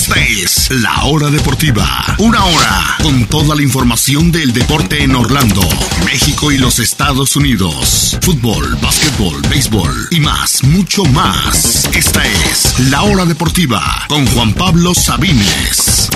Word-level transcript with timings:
Esta 0.00 0.18
es 0.18 0.70
La 0.70 1.04
Hora 1.04 1.28
Deportiva. 1.28 2.16
Una 2.16 2.42
hora 2.42 2.96
con 3.02 3.26
toda 3.26 3.54
la 3.54 3.60
información 3.60 4.32
del 4.32 4.54
deporte 4.54 5.02
en 5.04 5.14
Orlando, 5.14 5.60
México 6.06 6.50
y 6.50 6.56
los 6.56 6.78
Estados 6.78 7.36
Unidos. 7.36 8.16
Fútbol, 8.22 8.78
básquetbol, 8.80 9.42
béisbol 9.50 10.08
y 10.10 10.20
más, 10.20 10.64
mucho 10.64 11.04
más. 11.04 11.84
Esta 11.94 12.24
es 12.24 12.78
La 12.88 13.02
Hora 13.02 13.26
Deportiva 13.26 14.06
con 14.08 14.26
Juan 14.28 14.54
Pablo 14.54 14.94
Sabines. 14.94 16.08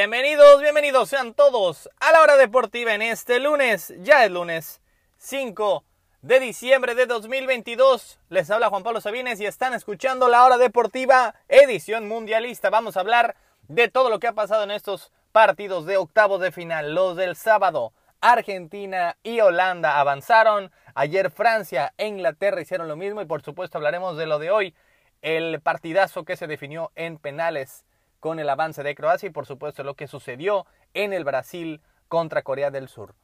Bienvenidos, 0.00 0.60
bienvenidos 0.62 1.08
sean 1.08 1.34
todos 1.34 1.90
a 1.98 2.12
la 2.12 2.22
hora 2.22 2.36
deportiva 2.36 2.94
en 2.94 3.02
este 3.02 3.40
lunes, 3.40 3.92
ya 3.98 4.24
es 4.24 4.30
lunes 4.30 4.80
5 5.16 5.82
de 6.22 6.38
diciembre 6.38 6.94
de 6.94 7.06
2022. 7.06 8.20
Les 8.28 8.48
habla 8.48 8.68
Juan 8.68 8.84
Pablo 8.84 9.00
Sabines 9.00 9.40
y 9.40 9.46
están 9.46 9.74
escuchando 9.74 10.28
la 10.28 10.44
hora 10.44 10.56
deportiva 10.56 11.34
edición 11.48 12.06
mundialista. 12.06 12.70
Vamos 12.70 12.96
a 12.96 13.00
hablar 13.00 13.34
de 13.66 13.88
todo 13.88 14.08
lo 14.08 14.20
que 14.20 14.28
ha 14.28 14.34
pasado 14.34 14.62
en 14.62 14.70
estos 14.70 15.10
partidos 15.32 15.84
de 15.84 15.96
octavos 15.96 16.40
de 16.40 16.52
final. 16.52 16.94
Los 16.94 17.16
del 17.16 17.34
sábado, 17.34 17.92
Argentina 18.20 19.16
y 19.24 19.40
Holanda 19.40 19.98
avanzaron. 19.98 20.70
Ayer 20.94 21.28
Francia 21.32 21.92
e 21.98 22.06
Inglaterra 22.06 22.60
hicieron 22.60 22.86
lo 22.86 22.94
mismo 22.94 23.20
y 23.20 23.26
por 23.26 23.42
supuesto 23.42 23.78
hablaremos 23.78 24.16
de 24.16 24.26
lo 24.26 24.38
de 24.38 24.52
hoy, 24.52 24.76
el 25.22 25.60
partidazo 25.60 26.24
que 26.24 26.36
se 26.36 26.46
definió 26.46 26.92
en 26.94 27.18
penales 27.18 27.84
con 28.20 28.38
el 28.38 28.48
avance 28.48 28.82
de 28.82 28.94
Croacia 28.94 29.28
y 29.28 29.30
por 29.30 29.46
supuesto 29.46 29.84
lo 29.84 29.94
que 29.94 30.08
sucedió 30.08 30.66
en 30.94 31.12
el 31.12 31.24
Brasil 31.24 31.80
contra 32.08 32.42
Corea 32.42 32.70
del 32.70 32.88
Sur. 32.88 33.14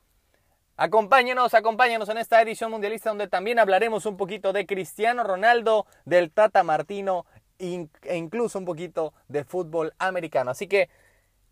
Acompáñenos, 0.77 1.55
acompáñenos 1.55 2.09
en 2.09 2.19
esta 2.19 2.43
edición 2.43 2.71
mundialista 2.71 3.11
donde 3.11 3.29
también 3.29 3.61
hablaremos 3.61 4.07
un 4.07 4.17
poquito 4.17 4.53
de 4.53 4.67
Cristiano 4.67 5.23
Ronaldo, 5.23 5.87
del 6.05 6.33
Tata 6.33 6.65
Martino 6.65 7.27
e 7.59 7.89
incluso 8.17 8.59
un 8.59 8.65
poquito 8.65 9.15
de 9.29 9.45
fútbol 9.45 9.95
americano. 9.99 10.51
Así 10.51 10.67
que 10.67 10.89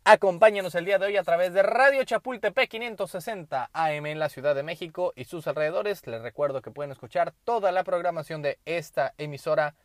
acompáñenos 0.03 0.75
el 0.75 0.85
día 0.85 0.99
de 0.99 1.07
hoy 1.07 1.17
a 1.17 1.23
través 1.23 1.53
de 1.55 1.63
Radio 1.63 2.03
Chapultepec 2.03 2.69
560 2.69 3.71
AM 3.73 4.07
en 4.07 4.19
la 4.19 4.29
Ciudad 4.29 4.57
de 4.57 4.65
México 4.65 5.13
y 5.15 5.25
sus 5.25 5.47
alrededores. 5.47 6.05
Les 6.09 6.21
recuerdo 6.21 6.61
que 6.61 6.73
pueden 6.73 6.91
escuchar 6.91 7.33
toda 7.45 7.71
la 7.71 7.85
programación 7.85 8.43
de 8.43 8.59
esta 8.65 9.15
emisora 9.19 9.77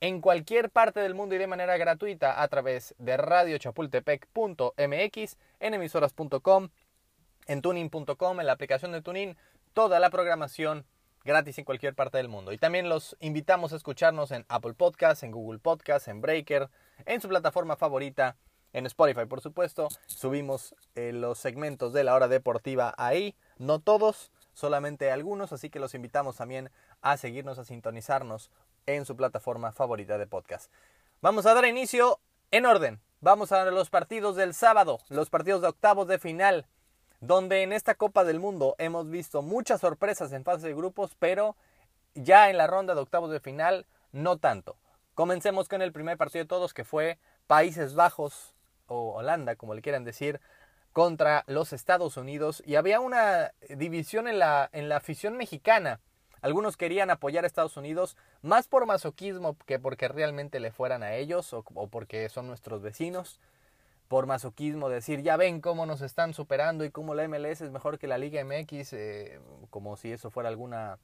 en 0.00 0.20
cualquier 0.20 0.70
parte 0.70 1.00
del 1.00 1.14
mundo 1.14 1.34
y 1.34 1.38
de 1.38 1.46
manera 1.46 1.76
gratuita 1.76 2.42
a 2.42 2.48
través 2.48 2.94
de 2.98 3.16
radiochapultepec.mx, 3.16 5.36
en 5.60 5.74
emisoras.com, 5.74 6.68
en 7.46 7.62
tuning.com, 7.62 8.40
en 8.40 8.46
la 8.46 8.52
aplicación 8.52 8.92
de 8.92 9.02
Tuning, 9.02 9.36
toda 9.72 10.00
la 10.00 10.10
programación 10.10 10.84
gratis 11.24 11.58
en 11.58 11.64
cualquier 11.64 11.94
parte 11.94 12.18
del 12.18 12.28
mundo. 12.28 12.52
Y 12.52 12.58
también 12.58 12.88
los 12.88 13.16
invitamos 13.20 13.72
a 13.72 13.76
escucharnos 13.76 14.30
en 14.30 14.44
Apple 14.48 14.74
Podcasts, 14.74 15.22
en 15.22 15.32
Google 15.32 15.58
Podcasts, 15.58 16.08
en 16.08 16.20
Breaker, 16.20 16.68
en 17.04 17.20
su 17.20 17.28
plataforma 17.28 17.76
favorita, 17.76 18.36
en 18.72 18.86
Spotify 18.86 19.26
por 19.26 19.40
supuesto. 19.40 19.88
Subimos 20.06 20.74
eh, 20.94 21.12
los 21.12 21.38
segmentos 21.38 21.92
de 21.92 22.04
la 22.04 22.14
hora 22.14 22.28
deportiva 22.28 22.94
ahí, 22.96 23.34
no 23.58 23.80
todos, 23.80 24.30
solamente 24.52 25.10
algunos, 25.10 25.52
así 25.52 25.68
que 25.68 25.80
los 25.80 25.94
invitamos 25.94 26.36
también 26.36 26.70
a 27.02 27.16
seguirnos, 27.16 27.58
a 27.58 27.64
sintonizarnos 27.64 28.50
en 28.86 29.04
su 29.04 29.16
plataforma 29.16 29.72
favorita 29.72 30.18
de 30.18 30.26
podcast. 30.26 30.70
Vamos 31.20 31.46
a 31.46 31.54
dar 31.54 31.64
inicio 31.66 32.20
en 32.50 32.66
orden. 32.66 33.00
Vamos 33.20 33.52
a 33.52 33.64
los 33.70 33.90
partidos 33.90 34.36
del 34.36 34.54
sábado, 34.54 35.00
los 35.08 35.30
partidos 35.30 35.62
de 35.62 35.68
octavos 35.68 36.06
de 36.06 36.18
final, 36.18 36.66
donde 37.20 37.62
en 37.62 37.72
esta 37.72 37.94
Copa 37.94 38.24
del 38.24 38.40
Mundo 38.40 38.76
hemos 38.78 39.10
visto 39.10 39.42
muchas 39.42 39.80
sorpresas 39.80 40.32
en 40.32 40.44
fase 40.44 40.68
de 40.68 40.74
grupos, 40.74 41.16
pero 41.18 41.56
ya 42.14 42.50
en 42.50 42.58
la 42.58 42.66
ronda 42.66 42.94
de 42.94 43.00
octavos 43.00 43.30
de 43.30 43.40
final 43.40 43.86
no 44.12 44.36
tanto. 44.36 44.76
Comencemos 45.14 45.68
con 45.68 45.82
el 45.82 45.92
primer 45.92 46.18
partido 46.18 46.44
de 46.44 46.48
todos 46.48 46.74
que 46.74 46.84
fue 46.84 47.18
Países 47.46 47.94
Bajos 47.94 48.54
o 48.86 49.14
Holanda, 49.14 49.56
como 49.56 49.74
le 49.74 49.82
quieran 49.82 50.04
decir, 50.04 50.40
contra 50.92 51.44
los 51.46 51.72
Estados 51.72 52.16
Unidos 52.16 52.62
y 52.64 52.76
había 52.76 53.00
una 53.00 53.52
división 53.68 54.28
en 54.28 54.38
la, 54.38 54.68
en 54.72 54.88
la 54.88 54.96
afición 54.96 55.36
mexicana 55.36 56.00
algunos 56.46 56.76
querían 56.76 57.10
apoyar 57.10 57.42
a 57.42 57.48
Estados 57.48 57.76
Unidos 57.76 58.16
más 58.40 58.68
por 58.68 58.86
masoquismo 58.86 59.56
que 59.66 59.80
porque 59.80 60.06
realmente 60.06 60.60
le 60.60 60.70
fueran 60.70 61.02
a 61.02 61.14
ellos 61.14 61.52
o, 61.52 61.64
porque 61.64 62.28
son 62.28 62.46
nuestros 62.46 62.82
vecinos. 62.82 63.40
Por 64.06 64.26
masoquismo, 64.26 64.88
decir, 64.88 65.22
ya 65.22 65.36
ven 65.36 65.60
cómo 65.60 65.86
nos 65.86 66.02
están 66.02 66.34
superando 66.34 66.84
y 66.84 66.92
cómo 66.92 67.16
la 67.16 67.26
MLS 67.26 67.62
es 67.62 67.72
mejor 67.72 67.98
que 67.98 68.06
la 68.06 68.16
Liga 68.16 68.44
MX, 68.44 68.92
eh, 68.92 69.40
como 69.70 69.96
si 69.96 70.12
eso 70.12 70.30
fuera 70.30 70.48
alguna, 70.48 71.00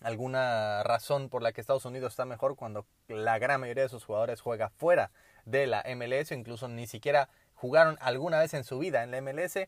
alguna 0.00 0.82
razón 0.82 1.28
por 1.28 1.42
la 1.42 1.52
que 1.52 1.60
Estados 1.60 1.84
Unidos 1.84 2.14
está 2.14 2.24
mejor 2.24 2.56
cuando 2.56 2.86
la 3.06 3.38
gran 3.38 3.60
mayoría 3.60 3.82
de 3.82 3.90
sus 3.90 4.06
jugadores 4.06 4.40
juega 4.40 4.70
fuera 4.70 5.10
de 5.44 5.66
la 5.66 5.84
MLS, 5.94 6.32
incluso 6.32 6.68
ni 6.68 6.86
siquiera 6.86 7.28
jugaron 7.54 7.98
alguna 8.00 8.38
vez 8.38 8.54
en 8.54 8.64
su 8.64 8.78
vida 8.78 9.02
en 9.02 9.10
la 9.10 9.20
MLS. 9.20 9.58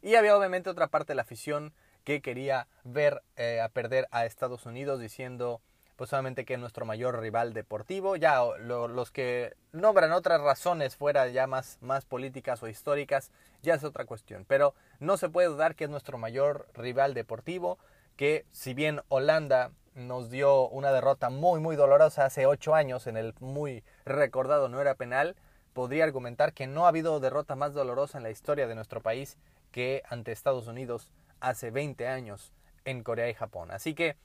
Y 0.00 0.14
había 0.14 0.34
obviamente 0.34 0.70
otra 0.70 0.86
parte 0.86 1.12
de 1.12 1.16
la 1.16 1.22
afición 1.22 1.74
que 2.04 2.20
quería 2.22 2.68
ver 2.84 3.22
eh, 3.36 3.60
a 3.60 3.68
perder 3.68 4.06
a 4.10 4.26
Estados 4.26 4.66
Unidos 4.66 5.00
diciendo 5.00 5.60
pues 5.96 6.10
solamente 6.10 6.44
que 6.44 6.54
es 6.54 6.60
nuestro 6.60 6.84
mayor 6.84 7.20
rival 7.20 7.52
deportivo. 7.52 8.16
Ya 8.16 8.42
los 8.58 9.10
que 9.10 9.54
nombran 9.72 10.12
otras 10.12 10.40
razones 10.40 10.96
fuera 10.96 11.28
ya 11.28 11.46
más, 11.46 11.78
más 11.80 12.04
políticas 12.04 12.62
o 12.62 12.68
históricas, 12.68 13.30
ya 13.62 13.74
es 13.74 13.84
otra 13.84 14.04
cuestión. 14.04 14.44
Pero 14.46 14.74
no 14.98 15.16
se 15.16 15.28
puede 15.28 15.48
dudar 15.48 15.74
que 15.76 15.84
es 15.84 15.90
nuestro 15.90 16.18
mayor 16.18 16.68
rival 16.74 17.14
deportivo, 17.14 17.78
que 18.16 18.44
si 18.50 18.74
bien 18.74 19.02
Holanda 19.08 19.70
nos 19.94 20.30
dio 20.30 20.68
una 20.68 20.90
derrota 20.90 21.30
muy 21.30 21.60
muy 21.60 21.76
dolorosa 21.76 22.24
hace 22.24 22.46
ocho 22.46 22.74
años 22.74 23.06
en 23.06 23.16
el 23.16 23.32
muy 23.38 23.84
recordado 24.04 24.68
no 24.68 24.80
era 24.80 24.96
penal, 24.96 25.36
podría 25.72 26.02
argumentar 26.02 26.52
que 26.52 26.66
no 26.66 26.84
ha 26.84 26.88
habido 26.88 27.20
derrota 27.20 27.54
más 27.54 27.74
dolorosa 27.74 28.18
en 28.18 28.24
la 28.24 28.30
historia 28.30 28.66
de 28.66 28.74
nuestro 28.74 29.00
país 29.00 29.38
que 29.70 30.02
ante 30.08 30.32
Estados 30.32 30.66
Unidos 30.66 31.12
hace 31.48 31.70
20 31.70 32.06
años 32.08 32.52
en 32.84 33.02
Corea 33.02 33.28
y 33.28 33.34
Japón. 33.34 33.70
Así 33.70 33.94
que 33.94 34.16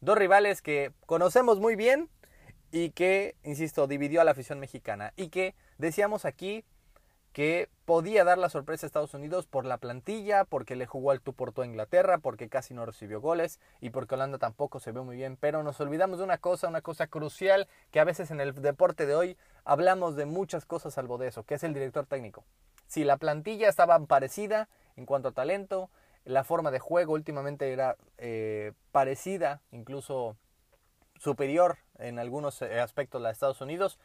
dos 0.00 0.16
rivales 0.16 0.62
que 0.62 0.92
conocemos 1.06 1.58
muy 1.58 1.76
bien 1.76 2.08
y 2.70 2.90
que, 2.90 3.36
insisto, 3.44 3.86
dividió 3.86 4.20
a 4.20 4.24
la 4.24 4.32
afición 4.32 4.60
mexicana 4.60 5.12
y 5.16 5.28
que 5.28 5.54
decíamos 5.78 6.24
aquí 6.24 6.64
que 7.32 7.68
podía 7.84 8.24
dar 8.24 8.38
la 8.38 8.48
sorpresa 8.48 8.84
a 8.84 8.88
Estados 8.88 9.14
Unidos 9.14 9.46
por 9.46 9.64
la 9.64 9.78
plantilla, 9.78 10.44
porque 10.44 10.76
le 10.76 10.86
jugó 10.86 11.10
al 11.10 11.20
tú 11.20 11.34
por 11.34 11.52
a 11.56 11.64
Inglaterra, 11.64 12.18
porque 12.18 12.48
casi 12.48 12.74
no 12.74 12.84
recibió 12.84 13.20
goles 13.20 13.60
y 13.80 13.90
porque 13.90 14.14
Holanda 14.14 14.38
tampoco 14.38 14.80
se 14.80 14.92
ve 14.92 15.02
muy 15.02 15.16
bien. 15.16 15.36
Pero 15.38 15.62
nos 15.62 15.80
olvidamos 15.80 16.18
de 16.18 16.24
una 16.24 16.38
cosa, 16.38 16.68
una 16.68 16.80
cosa 16.80 17.06
crucial, 17.06 17.68
que 17.90 18.00
a 18.00 18.04
veces 18.04 18.30
en 18.30 18.40
el 18.40 18.54
deporte 18.54 19.06
de 19.06 19.14
hoy 19.14 19.36
hablamos 19.64 20.16
de 20.16 20.26
muchas 20.26 20.66
cosas 20.66 20.94
salvo 20.94 21.16
de 21.18 21.28
eso, 21.28 21.44
que 21.44 21.54
es 21.54 21.62
el 21.62 21.74
director 21.74 22.06
técnico. 22.06 22.44
Si 22.86 23.04
la 23.04 23.18
plantilla 23.18 23.68
estaba 23.68 23.98
parecida 24.06 24.68
en 24.96 25.06
cuanto 25.06 25.28
a 25.28 25.32
talento, 25.32 25.90
la 26.28 26.44
forma 26.44 26.70
de 26.70 26.78
juego 26.78 27.14
últimamente 27.14 27.72
era 27.72 27.96
eh, 28.18 28.72
parecida, 28.92 29.62
incluso 29.70 30.36
superior 31.18 31.78
en 31.98 32.18
algunos 32.18 32.60
eh, 32.60 32.80
aspectos 32.80 33.18
a 33.18 33.22
la 33.22 33.28
de 33.30 33.32
Estados 33.32 33.62
Unidos, 33.62 33.98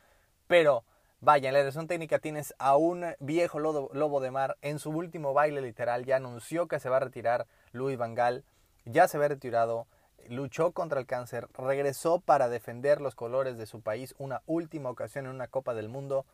pero 0.48 0.86
vaya, 1.20 1.50
en 1.50 1.54
la 1.54 1.60
dirección 1.60 1.88
técnica 1.88 2.20
tienes 2.20 2.56
a 2.60 2.78
un 2.78 3.04
viejo 3.20 3.60
lobo, 3.60 4.22
de 4.22 4.32
mar. 4.32 4.56
En 4.62 4.80
su 4.80 4.92
último 4.92 5.34
baile 5.34 5.60
literal, 5.60 6.06
ya 6.06 6.16
anunció 6.16 6.70
que 6.70 6.80
se 6.80 6.88
va 6.88 6.96
a 6.96 7.02
retirar 7.02 7.46
Luis 7.74 7.98
Vangal, 7.98 8.46
ya 8.86 9.10
se 9.10 9.18
ve 9.18 9.28
retirado, 9.28 9.86
luchó 10.30 10.72
contra 10.72 11.02
el 11.02 11.06
cáncer, 11.06 11.50
regresó 11.58 12.22
para 12.22 12.48
defender 12.48 13.02
los 13.02 13.16
colores 13.16 13.58
de 13.58 13.66
su 13.66 13.82
país 13.82 14.16
una 14.18 14.44
última 14.46 14.90
ocasión 14.90 15.26
en 15.26 15.32
una 15.32 15.50
Copa 15.50 15.74
del 15.74 15.90
Mundo 15.90 16.26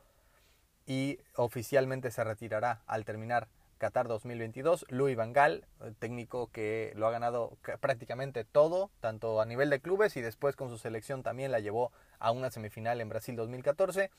y 0.85 1.17
oficialmente 1.35 2.11
se 2.11 2.23
retirará 2.23 2.83
al 2.85 3.05
terminar 3.05 3.47
Qatar 3.79 4.07
2022. 4.07 4.85
Louis 4.89 5.15
Van 5.15 5.33
Gaal, 5.33 5.65
técnico 5.97 6.51
que 6.51 6.93
lo 6.95 7.07
ha 7.07 7.11
ganado 7.11 7.57
prácticamente 7.79 8.43
todo, 8.43 8.91
tanto 8.99 9.41
a 9.41 9.45
nivel 9.45 9.71
de 9.71 9.79
clubes 9.79 10.15
y 10.17 10.21
después 10.21 10.55
con 10.55 10.69
su 10.69 10.77
selección 10.77 11.23
también 11.23 11.51
la 11.51 11.59
llevó 11.59 11.91
a 12.19 12.31
una 12.31 12.51
semifinal 12.51 13.01
en 13.01 13.09
Brasil 13.09 13.35
2014. 13.35 14.11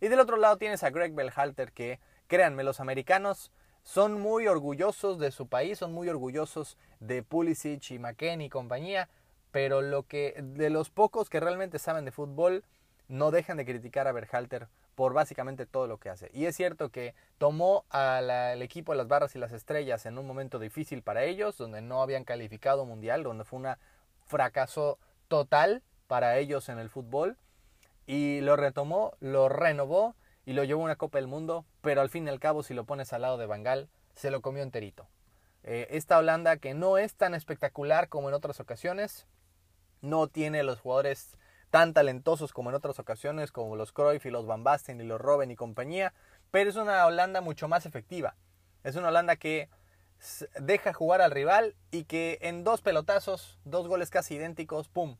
Y 0.00 0.08
del 0.08 0.20
otro 0.20 0.38
lado 0.38 0.56
tienes 0.56 0.82
a 0.82 0.90
Greg 0.90 1.12
Belhalter 1.12 1.72
que, 1.72 2.00
créanme, 2.26 2.64
los 2.64 2.80
americanos 2.80 3.52
son 3.82 4.20
muy 4.20 4.46
orgullosos 4.46 5.18
de 5.18 5.30
su 5.30 5.48
país, 5.48 5.78
son 5.78 5.92
muy 5.92 6.08
orgullosos 6.08 6.78
de 7.00 7.22
Pulisic 7.22 7.90
y 7.90 7.98
McKennie 7.98 8.46
y 8.46 8.50
compañía, 8.50 9.08
pero 9.50 9.82
lo 9.82 10.04
que 10.04 10.36
de 10.40 10.70
los 10.70 10.90
pocos 10.90 11.28
que 11.28 11.40
realmente 11.40 11.78
saben 11.78 12.04
de 12.04 12.12
fútbol 12.12 12.64
no 13.08 13.30
dejan 13.30 13.56
de 13.56 13.66
criticar 13.66 14.06
a 14.06 14.12
Berhalter 14.12 14.68
por 14.94 15.14
básicamente 15.14 15.66
todo 15.66 15.86
lo 15.86 15.98
que 15.98 16.10
hace. 16.10 16.30
Y 16.32 16.46
es 16.46 16.56
cierto 16.56 16.90
que 16.90 17.14
tomó 17.38 17.84
al 17.90 18.60
equipo 18.62 18.92
de 18.92 18.98
las 18.98 19.08
barras 19.08 19.34
y 19.34 19.38
las 19.38 19.52
estrellas 19.52 20.06
en 20.06 20.18
un 20.18 20.26
momento 20.26 20.58
difícil 20.58 21.02
para 21.02 21.24
ellos, 21.24 21.56
donde 21.56 21.80
no 21.80 22.02
habían 22.02 22.24
calificado 22.24 22.84
mundial, 22.84 23.22
donde 23.22 23.44
fue 23.44 23.58
un 23.60 23.68
fracaso 24.26 24.98
total 25.28 25.82
para 26.06 26.38
ellos 26.38 26.68
en 26.68 26.78
el 26.78 26.90
fútbol. 26.90 27.36
Y 28.06 28.40
lo 28.40 28.56
retomó, 28.56 29.12
lo 29.20 29.48
renovó 29.48 30.14
y 30.44 30.52
lo 30.52 30.64
llevó 30.64 30.82
a 30.82 30.84
una 30.86 30.96
Copa 30.96 31.18
del 31.18 31.28
Mundo, 31.28 31.64
pero 31.80 32.00
al 32.00 32.10
fin 32.10 32.26
y 32.26 32.30
al 32.30 32.40
cabo 32.40 32.62
si 32.62 32.74
lo 32.74 32.84
pones 32.84 33.12
al 33.12 33.22
lado 33.22 33.38
de 33.38 33.46
Bangal, 33.46 33.88
se 34.14 34.30
lo 34.30 34.40
comió 34.40 34.62
enterito. 34.62 35.06
Eh, 35.62 35.86
esta 35.90 36.18
Holanda 36.18 36.56
que 36.56 36.74
no 36.74 36.98
es 36.98 37.14
tan 37.14 37.34
espectacular 37.34 38.08
como 38.08 38.28
en 38.28 38.34
otras 38.34 38.60
ocasiones, 38.60 39.26
no 40.00 40.28
tiene 40.28 40.62
los 40.62 40.80
jugadores 40.80 41.36
tan 41.70 41.94
talentosos 41.94 42.52
como 42.52 42.70
en 42.70 42.76
otras 42.76 42.98
ocasiones, 42.98 43.52
como 43.52 43.76
los 43.76 43.92
Cruyff 43.92 44.26
y 44.26 44.30
los 44.30 44.46
Van 44.46 44.64
Basten 44.64 45.00
y 45.00 45.04
los 45.04 45.20
Robben 45.20 45.50
y 45.50 45.56
compañía, 45.56 46.12
pero 46.50 46.68
es 46.68 46.76
una 46.76 47.06
Holanda 47.06 47.40
mucho 47.40 47.68
más 47.68 47.86
efectiva. 47.86 48.34
Es 48.82 48.96
una 48.96 49.08
Holanda 49.08 49.36
que 49.36 49.68
deja 50.60 50.92
jugar 50.92 51.22
al 51.22 51.30
rival 51.30 51.76
y 51.90 52.04
que 52.04 52.38
en 52.42 52.64
dos 52.64 52.82
pelotazos, 52.82 53.58
dos 53.64 53.88
goles 53.88 54.10
casi 54.10 54.34
idénticos, 54.34 54.88
¡pum! 54.88 55.16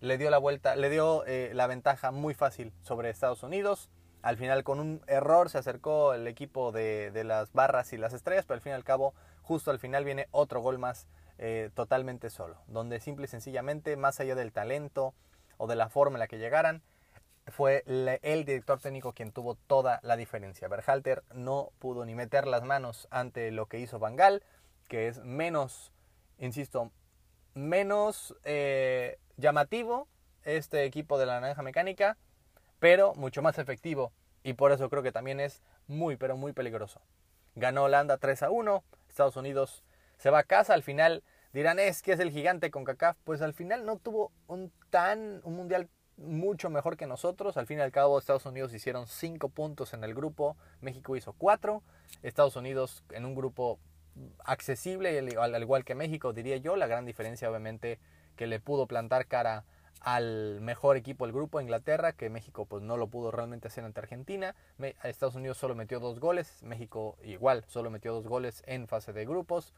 Le 0.00 0.18
dio 0.18 0.30
la 0.30 0.38
vuelta, 0.38 0.74
le 0.74 0.90
dio 0.90 1.24
eh, 1.26 1.52
la 1.54 1.68
ventaja 1.68 2.10
muy 2.10 2.34
fácil 2.34 2.72
sobre 2.82 3.10
Estados 3.10 3.42
Unidos. 3.42 3.88
Al 4.22 4.36
final 4.36 4.64
con 4.64 4.80
un 4.80 5.02
error 5.06 5.50
se 5.50 5.58
acercó 5.58 6.14
el 6.14 6.26
equipo 6.26 6.72
de, 6.72 7.12
las 7.24 7.52
barras 7.52 7.92
y 7.92 7.98
las 7.98 8.12
estrellas, 8.12 8.46
pero 8.46 8.56
al 8.56 8.62
fin 8.62 8.72
y 8.72 8.74
al 8.74 8.84
cabo, 8.84 9.14
justo 9.42 9.70
al 9.70 9.78
final 9.78 10.04
viene 10.04 10.28
otro 10.30 10.60
gol 10.60 10.78
más 10.78 11.06
eh, 11.38 11.70
totalmente 11.74 12.30
solo, 12.30 12.56
donde 12.66 13.00
simple 13.00 13.26
y 13.26 13.28
sencillamente, 13.28 13.96
más 13.96 14.20
allá 14.20 14.34
del 14.34 14.52
talento 14.52 15.14
o 15.62 15.68
de 15.68 15.76
la 15.76 15.88
forma 15.88 16.16
en 16.16 16.20
la 16.20 16.26
que 16.26 16.38
llegaran, 16.38 16.82
fue 17.46 17.84
el 17.86 18.44
director 18.44 18.80
técnico 18.80 19.12
quien 19.12 19.30
tuvo 19.30 19.54
toda 19.54 20.00
la 20.02 20.16
diferencia. 20.16 20.66
Berhalter 20.66 21.22
no 21.34 21.70
pudo 21.78 22.04
ni 22.04 22.16
meter 22.16 22.48
las 22.48 22.64
manos 22.64 23.06
ante 23.12 23.52
lo 23.52 23.66
que 23.66 23.78
hizo 23.78 24.00
Bangal, 24.00 24.42
que 24.88 25.06
es 25.06 25.22
menos, 25.22 25.92
insisto, 26.38 26.90
menos 27.54 28.34
eh, 28.42 29.20
llamativo 29.36 30.08
este 30.42 30.82
equipo 30.82 31.16
de 31.16 31.26
la 31.26 31.40
naranja 31.40 31.62
mecánica, 31.62 32.16
pero 32.80 33.14
mucho 33.14 33.40
más 33.40 33.56
efectivo 33.58 34.10
y 34.42 34.54
por 34.54 34.72
eso 34.72 34.90
creo 34.90 35.04
que 35.04 35.12
también 35.12 35.38
es 35.38 35.62
muy, 35.86 36.16
pero 36.16 36.36
muy 36.36 36.52
peligroso. 36.52 37.00
Ganó 37.54 37.84
Holanda 37.84 38.18
3 38.18 38.42
a 38.42 38.50
1, 38.50 38.82
Estados 39.08 39.36
Unidos 39.36 39.84
se 40.18 40.30
va 40.30 40.40
a 40.40 40.42
casa, 40.42 40.74
al 40.74 40.82
final 40.82 41.22
dirán 41.52 41.78
es 41.78 42.02
que 42.02 42.12
es 42.12 42.20
el 42.20 42.30
gigante 42.30 42.70
con 42.70 42.84
CACAF, 42.84 43.16
pues 43.24 43.42
al 43.42 43.54
final 43.54 43.84
no 43.84 43.98
tuvo 43.98 44.32
un 44.46 44.72
tan 44.90 45.40
un 45.44 45.56
mundial 45.56 45.88
mucho 46.16 46.70
mejor 46.70 46.96
que 46.96 47.06
nosotros. 47.06 47.56
Al 47.56 47.66
fin 47.66 47.78
y 47.78 47.82
al 47.82 47.92
cabo, 47.92 48.18
Estados 48.18 48.46
Unidos 48.46 48.72
hicieron 48.74 49.06
5 49.06 49.48
puntos 49.48 49.94
en 49.94 50.04
el 50.04 50.14
grupo, 50.14 50.56
México 50.80 51.16
hizo 51.16 51.32
4. 51.32 51.82
Estados 52.22 52.56
Unidos 52.56 53.04
en 53.10 53.24
un 53.24 53.34
grupo 53.34 53.78
accesible, 54.44 55.18
al 55.38 55.62
igual 55.62 55.84
que 55.84 55.94
México, 55.94 56.32
diría 56.32 56.58
yo. 56.58 56.76
La 56.76 56.86
gran 56.86 57.04
diferencia, 57.06 57.48
obviamente, 57.48 57.98
que 58.36 58.46
le 58.46 58.60
pudo 58.60 58.86
plantar 58.86 59.26
cara 59.26 59.64
al 60.00 60.60
mejor 60.60 60.96
equipo 60.96 61.24
del 61.24 61.32
grupo, 61.32 61.60
Inglaterra, 61.60 62.12
que 62.12 62.28
México 62.28 62.66
pues 62.66 62.82
no 62.82 62.96
lo 62.96 63.06
pudo 63.06 63.30
realmente 63.30 63.68
hacer 63.68 63.84
ante 63.84 64.00
Argentina. 64.00 64.54
Estados 65.04 65.36
Unidos 65.36 65.58
solo 65.58 65.74
metió 65.74 66.00
dos 66.00 66.18
goles, 66.18 66.62
México 66.62 67.16
igual 67.22 67.64
solo 67.68 67.88
metió 67.88 68.12
dos 68.12 68.26
goles 68.26 68.62
en 68.66 68.88
fase 68.88 69.12
de 69.12 69.24
grupos. 69.24 69.72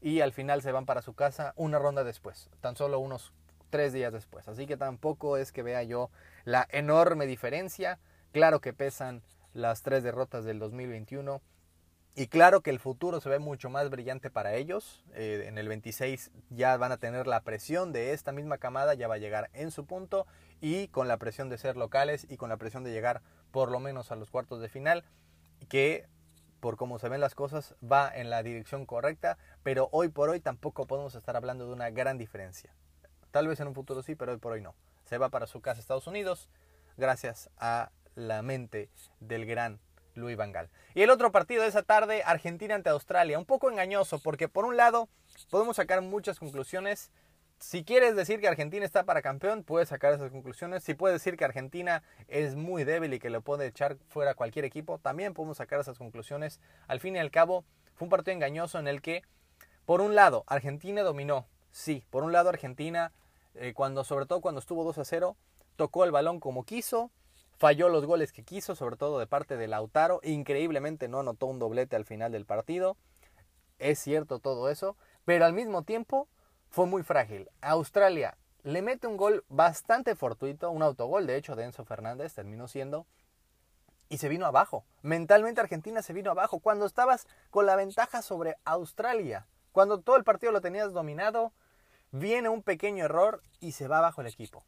Y 0.00 0.20
al 0.20 0.32
final 0.32 0.62
se 0.62 0.72
van 0.72 0.86
para 0.86 1.02
su 1.02 1.14
casa 1.14 1.52
una 1.56 1.78
ronda 1.78 2.04
después, 2.04 2.48
tan 2.60 2.76
solo 2.76 2.98
unos 2.98 3.32
tres 3.70 3.92
días 3.92 4.12
después. 4.12 4.48
Así 4.48 4.66
que 4.66 4.76
tampoco 4.76 5.36
es 5.36 5.52
que 5.52 5.62
vea 5.62 5.82
yo 5.82 6.10
la 6.44 6.66
enorme 6.70 7.26
diferencia. 7.26 7.98
Claro 8.32 8.60
que 8.60 8.72
pesan 8.72 9.22
las 9.52 9.82
tres 9.82 10.02
derrotas 10.02 10.44
del 10.44 10.58
2021. 10.58 11.40
Y 12.16 12.26
claro 12.26 12.60
que 12.60 12.70
el 12.70 12.80
futuro 12.80 13.20
se 13.20 13.28
ve 13.28 13.38
mucho 13.38 13.70
más 13.70 13.88
brillante 13.88 14.30
para 14.30 14.54
ellos. 14.54 15.04
Eh, 15.14 15.44
en 15.46 15.58
el 15.58 15.68
26 15.68 16.32
ya 16.50 16.76
van 16.76 16.92
a 16.92 16.98
tener 16.98 17.26
la 17.26 17.40
presión 17.42 17.92
de 17.92 18.12
esta 18.12 18.32
misma 18.32 18.58
camada, 18.58 18.94
ya 18.94 19.08
va 19.08 19.14
a 19.14 19.18
llegar 19.18 19.48
en 19.52 19.70
su 19.70 19.86
punto. 19.86 20.26
Y 20.60 20.88
con 20.88 21.08
la 21.08 21.18
presión 21.18 21.48
de 21.48 21.58
ser 21.58 21.76
locales 21.76 22.26
y 22.28 22.36
con 22.36 22.48
la 22.48 22.56
presión 22.56 22.84
de 22.84 22.90
llegar 22.90 23.22
por 23.52 23.70
lo 23.70 23.80
menos 23.80 24.10
a 24.10 24.16
los 24.16 24.30
cuartos 24.30 24.60
de 24.60 24.68
final. 24.68 25.04
Que 25.68 26.08
por 26.60 26.76
cómo 26.76 26.98
se 26.98 27.08
ven 27.08 27.20
las 27.20 27.34
cosas 27.34 27.74
va 27.82 28.10
en 28.14 28.30
la 28.30 28.42
dirección 28.42 28.86
correcta. 28.86 29.38
Pero 29.62 29.88
hoy 29.92 30.08
por 30.08 30.28
hoy 30.30 30.40
tampoco 30.40 30.86
podemos 30.86 31.14
estar 31.14 31.36
hablando 31.36 31.66
de 31.66 31.72
una 31.72 31.90
gran 31.90 32.18
diferencia. 32.18 32.74
Tal 33.30 33.48
vez 33.48 33.60
en 33.60 33.68
un 33.68 33.74
futuro 33.74 34.02
sí, 34.02 34.14
pero 34.14 34.32
hoy 34.32 34.38
por 34.38 34.52
hoy 34.52 34.60
no. 34.60 34.74
Se 35.04 35.18
va 35.18 35.28
para 35.28 35.46
su 35.46 35.60
casa 35.60 35.80
Estados 35.80 36.06
Unidos 36.06 36.48
gracias 36.96 37.50
a 37.56 37.90
la 38.14 38.42
mente 38.42 38.90
del 39.20 39.46
gran 39.46 39.80
Luis 40.14 40.36
Vangal. 40.36 40.68
Y 40.94 41.02
el 41.02 41.10
otro 41.10 41.32
partido 41.32 41.62
de 41.62 41.68
esa 41.68 41.82
tarde, 41.82 42.22
Argentina 42.24 42.74
ante 42.74 42.90
Australia. 42.90 43.38
Un 43.38 43.46
poco 43.46 43.70
engañoso 43.70 44.18
porque 44.20 44.48
por 44.48 44.64
un 44.64 44.76
lado 44.76 45.08
podemos 45.50 45.76
sacar 45.76 46.02
muchas 46.02 46.38
conclusiones. 46.38 47.10
Si 47.60 47.84
quieres 47.84 48.16
decir 48.16 48.40
que 48.40 48.48
Argentina 48.48 48.86
está 48.86 49.04
para 49.04 49.20
campeón, 49.20 49.64
puedes 49.64 49.90
sacar 49.90 50.14
esas 50.14 50.30
conclusiones. 50.30 50.82
Si 50.82 50.94
puedes 50.94 51.14
decir 51.14 51.36
que 51.36 51.44
Argentina 51.44 52.02
es 52.26 52.56
muy 52.56 52.84
débil 52.84 53.12
y 53.12 53.18
que 53.18 53.28
le 53.28 53.42
puede 53.42 53.66
echar 53.66 53.98
fuera 54.08 54.34
cualquier 54.34 54.64
equipo, 54.64 54.98
también 54.98 55.34
podemos 55.34 55.58
sacar 55.58 55.78
esas 55.78 55.98
conclusiones. 55.98 56.58
Al 56.88 57.00
fin 57.00 57.16
y 57.16 57.18
al 57.18 57.30
cabo, 57.30 57.64
fue 57.94 58.06
un 58.06 58.10
partido 58.10 58.34
engañoso 58.34 58.78
en 58.78 58.88
el 58.88 59.02
que, 59.02 59.22
por 59.84 60.00
un 60.00 60.14
lado, 60.14 60.42
Argentina 60.46 61.02
dominó. 61.02 61.46
Sí, 61.70 62.02
por 62.08 62.24
un 62.24 62.32
lado 62.32 62.48
Argentina 62.48 63.12
eh, 63.54 63.74
cuando, 63.74 64.04
sobre 64.04 64.24
todo 64.24 64.40
cuando 64.40 64.60
estuvo 64.60 64.82
2 64.82 64.96
a 64.96 65.04
0, 65.04 65.36
tocó 65.76 66.04
el 66.04 66.12
balón 66.12 66.40
como 66.40 66.64
quiso, 66.64 67.10
falló 67.58 67.90
los 67.90 68.06
goles 68.06 68.32
que 68.32 68.42
quiso, 68.42 68.74
sobre 68.74 68.96
todo 68.96 69.18
de 69.18 69.26
parte 69.26 69.58
de 69.58 69.68
Lautaro, 69.68 70.20
increíblemente 70.22 71.08
no 71.08 71.20
anotó 71.20 71.44
un 71.44 71.58
doblete 71.58 71.94
al 71.94 72.06
final 72.06 72.32
del 72.32 72.46
partido, 72.46 72.96
es 73.78 73.98
cierto 73.98 74.38
todo 74.38 74.70
eso, 74.70 74.96
pero 75.26 75.44
al 75.44 75.52
mismo 75.52 75.82
tiempo 75.82 76.26
fue 76.70 76.86
muy 76.86 77.02
frágil. 77.02 77.48
Australia 77.60 78.36
le 78.62 78.82
mete 78.82 79.06
un 79.06 79.16
gol 79.16 79.44
bastante 79.48 80.14
fortuito, 80.14 80.70
un 80.70 80.82
autogol 80.82 81.26
de 81.26 81.36
hecho 81.36 81.56
de 81.56 81.64
Enzo 81.64 81.84
Fernández 81.84 82.34
terminó 82.34 82.68
siendo, 82.68 83.06
y 84.08 84.18
se 84.18 84.28
vino 84.28 84.46
abajo. 84.46 84.84
Mentalmente 85.02 85.60
Argentina 85.60 86.02
se 86.02 86.12
vino 86.12 86.30
abajo 86.30 86.58
cuando 86.58 86.84
estabas 86.84 87.26
con 87.50 87.66
la 87.66 87.76
ventaja 87.76 88.22
sobre 88.22 88.56
Australia, 88.64 89.46
cuando 89.72 90.00
todo 90.00 90.16
el 90.16 90.24
partido 90.24 90.50
lo 90.50 90.60
tenías 90.60 90.92
dominado, 90.92 91.52
Viene 92.12 92.48
un 92.48 92.64
pequeño 92.64 93.04
error 93.04 93.40
y 93.60 93.72
se 93.72 93.86
va 93.86 93.98
abajo 93.98 94.20
el 94.20 94.26
equipo. 94.26 94.64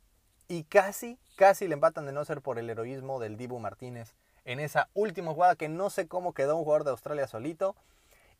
Y 0.46 0.62
casi, 0.62 1.18
casi 1.34 1.66
le 1.66 1.74
empatan 1.74 2.06
de 2.06 2.12
no 2.12 2.24
ser 2.24 2.40
por 2.40 2.58
el 2.58 2.70
heroísmo 2.70 3.18
del 3.18 3.36
Dibu 3.36 3.58
Martínez 3.58 4.14
en 4.44 4.60
esa 4.60 4.88
última 4.94 5.32
jugada 5.32 5.56
que 5.56 5.68
no 5.68 5.90
sé 5.90 6.06
cómo 6.06 6.34
quedó 6.34 6.56
un 6.56 6.62
jugador 6.62 6.84
de 6.84 6.90
Australia 6.90 7.26
solito 7.26 7.74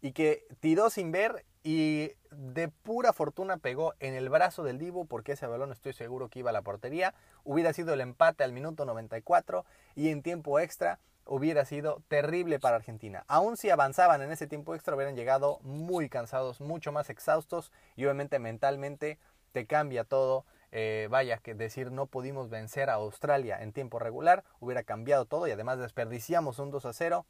y 0.00 0.12
que 0.12 0.46
tiró 0.60 0.88
sin 0.88 1.10
ver 1.10 1.44
y 1.62 2.12
de 2.30 2.68
pura 2.68 3.12
fortuna 3.12 3.58
pegó 3.58 3.94
en 4.00 4.14
el 4.14 4.28
brazo 4.28 4.64
del 4.64 4.78
Dibu 4.78 5.06
porque 5.06 5.32
ese 5.32 5.46
balón 5.46 5.70
estoy 5.70 5.92
seguro 5.92 6.28
que 6.28 6.40
iba 6.40 6.50
a 6.50 6.52
la 6.52 6.62
portería. 6.62 7.14
Hubiera 7.44 7.72
sido 7.72 7.94
el 7.94 8.00
empate 8.00 8.42
al 8.42 8.52
minuto 8.52 8.84
94 8.84 9.64
y 9.94 10.08
en 10.08 10.22
tiempo 10.22 10.58
extra 10.58 10.98
hubiera 11.24 11.64
sido 11.64 12.02
terrible 12.08 12.58
para 12.58 12.76
Argentina. 12.76 13.24
Aún 13.28 13.56
si 13.56 13.70
avanzaban 13.70 14.22
en 14.22 14.32
ese 14.32 14.46
tiempo 14.46 14.74
extra, 14.74 14.96
hubieran 14.96 15.14
llegado 15.14 15.60
muy 15.62 16.08
cansados, 16.08 16.60
mucho 16.60 16.90
más 16.90 17.10
exhaustos 17.10 17.70
y 17.96 18.04
obviamente 18.04 18.38
mentalmente 18.38 19.18
te 19.52 19.66
cambia 19.66 20.04
todo. 20.04 20.44
Eh, 20.74 21.06
vaya, 21.10 21.36
que 21.36 21.54
decir 21.54 21.92
no 21.92 22.06
pudimos 22.06 22.48
vencer 22.48 22.88
a 22.88 22.94
Australia 22.94 23.62
en 23.62 23.74
tiempo 23.74 23.98
regular 23.98 24.42
hubiera 24.58 24.82
cambiado 24.84 25.26
todo 25.26 25.46
y 25.46 25.50
además 25.50 25.78
desperdiciamos 25.78 26.58
un 26.58 26.70
2 26.70 26.86
a 26.86 26.92
0, 26.94 27.26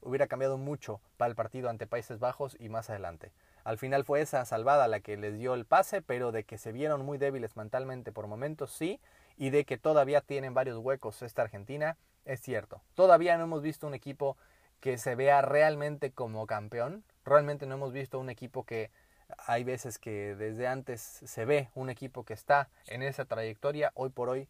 hubiera 0.00 0.28
cambiado 0.28 0.56
mucho 0.56 1.02
para 1.18 1.28
el 1.28 1.36
partido 1.36 1.68
ante 1.68 1.86
Países 1.86 2.18
Bajos 2.18 2.56
y 2.58 2.70
más 2.70 2.88
adelante. 2.88 3.32
Al 3.66 3.78
final 3.78 4.04
fue 4.04 4.20
esa 4.20 4.44
salvada 4.44 4.86
la 4.86 5.00
que 5.00 5.16
les 5.16 5.38
dio 5.38 5.54
el 5.54 5.64
pase, 5.64 6.00
pero 6.00 6.30
de 6.30 6.44
que 6.44 6.56
se 6.56 6.70
vieron 6.70 7.04
muy 7.04 7.18
débiles 7.18 7.56
mentalmente 7.56 8.12
por 8.12 8.28
momentos 8.28 8.70
sí, 8.70 9.00
y 9.36 9.50
de 9.50 9.64
que 9.64 9.76
todavía 9.76 10.20
tienen 10.20 10.54
varios 10.54 10.78
huecos 10.78 11.20
esta 11.22 11.42
Argentina, 11.42 11.96
es 12.24 12.40
cierto. 12.40 12.80
Todavía 12.94 13.36
no 13.36 13.42
hemos 13.42 13.62
visto 13.62 13.88
un 13.88 13.94
equipo 13.94 14.36
que 14.78 14.98
se 14.98 15.16
vea 15.16 15.42
realmente 15.42 16.12
como 16.12 16.46
campeón. 16.46 17.02
Realmente 17.24 17.66
no 17.66 17.74
hemos 17.74 17.92
visto 17.92 18.20
un 18.20 18.30
equipo 18.30 18.62
que 18.62 18.92
hay 19.36 19.64
veces 19.64 19.98
que 19.98 20.36
desde 20.36 20.68
antes 20.68 21.00
se 21.00 21.44
ve 21.44 21.68
un 21.74 21.90
equipo 21.90 22.22
que 22.22 22.34
está 22.34 22.68
en 22.86 23.02
esa 23.02 23.24
trayectoria. 23.24 23.90
Hoy 23.94 24.10
por 24.10 24.28
hoy, 24.28 24.46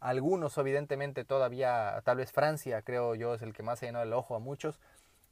algunos 0.00 0.58
evidentemente 0.58 1.24
todavía, 1.24 2.02
tal 2.04 2.16
vez 2.16 2.32
Francia 2.32 2.82
creo 2.82 3.14
yo 3.14 3.34
es 3.34 3.42
el 3.42 3.52
que 3.52 3.62
más 3.62 3.80
ha 3.84 3.86
llenado 3.86 4.04
el 4.04 4.12
ojo 4.12 4.34
a 4.34 4.40
muchos, 4.40 4.80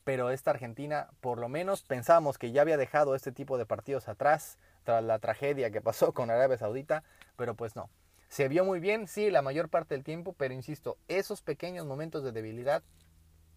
pero 0.06 0.30
esta 0.30 0.52
Argentina 0.52 1.08
por 1.20 1.40
lo 1.40 1.48
menos 1.48 1.82
pensábamos 1.82 2.38
que 2.38 2.52
ya 2.52 2.62
había 2.62 2.76
dejado 2.76 3.16
este 3.16 3.32
tipo 3.32 3.58
de 3.58 3.66
partidos 3.66 4.06
atrás 4.06 4.56
tras 4.84 5.02
la 5.02 5.18
tragedia 5.18 5.72
que 5.72 5.80
pasó 5.80 6.12
con 6.14 6.30
Arabia 6.30 6.56
Saudita, 6.56 7.02
pero 7.34 7.56
pues 7.56 7.74
no. 7.74 7.90
Se 8.28 8.46
vio 8.46 8.64
muy 8.64 8.78
bien, 8.78 9.08
sí, 9.08 9.32
la 9.32 9.42
mayor 9.42 9.68
parte 9.68 9.96
del 9.96 10.04
tiempo, 10.04 10.32
pero 10.32 10.54
insisto, 10.54 10.96
esos 11.08 11.42
pequeños 11.42 11.86
momentos 11.86 12.22
de 12.22 12.30
debilidad 12.30 12.84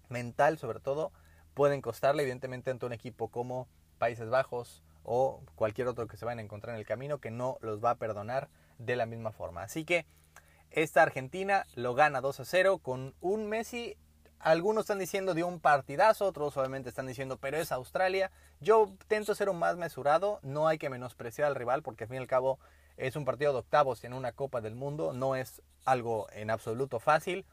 mental 0.09 0.57
sobre 0.57 0.79
todo 0.79 1.11
pueden 1.53 1.83
costarle 1.83 2.23
evidentemente 2.23 2.71
ante 2.71 2.87
un 2.87 2.93
equipo 2.93 3.27
como 3.27 3.67
Países 3.99 4.31
Bajos 4.31 4.81
o 5.03 5.43
cualquier 5.53 5.87
otro 5.87 6.07
que 6.07 6.17
se 6.17 6.25
vayan 6.25 6.39
a 6.39 6.41
encontrar 6.41 6.73
en 6.73 6.79
el 6.79 6.87
camino 6.87 7.19
que 7.19 7.29
no 7.29 7.59
los 7.61 7.79
va 7.79 7.91
a 7.91 7.97
perdonar 7.99 8.49
de 8.79 8.95
la 8.95 9.05
misma 9.05 9.31
forma. 9.31 9.61
Así 9.61 9.85
que 9.85 10.07
esta 10.71 11.03
Argentina 11.03 11.67
lo 11.75 11.93
gana 11.93 12.21
2 12.21 12.39
a 12.39 12.45
0 12.45 12.79
con 12.79 13.13
un 13.21 13.45
Messi. 13.45 13.97
Algunos 14.39 14.83
están 14.83 14.99
diciendo 14.99 15.33
de 15.33 15.43
un 15.43 15.59
partidazo, 15.59 16.25
otros 16.25 16.55
obviamente 16.55 16.87
están 16.87 17.07
diciendo, 17.07 17.37
pero 17.37 17.57
es 17.57 17.73
Australia. 17.73 18.31
Yo 18.61 18.89
tento 19.07 19.35
ser 19.35 19.49
un 19.49 19.59
más 19.59 19.75
mesurado, 19.75 20.39
no 20.43 20.67
hay 20.67 20.77
que 20.77 20.89
menospreciar 20.89 21.47
al 21.47 21.55
rival 21.55 21.83
porque 21.83 22.05
al 22.05 22.07
fin 22.07 22.15
y 22.15 22.19
al 22.19 22.27
cabo 22.27 22.57
es 22.95 23.17
un 23.17 23.25
partido 23.25 23.51
de 23.51 23.59
octavos 23.59 24.03
en 24.05 24.13
una 24.13 24.31
Copa 24.31 24.61
del 24.61 24.75
Mundo, 24.75 25.11
no 25.11 25.35
es 25.35 25.61
algo 25.83 26.27
en 26.31 26.51
absoluto 26.51 26.99
fácil, 26.99 27.45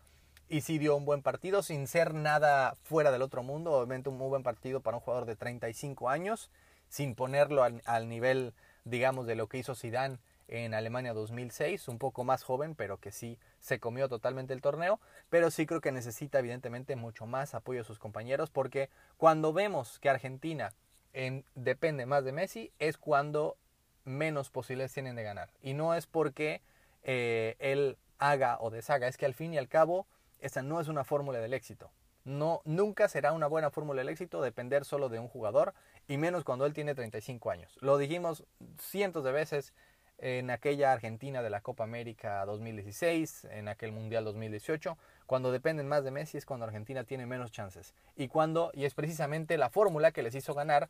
y 0.49 0.61
sí 0.61 0.78
dio 0.78 0.95
un 0.97 1.05
buen 1.05 1.23
partido 1.23 1.64
sin 1.64 1.88
ser 1.88 2.14
nada 2.14 2.76
fuera 2.85 3.11
del 3.11 3.23
otro 3.23 3.43
mundo. 3.43 3.73
Obviamente 3.73 4.09
un 4.09 4.19
muy 4.19 4.28
buen 4.28 4.45
partido 4.45 4.81
para 4.81 4.97
un 4.97 5.02
jugador 5.02 5.26
de 5.26 5.35
35 5.35 6.09
años, 6.09 6.50
sin 6.88 7.16
ponerlo 7.16 7.64
al, 7.64 7.83
al 7.85 8.09
nivel, 8.09 8.55
digamos, 8.85 9.26
de 9.26 9.35
lo 9.35 9.49
que 9.49 9.59
hizo 9.59 9.75
Zidane 9.75 10.19
en 10.49 10.75
Alemania 10.75 11.12
2006, 11.12 11.88
un 11.88 11.99
poco 11.99 12.25
más 12.25 12.43
joven, 12.43 12.75
pero 12.75 12.99
que 12.99 13.11
sí 13.11 13.38
se 13.59 13.81
comió 13.81 14.09
totalmente 14.09 14.55
el 14.55 14.61
torneo, 14.61 15.00
pero 15.29 15.50
sí 15.50 15.67
creo 15.67 15.81
que 15.81 15.93
necesita 15.93 16.38
evidentemente 16.38 16.97
mucho 16.97 17.26
más 17.26 17.55
apoyo 17.55 17.81
de 17.81 17.85
sus 17.85 17.99
compañeros, 17.99 18.50
porque 18.50 18.91
cuando 19.17 19.53
vemos 19.53 19.99
que 19.99 20.09
Argentina 20.09 20.73
en, 21.12 21.45
depende 21.55 22.07
más 22.07 22.25
de 22.25 22.33
Messi, 22.33 22.73
es 22.79 22.99
cuando 22.99 23.57
menos 24.05 24.50
posibilidades 24.50 24.93
tienen 24.93 25.17
de 25.17 25.23
ganar. 25.23 25.50
Y 25.62 25.75
no 25.75 25.95
es 25.95 26.07
porque 26.07 26.62
eh, 27.03 27.57
él 27.59 27.99
haga 28.19 28.59
o 28.61 28.71
deshaga, 28.71 29.09
es 29.09 29.17
que 29.17 29.26
al 29.26 29.35
fin 29.35 29.53
y 29.53 29.59
al 29.59 29.69
cabo 29.69 30.07
esa 30.41 30.62
no 30.62 30.81
es 30.81 30.88
una 30.88 31.05
fórmula 31.05 31.38
del 31.38 31.55
éxito. 31.55 31.91
No, 32.25 32.61
nunca 32.65 33.09
será 33.09 33.33
una 33.33 33.47
buena 33.47 33.71
fórmula 33.71 34.00
del 34.00 34.09
éxito 34.09 34.43
depender 34.43 34.85
solo 34.85 35.09
de 35.09 35.21
un 35.21 35.29
jugador 35.29 35.75
y 36.09 36.19
menos 36.19 36.43
cuando 36.43 36.67
él 36.67 36.75
tiene 36.75 36.95
35 36.95 37.50
años. 37.50 37.79
Lo 37.81 37.99
dijimos 37.99 38.45
cientos 38.81 39.23
de 39.23 39.31
veces 39.31 39.73
en 40.18 40.50
aquella 40.50 40.92
Argentina 40.92 41.42
de 41.42 41.50
la 41.50 41.61
Copa 41.61 41.85
América 41.85 42.44
2016, 42.46 43.49
en 43.50 43.68
aquel 43.68 43.92
Mundial 43.92 44.25
2018, 44.25 44.96
cuando 45.26 45.52
dependen 45.52 45.88
más 45.88 46.04
de 46.04 46.11
Messi 46.11 46.38
es 46.38 46.46
cuando 46.46 46.64
Argentina 46.64 47.04
tiene 47.04 47.26
menos 47.26 47.50
chances. 47.50 47.94
Y 48.16 48.28
cuando 48.28 48.70
y 48.75 48.85
es 48.85 48.94
precisamente 48.94 49.58
la 49.58 49.70
fórmula 49.70 50.12
que 50.12 50.23
les 50.23 50.35
hizo 50.35 50.54
ganar 50.54 50.88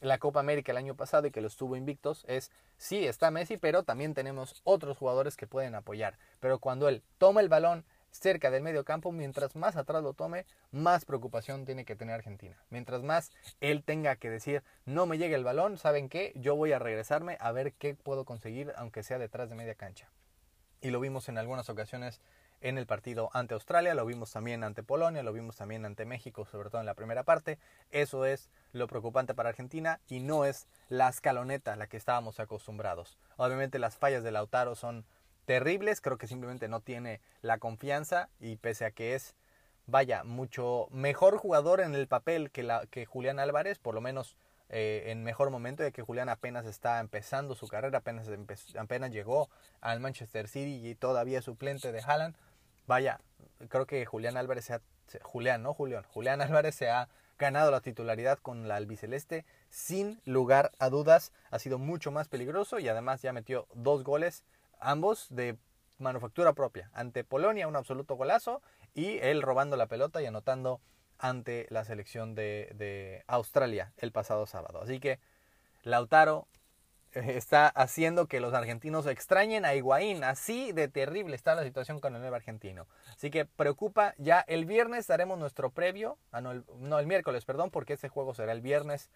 la 0.00 0.18
Copa 0.18 0.40
América 0.40 0.72
el 0.72 0.78
año 0.78 0.94
pasado 0.94 1.26
y 1.26 1.30
que 1.30 1.40
los 1.40 1.56
tuvo 1.56 1.76
invictos 1.76 2.24
es 2.28 2.50
sí 2.76 3.06
está 3.06 3.30
Messi, 3.30 3.56
pero 3.56 3.84
también 3.84 4.14
tenemos 4.14 4.60
otros 4.64 4.98
jugadores 4.98 5.36
que 5.36 5.46
pueden 5.46 5.74
apoyar. 5.74 6.18
Pero 6.40 6.58
cuando 6.58 6.88
él 6.88 7.02
toma 7.18 7.40
el 7.40 7.48
balón 7.48 7.84
cerca 8.18 8.50
del 8.50 8.62
medio 8.62 8.84
campo, 8.84 9.12
mientras 9.12 9.56
más 9.56 9.76
atrás 9.76 10.02
lo 10.02 10.14
tome, 10.14 10.46
más 10.70 11.04
preocupación 11.04 11.64
tiene 11.64 11.84
que 11.84 11.96
tener 11.96 12.14
Argentina. 12.14 12.56
Mientras 12.70 13.02
más 13.02 13.30
él 13.60 13.82
tenga 13.82 14.16
que 14.16 14.30
decir, 14.30 14.62
no 14.84 15.06
me 15.06 15.18
llegue 15.18 15.34
el 15.34 15.44
balón, 15.44 15.78
¿saben 15.78 16.08
qué? 16.08 16.32
Yo 16.36 16.56
voy 16.56 16.72
a 16.72 16.78
regresarme 16.78 17.36
a 17.40 17.52
ver 17.52 17.72
qué 17.72 17.94
puedo 17.94 18.24
conseguir, 18.24 18.72
aunque 18.76 19.02
sea 19.02 19.18
detrás 19.18 19.50
de 19.50 19.56
media 19.56 19.74
cancha. 19.74 20.08
Y 20.80 20.90
lo 20.90 21.00
vimos 21.00 21.28
en 21.28 21.38
algunas 21.38 21.68
ocasiones 21.68 22.20
en 22.60 22.78
el 22.78 22.86
partido 22.86 23.30
ante 23.34 23.52
Australia, 23.52 23.94
lo 23.94 24.06
vimos 24.06 24.32
también 24.32 24.64
ante 24.64 24.82
Polonia, 24.82 25.22
lo 25.22 25.34
vimos 25.34 25.56
también 25.56 25.84
ante 25.84 26.06
México, 26.06 26.46
sobre 26.46 26.70
todo 26.70 26.80
en 26.80 26.86
la 26.86 26.94
primera 26.94 27.22
parte. 27.22 27.58
Eso 27.90 28.24
es 28.24 28.48
lo 28.72 28.86
preocupante 28.86 29.34
para 29.34 29.50
Argentina 29.50 30.00
y 30.08 30.20
no 30.20 30.46
es 30.46 30.66
la 30.88 31.08
escaloneta 31.08 31.74
a 31.74 31.76
la 31.76 31.88
que 31.88 31.98
estábamos 31.98 32.40
acostumbrados. 32.40 33.18
Obviamente 33.36 33.78
las 33.78 33.98
fallas 33.98 34.24
de 34.24 34.32
Lautaro 34.32 34.74
son 34.76 35.04
terribles, 35.44 36.00
creo 36.00 36.18
que 36.18 36.26
simplemente 36.26 36.68
no 36.68 36.80
tiene 36.80 37.20
la 37.42 37.58
confianza 37.58 38.28
y 38.40 38.56
pese 38.56 38.84
a 38.84 38.90
que 38.90 39.14
es, 39.14 39.34
vaya, 39.86 40.24
mucho 40.24 40.88
mejor 40.90 41.36
jugador 41.38 41.80
en 41.80 41.94
el 41.94 42.06
papel 42.08 42.50
que, 42.50 42.62
la, 42.62 42.86
que 42.90 43.06
Julián 43.06 43.38
Álvarez, 43.38 43.78
por 43.78 43.94
lo 43.94 44.00
menos 44.00 44.36
eh, 44.70 45.04
en 45.06 45.22
mejor 45.24 45.50
momento, 45.50 45.82
de 45.82 45.92
que 45.92 46.02
Julián 46.02 46.28
apenas 46.28 46.66
está 46.66 47.00
empezando 47.00 47.54
su 47.54 47.68
carrera, 47.68 47.98
apenas, 47.98 48.28
apenas 48.78 49.10
llegó 49.10 49.50
al 49.80 50.00
Manchester 50.00 50.48
City 50.48 50.88
y 50.88 50.94
todavía 50.94 51.42
suplente 51.42 51.92
de 51.92 52.00
Haaland. 52.00 52.36
Vaya, 52.86 53.20
creo 53.68 53.86
que 53.86 54.04
Julián 54.06 54.36
Álvarez 54.36 54.64
se 54.66 54.74
ha, 54.74 54.80
Julián, 55.22 55.62
no 55.62 55.74
Julián 55.74 56.40
Álvarez 56.40 56.74
se 56.74 56.90
ha 56.90 57.08
ganado 57.38 57.70
la 57.70 57.80
titularidad 57.80 58.38
con 58.38 58.68
la 58.68 58.76
albiceleste 58.76 59.44
sin 59.68 60.20
lugar 60.24 60.70
a 60.78 60.88
dudas, 60.88 61.32
ha 61.50 61.58
sido 61.58 61.78
mucho 61.78 62.10
más 62.10 62.28
peligroso 62.28 62.78
y 62.78 62.88
además 62.88 63.22
ya 63.22 63.32
metió 63.32 63.66
dos 63.74 64.04
goles 64.04 64.44
ambos 64.84 65.26
de 65.30 65.56
manufactura 65.98 66.52
propia. 66.52 66.90
Ante 66.92 67.24
Polonia 67.24 67.68
un 67.68 67.76
absoluto 67.76 68.14
golazo 68.16 68.62
y 68.94 69.18
él 69.18 69.42
robando 69.42 69.76
la 69.76 69.86
pelota 69.86 70.22
y 70.22 70.26
anotando 70.26 70.80
ante 71.18 71.66
la 71.70 71.84
selección 71.84 72.34
de, 72.34 73.24
Australia 73.26 73.92
el 73.96 74.12
pasado 74.12 74.46
sábado. 74.46 74.80
Así 74.82 75.00
que 75.00 75.20
Lautaro 75.82 76.46
eh, 77.12 77.36
está 77.36 77.68
haciendo 77.68 78.26
que 78.26 78.40
los 78.40 78.52
argentinos 78.52 79.06
extrañen 79.06 79.64
a 79.64 79.74
Higuaín. 79.74 80.24
Así 80.24 80.72
de 80.72 80.88
terrible 80.88 81.36
está 81.36 81.54
la 81.54 81.64
situación 81.64 82.00
con 82.00 82.14
el 82.14 82.20
nuevo 82.20 82.36
argentino. 82.36 82.86
Así 83.14 83.30
que 83.30 83.44
preocupa, 83.44 84.14
ya 84.18 84.40
el 84.40 84.66
viernes 84.66 85.06
daremos 85.06 85.38
nuestro 85.38 85.70
previo, 85.70 86.18
ah, 86.32 86.40
no, 86.40 86.52
el, 86.52 86.64
no, 86.78 86.98
el 86.98 87.06
miércoles, 87.06 87.44
perdón, 87.44 87.70
porque 87.70 87.94
este 87.94 88.08
juego 88.08 88.34
será 88.34 88.52
el 88.52 88.60
viernes 88.60 89.10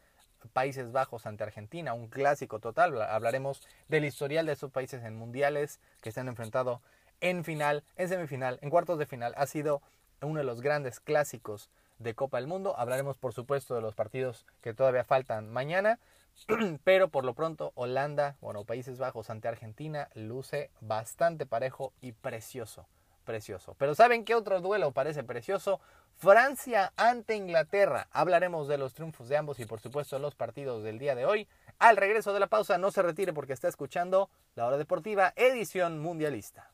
Países 0.52 0.92
Bajos 0.92 1.26
ante 1.26 1.44
Argentina, 1.44 1.94
un 1.94 2.08
clásico 2.08 2.60
total. 2.60 3.00
Hablaremos 3.02 3.62
del 3.88 4.04
historial 4.04 4.46
de 4.46 4.52
esos 4.52 4.70
países 4.70 5.04
en 5.04 5.16
mundiales 5.16 5.80
que 6.00 6.12
se 6.12 6.20
han 6.20 6.28
enfrentado 6.28 6.80
en 7.20 7.44
final, 7.44 7.84
en 7.96 8.08
semifinal, 8.08 8.58
en 8.62 8.70
cuartos 8.70 8.98
de 8.98 9.06
final. 9.06 9.34
Ha 9.36 9.46
sido 9.46 9.82
uno 10.22 10.38
de 10.38 10.44
los 10.44 10.60
grandes 10.60 11.00
clásicos 11.00 11.70
de 11.98 12.14
Copa 12.14 12.38
del 12.38 12.46
Mundo. 12.46 12.78
Hablaremos, 12.78 13.18
por 13.18 13.32
supuesto, 13.32 13.74
de 13.74 13.80
los 13.80 13.94
partidos 13.94 14.46
que 14.60 14.74
todavía 14.74 15.04
faltan 15.04 15.50
mañana. 15.50 15.98
Pero 16.84 17.08
por 17.08 17.24
lo 17.24 17.34
pronto, 17.34 17.72
Holanda, 17.74 18.36
bueno, 18.40 18.64
Países 18.64 18.98
Bajos 18.98 19.30
ante 19.30 19.48
Argentina, 19.48 20.08
luce 20.14 20.70
bastante 20.80 21.46
parejo 21.46 21.92
y 22.00 22.12
precioso. 22.12 22.86
Precioso. 23.28 23.76
Pero 23.76 23.94
¿saben 23.94 24.24
qué 24.24 24.34
otro 24.34 24.62
duelo 24.62 24.90
parece 24.92 25.22
precioso? 25.22 25.82
Francia 26.16 26.94
ante 26.96 27.36
Inglaterra. 27.36 28.08
Hablaremos 28.10 28.68
de 28.68 28.78
los 28.78 28.94
triunfos 28.94 29.28
de 29.28 29.36
ambos 29.36 29.60
y 29.60 29.66
por 29.66 29.80
supuesto 29.80 30.18
los 30.18 30.34
partidos 30.34 30.82
del 30.82 30.98
día 30.98 31.14
de 31.14 31.26
hoy. 31.26 31.46
Al 31.78 31.98
regreso 31.98 32.32
de 32.32 32.40
la 32.40 32.46
pausa 32.46 32.78
no 32.78 32.90
se 32.90 33.02
retire 33.02 33.34
porque 33.34 33.52
está 33.52 33.68
escuchando 33.68 34.30
La 34.54 34.64
Hora 34.64 34.78
Deportiva, 34.78 35.34
edición 35.36 35.98
mundialista. 35.98 36.70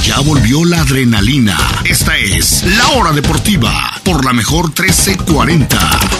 Ya 0.00 0.20
volvió 0.26 0.64
la 0.64 0.80
adrenalina. 0.80 1.58
Esta 1.84 2.16
es 2.16 2.64
La 2.74 2.98
Hora 2.98 3.12
Deportiva 3.12 3.70
por 4.06 4.24
la 4.24 4.32
mejor 4.32 4.68
1340. 4.68 6.15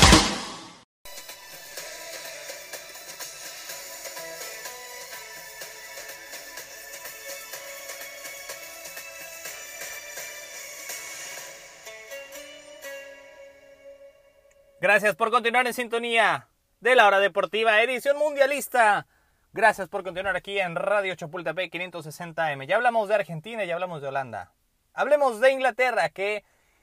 Gracias 15.07 15.19
por 15.19 15.31
continuar 15.31 15.65
en 15.69 15.73
sintonía 15.73 16.49
de 16.81 16.97
la 16.97 17.07
hora 17.07 17.21
deportiva, 17.21 17.81
edición 17.81 18.19
mundialista. 18.19 19.07
Gracias 19.53 19.89
por 19.89 20.03
continuar 20.03 20.35
aquí 20.35 20.59
en 20.59 20.75
Radio 20.75 21.15
Chapultepec 21.15 21.73
560M. 21.73 22.67
Ya 22.67 22.75
hablamos 22.75 23.07
de 23.07 23.15
Argentina, 23.15 23.65
ya 23.65 23.75
hablamos 23.75 24.03
de 24.03 24.09
Holanda. 24.09 24.53
Hablemos 24.95 25.39
de 25.39 25.53
Inglaterra, 25.53 26.09
que 26.09 26.43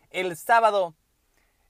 el 0.10 0.38
sábado 0.38 0.96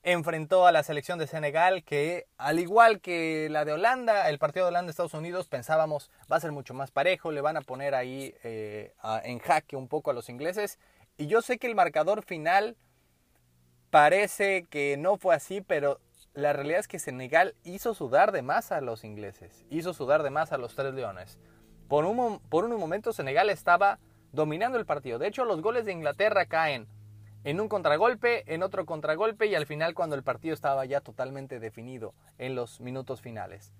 enfrentó 0.04 0.68
a 0.68 0.72
la 0.72 0.84
selección 0.84 1.18
de 1.18 1.26
Senegal, 1.26 1.84
que 1.84 2.28
al 2.38 2.60
igual 2.60 3.02
que 3.02 3.48
la 3.50 3.66
de 3.66 3.74
Holanda, 3.74 4.30
el 4.30 4.38
partido 4.38 4.68
de 4.68 4.70
Holanda-Estados 4.70 5.16
Unidos, 5.16 5.48
pensábamos 5.48 6.12
va 6.32 6.36
a 6.36 6.40
ser 6.40 6.52
mucho 6.52 6.76
más 6.76 6.92
parejo, 6.92 7.32
le 7.32 7.42
van 7.42 7.58
a 7.58 7.62
poner 7.62 7.96
ahí 7.96 8.36
eh, 8.44 8.94
en 9.24 9.40
jaque 9.40 9.76
un 9.76 9.88
poco 9.88 10.12
a 10.12 10.14
los 10.14 10.30
ingleses. 10.30 10.78
Y 11.18 11.26
yo 11.26 11.42
sé 11.42 11.58
que 11.58 11.66
el 11.66 11.74
marcador 11.74 12.24
final 12.24 12.78
parece 13.90 14.68
que 14.70 14.98
no 14.98 15.18
fue 15.18 15.34
así, 15.34 15.62
pero 15.62 16.00
la 16.34 16.54
realidad 16.54 16.80
es 16.80 16.88
que 16.88 17.00
Senegal 17.00 17.56
hizo 17.64 17.94
sudar 17.94 18.32
de 18.32 18.42
más 18.42 18.72
a 18.72 18.82
los 18.82 19.04
ingleses, 19.04 19.66
hizo 19.70 19.94
sudar 19.94 20.24
de 20.24 20.32
más 20.32 20.52
a 20.52 20.58
los 20.58 20.76
tres 20.76 20.94
leones. 20.94 21.38
Por 21.88 22.06
un, 22.06 22.40
por 22.50 22.66
un 22.66 22.80
momento 22.80 23.14
Senegal 23.14 23.50
estaba 23.50 24.00
dominando 24.32 24.80
el 24.80 24.86
partido. 24.86 25.20
De 25.20 25.28
hecho, 25.28 25.46
los 25.46 25.62
goles 25.62 25.86
de 25.86 25.92
Inglaterra 25.92 26.48
caen 26.48 26.88
en 27.44 27.60
un 27.60 27.68
contragolpe, 27.68 28.52
en 28.52 28.64
otro 28.64 28.86
contragolpe 28.86 29.46
y 29.46 29.56
al 29.56 29.68
final 29.68 29.94
cuando 29.94 30.16
el 30.16 30.24
partido 30.24 30.54
estaba 30.54 30.86
ya 30.86 31.02
totalmente 31.02 31.60
definido 31.60 32.16
en 32.40 32.56
los 32.56 32.80
minutos 32.80 33.22
finales. 33.22 33.72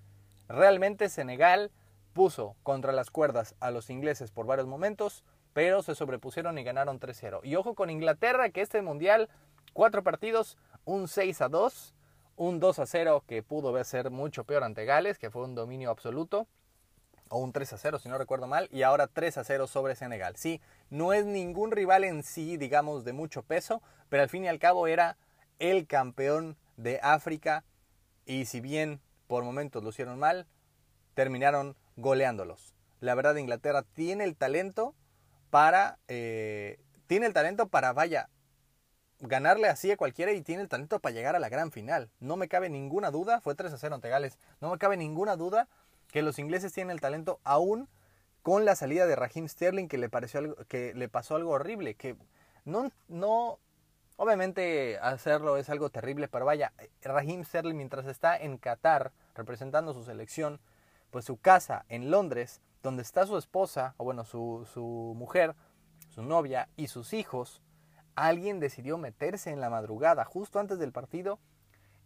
Realmente 0.48 1.08
Senegal 1.08 1.72
puso 2.12 2.54
contra 2.62 2.92
las 2.92 3.10
cuerdas 3.10 3.56
a 3.58 3.72
los 3.72 3.90
ingleses 3.90 4.30
por 4.30 4.46
varios 4.46 4.68
momentos, 4.68 5.24
pero 5.54 5.82
se 5.82 5.94
sobrepusieron 5.96 6.56
y 6.58 6.62
ganaron 6.62 7.00
3-0. 7.00 7.40
Y 7.42 7.56
ojo 7.56 7.74
con 7.74 7.90
Inglaterra, 7.90 8.50
que 8.50 8.60
este 8.60 8.82
mundial, 8.82 9.28
cuatro 9.72 10.04
partidos, 10.04 10.56
un 10.84 11.08
6 11.08 11.40
a 11.40 11.48
2 11.48 11.93
un 12.36 12.60
2 12.60 12.78
a 12.78 12.86
0 12.86 13.24
que 13.26 13.42
pudo 13.42 13.82
ser 13.84 14.10
mucho 14.10 14.44
peor 14.44 14.64
ante 14.64 14.84
Gales, 14.84 15.18
que 15.18 15.30
fue 15.30 15.44
un 15.44 15.54
dominio 15.54 15.90
absoluto, 15.90 16.46
o 17.28 17.38
un 17.38 17.52
3 17.52 17.72
a 17.72 17.78
0 17.78 17.98
si 17.98 18.08
no 18.08 18.18
recuerdo 18.18 18.46
mal, 18.46 18.68
y 18.70 18.82
ahora 18.82 19.06
3 19.06 19.38
a 19.38 19.44
0 19.44 19.66
sobre 19.66 19.96
Senegal. 19.96 20.36
Sí, 20.36 20.60
no 20.90 21.12
es 21.12 21.24
ningún 21.24 21.70
rival 21.70 22.04
en 22.04 22.22
sí, 22.22 22.56
digamos, 22.56 23.04
de 23.04 23.12
mucho 23.12 23.42
peso, 23.42 23.82
pero 24.08 24.22
al 24.22 24.28
fin 24.28 24.44
y 24.44 24.48
al 24.48 24.58
cabo 24.58 24.86
era 24.86 25.16
el 25.58 25.86
campeón 25.86 26.56
de 26.76 27.00
África, 27.02 27.64
y 28.26 28.46
si 28.46 28.60
bien 28.60 29.00
por 29.26 29.44
momentos 29.44 29.82
lo 29.82 29.90
hicieron 29.90 30.18
mal, 30.18 30.46
terminaron 31.14 31.76
goleándolos. 31.96 32.74
La 33.00 33.14
verdad, 33.14 33.36
Inglaterra 33.36 33.82
tiene 33.82 34.24
el 34.24 34.36
talento 34.36 34.94
para, 35.50 35.98
eh, 36.08 36.78
tiene 37.06 37.26
el 37.26 37.32
talento 37.32 37.68
para, 37.68 37.92
vaya, 37.92 38.28
ganarle 39.28 39.68
así 39.68 39.90
a 39.90 39.96
cualquiera 39.96 40.32
y 40.32 40.42
tiene 40.42 40.62
el 40.62 40.68
talento 40.68 40.98
para 41.00 41.14
llegar 41.14 41.36
a 41.36 41.38
la 41.38 41.48
gran 41.48 41.72
final. 41.72 42.10
No 42.20 42.36
me 42.36 42.48
cabe 42.48 42.68
ninguna 42.68 43.10
duda, 43.10 43.40
fue 43.40 43.54
3 43.54 43.72
a 43.72 43.78
0 43.78 43.94
ante 43.94 44.08
Gales, 44.08 44.38
no 44.60 44.70
me 44.70 44.78
cabe 44.78 44.96
ninguna 44.96 45.36
duda 45.36 45.68
que 46.10 46.22
los 46.22 46.38
ingleses 46.38 46.72
tienen 46.72 46.92
el 46.92 47.00
talento 47.00 47.40
aún 47.44 47.88
con 48.42 48.64
la 48.64 48.76
salida 48.76 49.06
de 49.06 49.16
Raheem 49.16 49.48
Sterling 49.48 49.88
que 49.88 49.98
le 49.98 50.08
pareció 50.08 50.40
algo, 50.40 50.56
que 50.68 50.94
le 50.94 51.08
pasó 51.08 51.36
algo 51.36 51.52
horrible, 51.52 51.94
que 51.94 52.16
No, 52.64 52.90
no, 53.08 53.58
obviamente 54.16 54.98
hacerlo 54.98 55.56
es 55.56 55.70
algo 55.70 55.90
terrible, 55.90 56.28
pero 56.28 56.44
vaya, 56.44 56.72
Raheem 57.02 57.44
Sterling 57.44 57.76
mientras 57.76 58.06
está 58.06 58.36
en 58.36 58.58
Qatar 58.58 59.12
representando 59.34 59.92
su 59.92 60.04
selección, 60.04 60.60
pues 61.10 61.24
su 61.24 61.38
casa 61.38 61.84
en 61.88 62.10
Londres, 62.10 62.60
donde 62.82 63.02
está 63.02 63.26
su 63.26 63.38
esposa, 63.38 63.94
o 63.96 64.04
bueno, 64.04 64.24
su, 64.24 64.68
su 64.72 65.14
mujer, 65.16 65.54
su 66.10 66.22
novia 66.22 66.68
y 66.76 66.88
sus 66.88 67.12
hijos, 67.12 67.62
alguien 68.16 68.60
decidió 68.60 68.98
meterse 68.98 69.50
en 69.50 69.60
la 69.60 69.70
madrugada, 69.70 70.24
justo 70.24 70.58
antes 70.58 70.78
del 70.78 70.92
partido, 70.92 71.38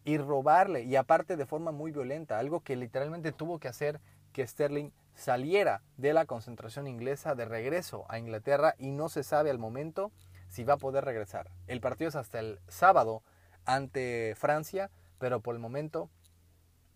y 0.05 0.17
robarle, 0.19 0.85
y 0.85 0.97
aparte 0.97 1.37
de 1.37 1.47
forma 1.47 1.71
muy 1.71 1.93
violenta, 1.93 2.39
algo 2.39 2.61
que 2.61 2.77
literalmente 2.77 3.33
tuvo 3.33 3.59
que 3.59 3.69
hacer 3.69 4.01
que 4.33 4.47
Sterling 4.47 4.91
saliera 5.15 5.83
de 5.97 6.13
la 6.13 6.25
concentración 6.25 6.87
inglesa 6.87 7.35
de 7.35 7.45
regreso 7.45 8.07
a 8.09 8.19
Inglaterra 8.19 8.75
y 8.79 8.93
no 8.93 9.09
se 9.09 9.25
sabe 9.25 9.51
al 9.51 9.59
momento 9.59 10.13
si 10.49 10.65
va 10.65 10.75
a 10.75 10.79
poder 10.79 11.05
regresar. 11.05 11.51
El 11.67 11.81
partido 11.81 12.09
es 12.09 12.17
hasta 12.17 12.39
el 12.39 12.61
sábado 12.69 13.23
ante 13.65 14.35
Francia, 14.37 14.91
pero 15.19 15.41
por 15.41 15.55
el 15.55 15.61
momento 15.61 16.09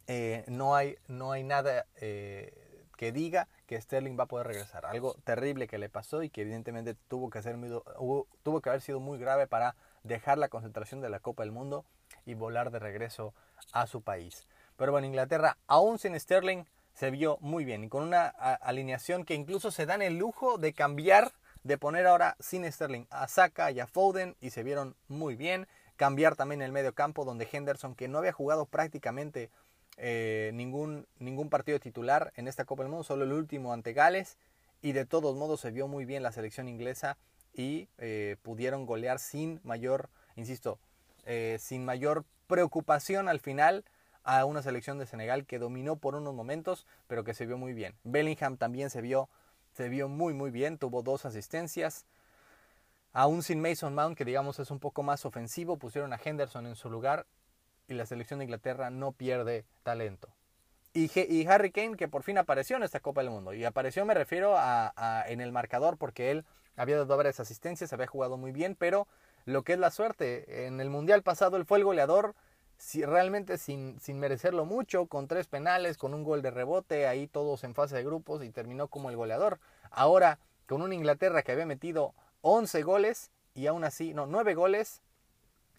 eh, 0.07 0.45
no, 0.49 0.75
hay, 0.75 0.97
no 1.09 1.33
hay 1.33 1.43
nada 1.43 1.87
eh, 1.97 2.87
que 2.97 3.13
diga 3.13 3.49
que 3.73 3.81
Sterling 3.81 4.19
va 4.19 4.25
a 4.25 4.27
poder 4.27 4.49
regresar. 4.49 4.85
Algo 4.85 5.15
terrible 5.25 5.67
que 5.67 5.79
le 5.79 5.89
pasó 5.89 6.23
y 6.23 6.29
que 6.29 6.43
evidentemente 6.43 6.95
tuvo 7.09 7.31
que, 7.31 7.41
tuvo 8.43 8.61
que 8.61 8.69
haber 8.69 8.83
sido 8.83 9.01
muy 9.01 9.19
grave 9.19 9.47
para 9.47 9.77
dejar 10.03 10.37
la 10.37 10.49
concentración 10.49 11.01
de 11.01 11.09
la 11.09 11.21
Copa 11.21 11.43
del 11.43 11.53
Mundo 11.53 11.87
y 12.27 12.35
volar 12.35 12.71
de 12.71 12.79
regreso 12.79 13.33
a 13.73 13.87
su 13.87 14.03
país. 14.03 14.47
Pero 14.77 14.93
bueno, 14.93 15.07
Inglaterra, 15.07 15.57
aún 15.69 15.99
sin 15.99 16.19
Sterling, 16.21 16.65
se 16.93 17.11
vio 17.11 17.39
muy 17.41 17.65
bien 17.65 17.85
y 17.85 17.89
con 17.89 18.03
una 18.03 18.27
alineación 18.27 19.25
que 19.25 19.35
incluso 19.35 19.71
se 19.71 19.87
dan 19.87 20.03
el 20.03 20.19
lujo 20.19 20.59
de 20.59 20.75
cambiar, 20.75 21.33
de 21.63 21.79
poner 21.79 22.07
ahora 22.07 22.37
sin 22.41 22.71
Sterling 22.71 23.07
a 23.09 23.27
Saka 23.27 23.71
y 23.71 23.81
a 23.81 23.87
Foden 23.87 24.37
y 24.43 24.51
se 24.51 24.63
vieron 24.63 24.97
muy 25.09 25.35
bien. 25.35 25.67
Cambiar 25.97 26.37
también 26.37 26.61
el 26.61 26.73
medio 26.73 26.93
campo 26.95 27.25
donde 27.25 27.49
Henderson, 27.51 27.95
que 27.95 28.09
no 28.09 28.19
había 28.19 28.33
jugado 28.33 28.67
prácticamente 28.67 29.51
eh, 29.97 30.51
ningún, 30.55 31.07
ningún 31.19 31.51
partido 31.51 31.79
titular 31.79 32.33
en 32.37 32.49
esta 32.49 32.65
Copa 32.65 32.83
del 32.83 32.91
Mundo, 32.91 33.05
solo 33.05 33.25
el 33.25 33.33
último 33.33 33.73
ante 33.73 33.93
Gales 33.93 34.39
y 34.81 34.93
de 34.93 35.07
todos 35.07 35.37
modos 35.37 35.61
se 35.61 35.71
vio 35.71 35.87
muy 35.87 36.05
bien 36.05 36.23
la 36.23 36.33
selección 36.33 36.69
inglesa 36.69 37.19
y 37.55 37.89
eh, 37.99 38.37
pudieron 38.43 38.87
golear 38.87 39.19
sin 39.19 39.61
mayor, 39.63 40.09
insisto, 40.37 40.79
eh, 41.25 41.59
sin 41.61 41.85
mayor 41.85 42.25
preocupación 42.47 43.29
al 43.29 43.41
final 43.41 43.85
a 44.25 44.45
una 44.45 44.63
selección 44.63 44.99
de 44.99 45.07
Senegal 45.07 45.47
que 45.47 45.59
dominó 45.59 45.97
por 45.97 46.15
unos 46.15 46.35
momentos, 46.35 46.87
pero 47.07 47.25
que 47.25 47.35
se 47.35 47.47
vio 47.47 47.59
muy 47.59 47.73
bien. 47.73 47.95
Bellingham 48.05 48.57
también 48.57 48.91
se 48.91 49.01
vio, 49.01 49.29
se 49.73 49.89
vio 49.89 50.09
muy 50.09 50.33
muy 50.33 50.51
bien, 50.51 50.79
tuvo 50.79 51.03
dos 51.03 51.27
asistencias. 51.27 52.07
Aún 53.13 53.43
sin 53.43 53.61
Mason 53.61 53.95
Mount, 53.95 54.17
que 54.17 54.25
digamos 54.25 54.59
es 54.59 54.71
un 54.71 54.79
poco 54.79 55.03
más 55.03 55.27
ofensivo, 55.27 55.77
pusieron 55.77 56.13
a 56.13 56.21
Henderson 56.23 56.67
en 56.67 56.77
su 56.77 56.89
lugar 56.89 57.27
y 57.93 57.97
la 57.97 58.07
selección 58.07 58.41
de 58.41 58.47
Inglaterra 58.47 58.91
no 58.91 59.13
pierde 59.13 59.65
talento. 59.83 60.29
Y, 60.95 61.47
Harry 61.47 61.71
Kane, 61.71 61.97
que 61.97 62.07
por 62.07 62.23
fin 62.23 62.37
apareció 62.37 62.77
en 62.77 62.83
esta 62.83 63.01
Copa 63.01 63.23
del 63.23 63.31
Mundo. 63.31 63.55
Y 63.55 63.65
apareció, 63.65 64.05
me 64.05 64.13
refiero 64.13 64.55
a, 64.57 65.25
en 65.27 65.41
el 65.41 65.51
marcador, 65.51 65.97
porque 65.97 66.31
él 66.31 66.45
había 66.77 66.97
dado 66.97 67.17
varias 67.17 67.41
asistencias, 67.41 67.93
había 67.93 68.07
jugado 68.07 68.37
muy 68.37 68.53
bien, 68.53 68.77
pero 68.79 69.09
lo 69.47 69.63
que 69.63 69.73
es 69.73 69.79
la 69.79 69.91
suerte, 69.91 70.67
en 70.67 70.81
el 70.81 70.91
Mundial 70.91 71.23
pasado 71.23 71.57
él 71.57 71.65
fue 71.65 71.79
el 71.79 71.85
goleador 71.85 72.35
si, 72.77 73.05
realmente 73.05 73.57
sin, 73.59 73.99
sin 74.01 74.19
merecerlo 74.19 74.65
mucho, 74.67 75.07
con 75.07 75.29
tres 75.29 75.47
penales, 75.47 75.97
con 75.97 76.13
un 76.13 76.25
gol 76.25 76.43
de 76.43 76.51
rebote, 76.51 77.07
ahí 77.07 77.27
todos 77.27 77.65
en 77.65 77.75
fase 77.75 77.97
de 77.97 78.05
grupos 78.05 78.43
y 78.45 78.51
terminó 78.51 78.89
como 78.89 79.09
el 79.09 79.17
goleador. 79.17 79.61
Ahora, 79.91 80.41
con 80.67 80.83
una 80.83 80.95
Inglaterra 80.95 81.43
que 81.43 81.53
había 81.53 81.67
metido 81.67 82.15
11 82.43 82.83
goles 82.83 83.31
y 83.55 83.67
aún 83.67 83.85
así, 83.85 84.13
no, 84.15 84.27
9 84.27 84.55
goles 84.55 85.01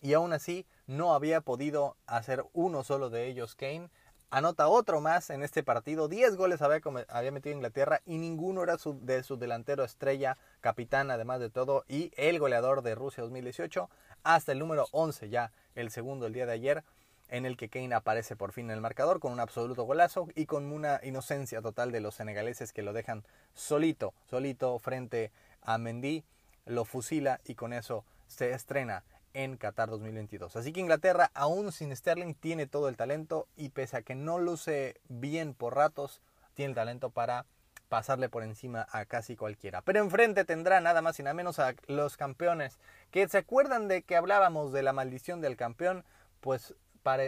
y 0.02 0.14
aún 0.14 0.34
así 0.34 0.66
no 0.88 1.14
había 1.14 1.42
podido 1.42 1.96
hacer 2.06 2.46
uno 2.54 2.84
solo 2.84 3.10
de 3.10 3.28
ellos 3.28 3.56
Kane. 3.56 3.90
Anota 4.30 4.68
otro 4.68 5.00
más 5.00 5.30
en 5.30 5.44
este 5.44 5.62
partido. 5.62 6.08
10 6.08 6.36
goles 6.36 6.62
había, 6.62 6.82
había 7.10 7.32
metido 7.32 7.56
Inglaterra 7.56 8.02
y 8.06 8.18
ninguno 8.18 8.64
era 8.64 8.78
de 8.78 9.24
su 9.24 9.38
delantero 9.38 9.84
estrella, 9.84 10.38
capitán 10.60 11.12
además 11.12 11.40
de 11.40 11.52
todo, 11.52 11.86
y 11.88 12.12
el 12.18 12.40
goleador 12.40 12.82
de 12.82 12.96
Rusia 12.96 13.22
2018, 13.22 13.90
hasta 14.24 14.52
el 14.52 14.60
número 14.60 14.88
11 14.92 15.30
ya, 15.30 15.52
el 15.76 15.92
segundo 15.92 16.26
el 16.26 16.34
día 16.34 16.48
de 16.48 16.54
ayer, 16.54 16.84
en 17.30 17.46
el 17.46 17.58
que 17.58 17.70
Kane 17.70 17.94
aparece 17.94 18.36
por 18.36 18.54
fin 18.54 18.66
en 18.66 18.76
el 18.76 18.82
marcador 18.82 19.20
con 19.20 19.32
un 19.32 19.40
absoluto 19.40 19.84
golazo 19.84 20.28
y 20.36 20.46
con 20.46 20.72
una 20.72 21.00
inocencia 21.04 21.62
total 21.62 21.92
de 21.92 22.02
los 22.02 22.16
senegaleses 22.16 22.74
que 22.74 22.84
lo 22.84 22.94
dejan 22.94 23.24
solito, 23.54 24.14
solito 24.30 24.80
frente 24.80 25.32
a 25.62 25.78
Mendy, 25.78 26.24
lo 26.66 26.86
fusila 26.86 27.40
y 27.46 27.56
con 27.56 27.74
eso 27.74 28.04
se 28.28 28.52
estrena 28.52 29.04
en 29.34 29.58
Qatar 29.58 29.90
2022. 29.90 30.56
Así 30.56 30.74
que 30.74 30.80
Inglaterra, 30.80 31.32
aún 31.34 31.72
sin 31.72 31.96
Sterling, 31.96 32.34
tiene 32.34 32.68
todo 32.68 32.90
el 32.90 32.98
talento 32.98 33.48
y 33.56 33.70
pese 33.70 33.98
a 33.98 34.02
que 34.02 34.16
no 34.16 34.40
luce 34.40 35.00
bien 35.10 35.54
por 35.54 35.76
ratos, 35.76 36.22
tiene 36.54 36.70
el 36.72 36.76
talento 36.76 37.10
para 37.10 37.46
pasarle 37.90 38.30
por 38.30 38.44
encima 38.44 38.88
a 38.92 39.06
casi 39.06 39.36
cualquiera. 39.36 39.82
Pero 39.82 40.00
enfrente 40.00 40.46
tendrá 40.46 40.82
nada 40.82 41.02
más 41.02 41.20
y 41.20 41.24
nada 41.24 41.36
menos 41.36 41.60
a 41.60 41.76
los 41.88 42.18
campeones, 42.18 42.80
que 43.12 43.28
se 43.28 43.38
acuerdan 43.38 43.88
de 43.88 44.02
que 44.02 44.16
hablábamos 44.16 44.72
de 44.72 44.84
la 44.84 44.94
maldición 44.94 45.42
del 45.42 45.58
campeón, 45.58 46.04
pues 46.40 46.76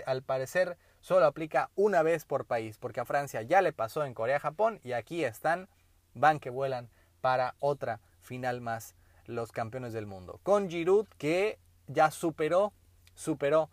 al 0.05 0.23
parecer 0.23 0.77
solo 1.01 1.25
aplica 1.25 1.69
una 1.75 2.01
vez 2.01 2.25
por 2.25 2.45
país, 2.45 2.77
porque 2.79 3.01
a 3.01 3.05
Francia 3.05 3.41
ya 3.41 3.61
le 3.61 3.73
pasó 3.73 4.05
en 4.05 4.13
Corea-Japón 4.13 4.79
y 4.83 4.93
aquí 4.93 5.23
están, 5.23 5.67
van 6.13 6.39
que 6.39 6.49
vuelan 6.49 6.89
para 7.21 7.55
otra 7.59 7.99
final 8.21 8.61
más 8.61 8.95
los 9.25 9.51
campeones 9.51 9.93
del 9.93 10.05
mundo. 10.05 10.39
Con 10.43 10.69
Giroud 10.69 11.07
que 11.17 11.59
ya 11.87 12.11
superó, 12.11 12.73
superó 13.13 13.69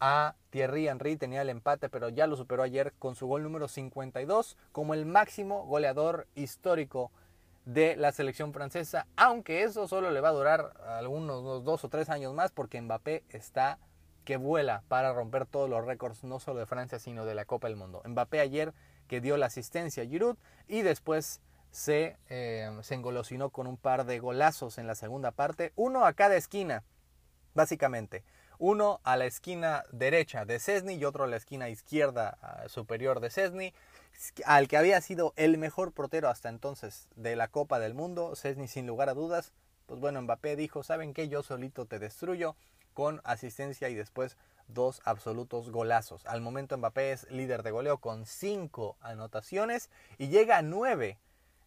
a 0.00 0.34
Thierry 0.50 0.88
Henry, 0.88 1.16
tenía 1.16 1.42
el 1.42 1.48
empate, 1.48 1.88
pero 1.88 2.08
ya 2.08 2.26
lo 2.26 2.36
superó 2.36 2.62
ayer 2.62 2.92
con 2.98 3.14
su 3.14 3.26
gol 3.26 3.42
número 3.42 3.68
52 3.68 4.56
como 4.72 4.94
el 4.94 5.06
máximo 5.06 5.64
goleador 5.64 6.26
histórico 6.34 7.10
de 7.64 7.96
la 7.96 8.12
selección 8.12 8.52
francesa, 8.52 9.06
aunque 9.16 9.64
eso 9.64 9.88
solo 9.88 10.10
le 10.10 10.20
va 10.20 10.28
a 10.28 10.32
durar 10.32 10.72
algunos 10.86 11.64
dos 11.64 11.84
o 11.84 11.88
tres 11.88 12.08
años 12.10 12.32
más 12.32 12.52
porque 12.52 12.80
Mbappé 12.80 13.24
está 13.30 13.78
que 14.24 14.36
vuela 14.36 14.82
para 14.88 15.12
romper 15.12 15.46
todos 15.46 15.68
los 15.68 15.84
récords, 15.84 16.24
no 16.24 16.40
solo 16.40 16.60
de 16.60 16.66
Francia, 16.66 16.98
sino 16.98 17.24
de 17.24 17.34
la 17.34 17.44
Copa 17.44 17.68
del 17.68 17.76
Mundo. 17.76 18.02
Mbappé 18.04 18.40
ayer 18.40 18.72
que 19.08 19.20
dio 19.20 19.36
la 19.36 19.46
asistencia 19.46 20.02
a 20.02 20.06
Giroud 20.06 20.36
y 20.68 20.82
después 20.82 21.40
se, 21.70 22.16
eh, 22.28 22.70
se 22.82 22.94
engolosinó 22.94 23.50
con 23.50 23.66
un 23.66 23.76
par 23.76 24.04
de 24.04 24.18
golazos 24.18 24.78
en 24.78 24.86
la 24.86 24.94
segunda 24.94 25.30
parte, 25.30 25.72
uno 25.76 26.06
a 26.06 26.12
cada 26.12 26.36
esquina 26.36 26.84
básicamente. 27.56 28.22
Uno 28.58 29.00
a 29.02 29.16
la 29.16 29.26
esquina 29.26 29.82
derecha 29.90 30.44
de 30.44 30.60
Cesny 30.60 30.94
y 30.94 31.04
otro 31.04 31.24
a 31.24 31.26
la 31.26 31.36
esquina 31.36 31.68
izquierda 31.68 32.38
ah, 32.40 32.68
superior 32.68 33.20
de 33.20 33.30
Cesny, 33.30 33.74
al 34.44 34.68
que 34.68 34.76
había 34.76 35.00
sido 35.00 35.32
el 35.36 35.58
mejor 35.58 35.92
portero 35.92 36.28
hasta 36.28 36.48
entonces 36.48 37.08
de 37.16 37.34
la 37.34 37.48
Copa 37.48 37.80
del 37.80 37.94
Mundo, 37.94 38.34
Cesny 38.36 38.68
sin 38.68 38.86
lugar 38.86 39.08
a 39.08 39.14
dudas. 39.14 39.52
Pues 39.86 40.00
bueno, 40.00 40.22
Mbappé 40.22 40.56
dijo, 40.56 40.82
¿saben 40.82 41.12
qué? 41.12 41.28
Yo 41.28 41.42
solito 41.42 41.86
te 41.86 41.98
destruyo 41.98 42.56
con 42.94 43.20
asistencia 43.24 43.88
y 43.88 43.94
después 43.94 44.36
dos 44.68 45.00
absolutos 45.04 45.70
golazos. 45.70 46.24
Al 46.26 46.40
momento 46.40 46.78
Mbappé 46.78 47.12
es 47.12 47.30
líder 47.30 47.62
de 47.62 47.70
goleo 47.70 47.98
con 47.98 48.26
cinco 48.26 48.96
anotaciones 49.00 49.90
y 50.18 50.28
llega 50.28 50.58
a 50.58 50.62
nueve, 50.62 51.18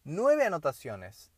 nueve 0.04 0.44
anotaciones 0.44 1.30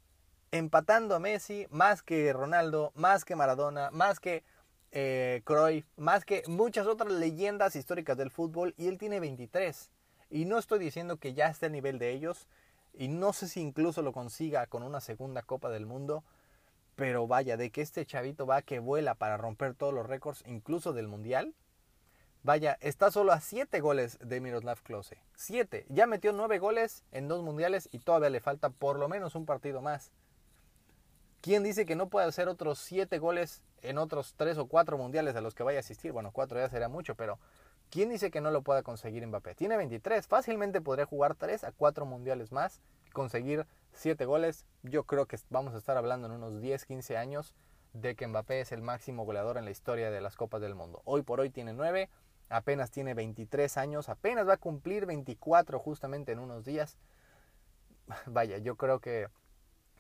empatando 0.53 1.15
a 1.15 1.19
Messi 1.19 1.67
más 1.71 2.03
que 2.03 2.33
Ronaldo, 2.33 2.93
más 2.95 3.25
que 3.25 3.35
Maradona, 3.35 3.91
más 3.91 4.21
que 4.21 4.45
eh, 4.93 5.41
Cruyff, 5.45 5.87
más 5.97 6.25
que 6.25 6.43
muchas 6.47 6.87
otras 6.87 7.11
leyendas 7.11 7.75
históricas 7.75 8.17
del 8.19 8.31
fútbol 8.31 8.75
y 8.77 8.87
él 8.89 8.99
tiene 8.99 9.19
23. 9.19 9.91
Y 10.31 10.45
no 10.45 10.59
estoy 10.59 10.79
diciendo 10.79 11.17
que 11.17 11.33
ya 11.33 11.49
esté 11.49 11.67
a 11.67 11.71
nivel 11.71 11.99
de 11.99 12.11
ellos 12.11 12.47
y 12.93 13.09
no 13.09 13.33
sé 13.33 13.49
si 13.49 13.61
incluso 13.61 14.03
lo 14.03 14.13
consiga 14.13 14.67
con 14.67 14.83
una 14.83 15.01
segunda 15.01 15.43
Copa 15.43 15.71
del 15.71 15.87
Mundo, 15.87 16.23
pero 16.95 17.27
vaya, 17.27 17.57
de 17.57 17.71
que 17.71 17.81
este 17.81 18.05
chavito 18.05 18.47
va 18.47 18.61
que 18.61 18.79
vuela 18.79 19.15
para 19.15 19.39
romper 19.39 19.75
todos 19.75 19.95
los 19.95 20.07
récords, 20.07 20.45
incluso 20.47 20.93
del 20.93 21.09
Mundial. 21.09 21.55
Vaya, 22.43 22.77
está 22.81 23.11
solo 23.11 23.33
a 23.33 23.41
7 23.41 23.81
goles 23.81 24.19
de 24.21 24.41
Miroslav 24.41 24.83
Klose. 24.83 25.23
7. 25.37 25.87
Ya 25.89 26.07
metió 26.07 26.33
9 26.33 26.59
goles 26.59 27.05
en 27.13 27.29
dos 27.29 27.43
mundiales 27.43 27.89
y 27.93 28.01
todavía 28.01 28.31
le 28.31 28.41
falta 28.41 28.69
por 28.69 28.99
lo 28.99 29.09
menos 29.09 29.35
un 29.35 29.47
partido 29.47 29.81
más. 29.81 30.13
¿Quién 31.43 31.65
dice 31.65 31.87
que 31.87 31.97
no 31.97 32.09
puede 32.09 32.29
hacer 32.29 32.47
otros 32.47 32.79
siete 32.79 33.19
goles 33.19 33.65
en 33.83 33.99
otros 33.99 34.35
tres 34.37 34.59
o 34.59 34.67
cuatro 34.67 34.97
mundiales 34.97 35.35
a 35.35 35.41
los 35.41 35.57
que 35.57 35.65
vaya 35.65 35.81
a 35.81 35.81
asistir? 35.81 36.13
Bueno, 36.13 36.31
cuatro 36.31 36.61
ya 36.61 36.69
será 36.69 36.89
mucho, 36.89 37.17
pero 37.17 37.41
¿quién 37.91 38.11
dice 38.11 38.31
que 38.31 38.41
no 38.41 38.53
lo 38.53 38.63
pueda 38.63 38.85
conseguir 38.85 39.27
Mbappé? 39.27 39.57
Tiene 39.57 39.77
23, 39.77 40.29
fácilmente 40.29 40.81
podría 40.81 41.05
jugar 41.05 41.35
tres 41.35 41.65
a 41.65 41.73
cuatro 41.73 42.07
mundiales 42.07 42.53
más, 42.53 42.81
conseguir 43.13 43.67
siete 43.93 44.25
goles. 44.25 44.67
Yo 44.85 45.03
creo 45.03 45.27
que 45.27 45.37
vamos 45.51 45.75
a 45.75 45.79
estar 45.79 45.97
hablando 45.97 46.29
en 46.29 46.35
unos 46.35 46.61
10, 46.61 46.85
15 46.85 47.17
años 47.17 47.55
de 47.93 48.15
que 48.15 48.25
Mbappé 48.25 48.61
es 48.61 48.71
el 48.71 48.83
máximo 48.83 49.25
goleador 49.25 49.59
en 49.59 49.65
la 49.65 49.73
historia 49.73 50.13
de 50.13 50.21
las 50.21 50.37
Copas 50.37 50.61
del 50.61 50.77
Mundo. 50.77 51.03
Hoy 51.05 51.23
por 51.23 51.41
hoy 51.41 51.51
tiene 51.51 51.73
9, 51.73 52.09
apenas 52.51 52.93
tiene 52.93 53.15
23 53.15 53.79
años, 53.79 54.09
apenas 54.09 54.47
va 54.47 54.55
a 54.55 54.59
cumplir 54.59 55.07
24 55.07 55.81
justamente 55.81 56.31
en 56.31 56.39
unos 56.39 56.65
días. 56.65 56.99
Vaya, 58.27 58.59
yo 58.59 58.77
creo 58.77 59.01
que 59.01 59.27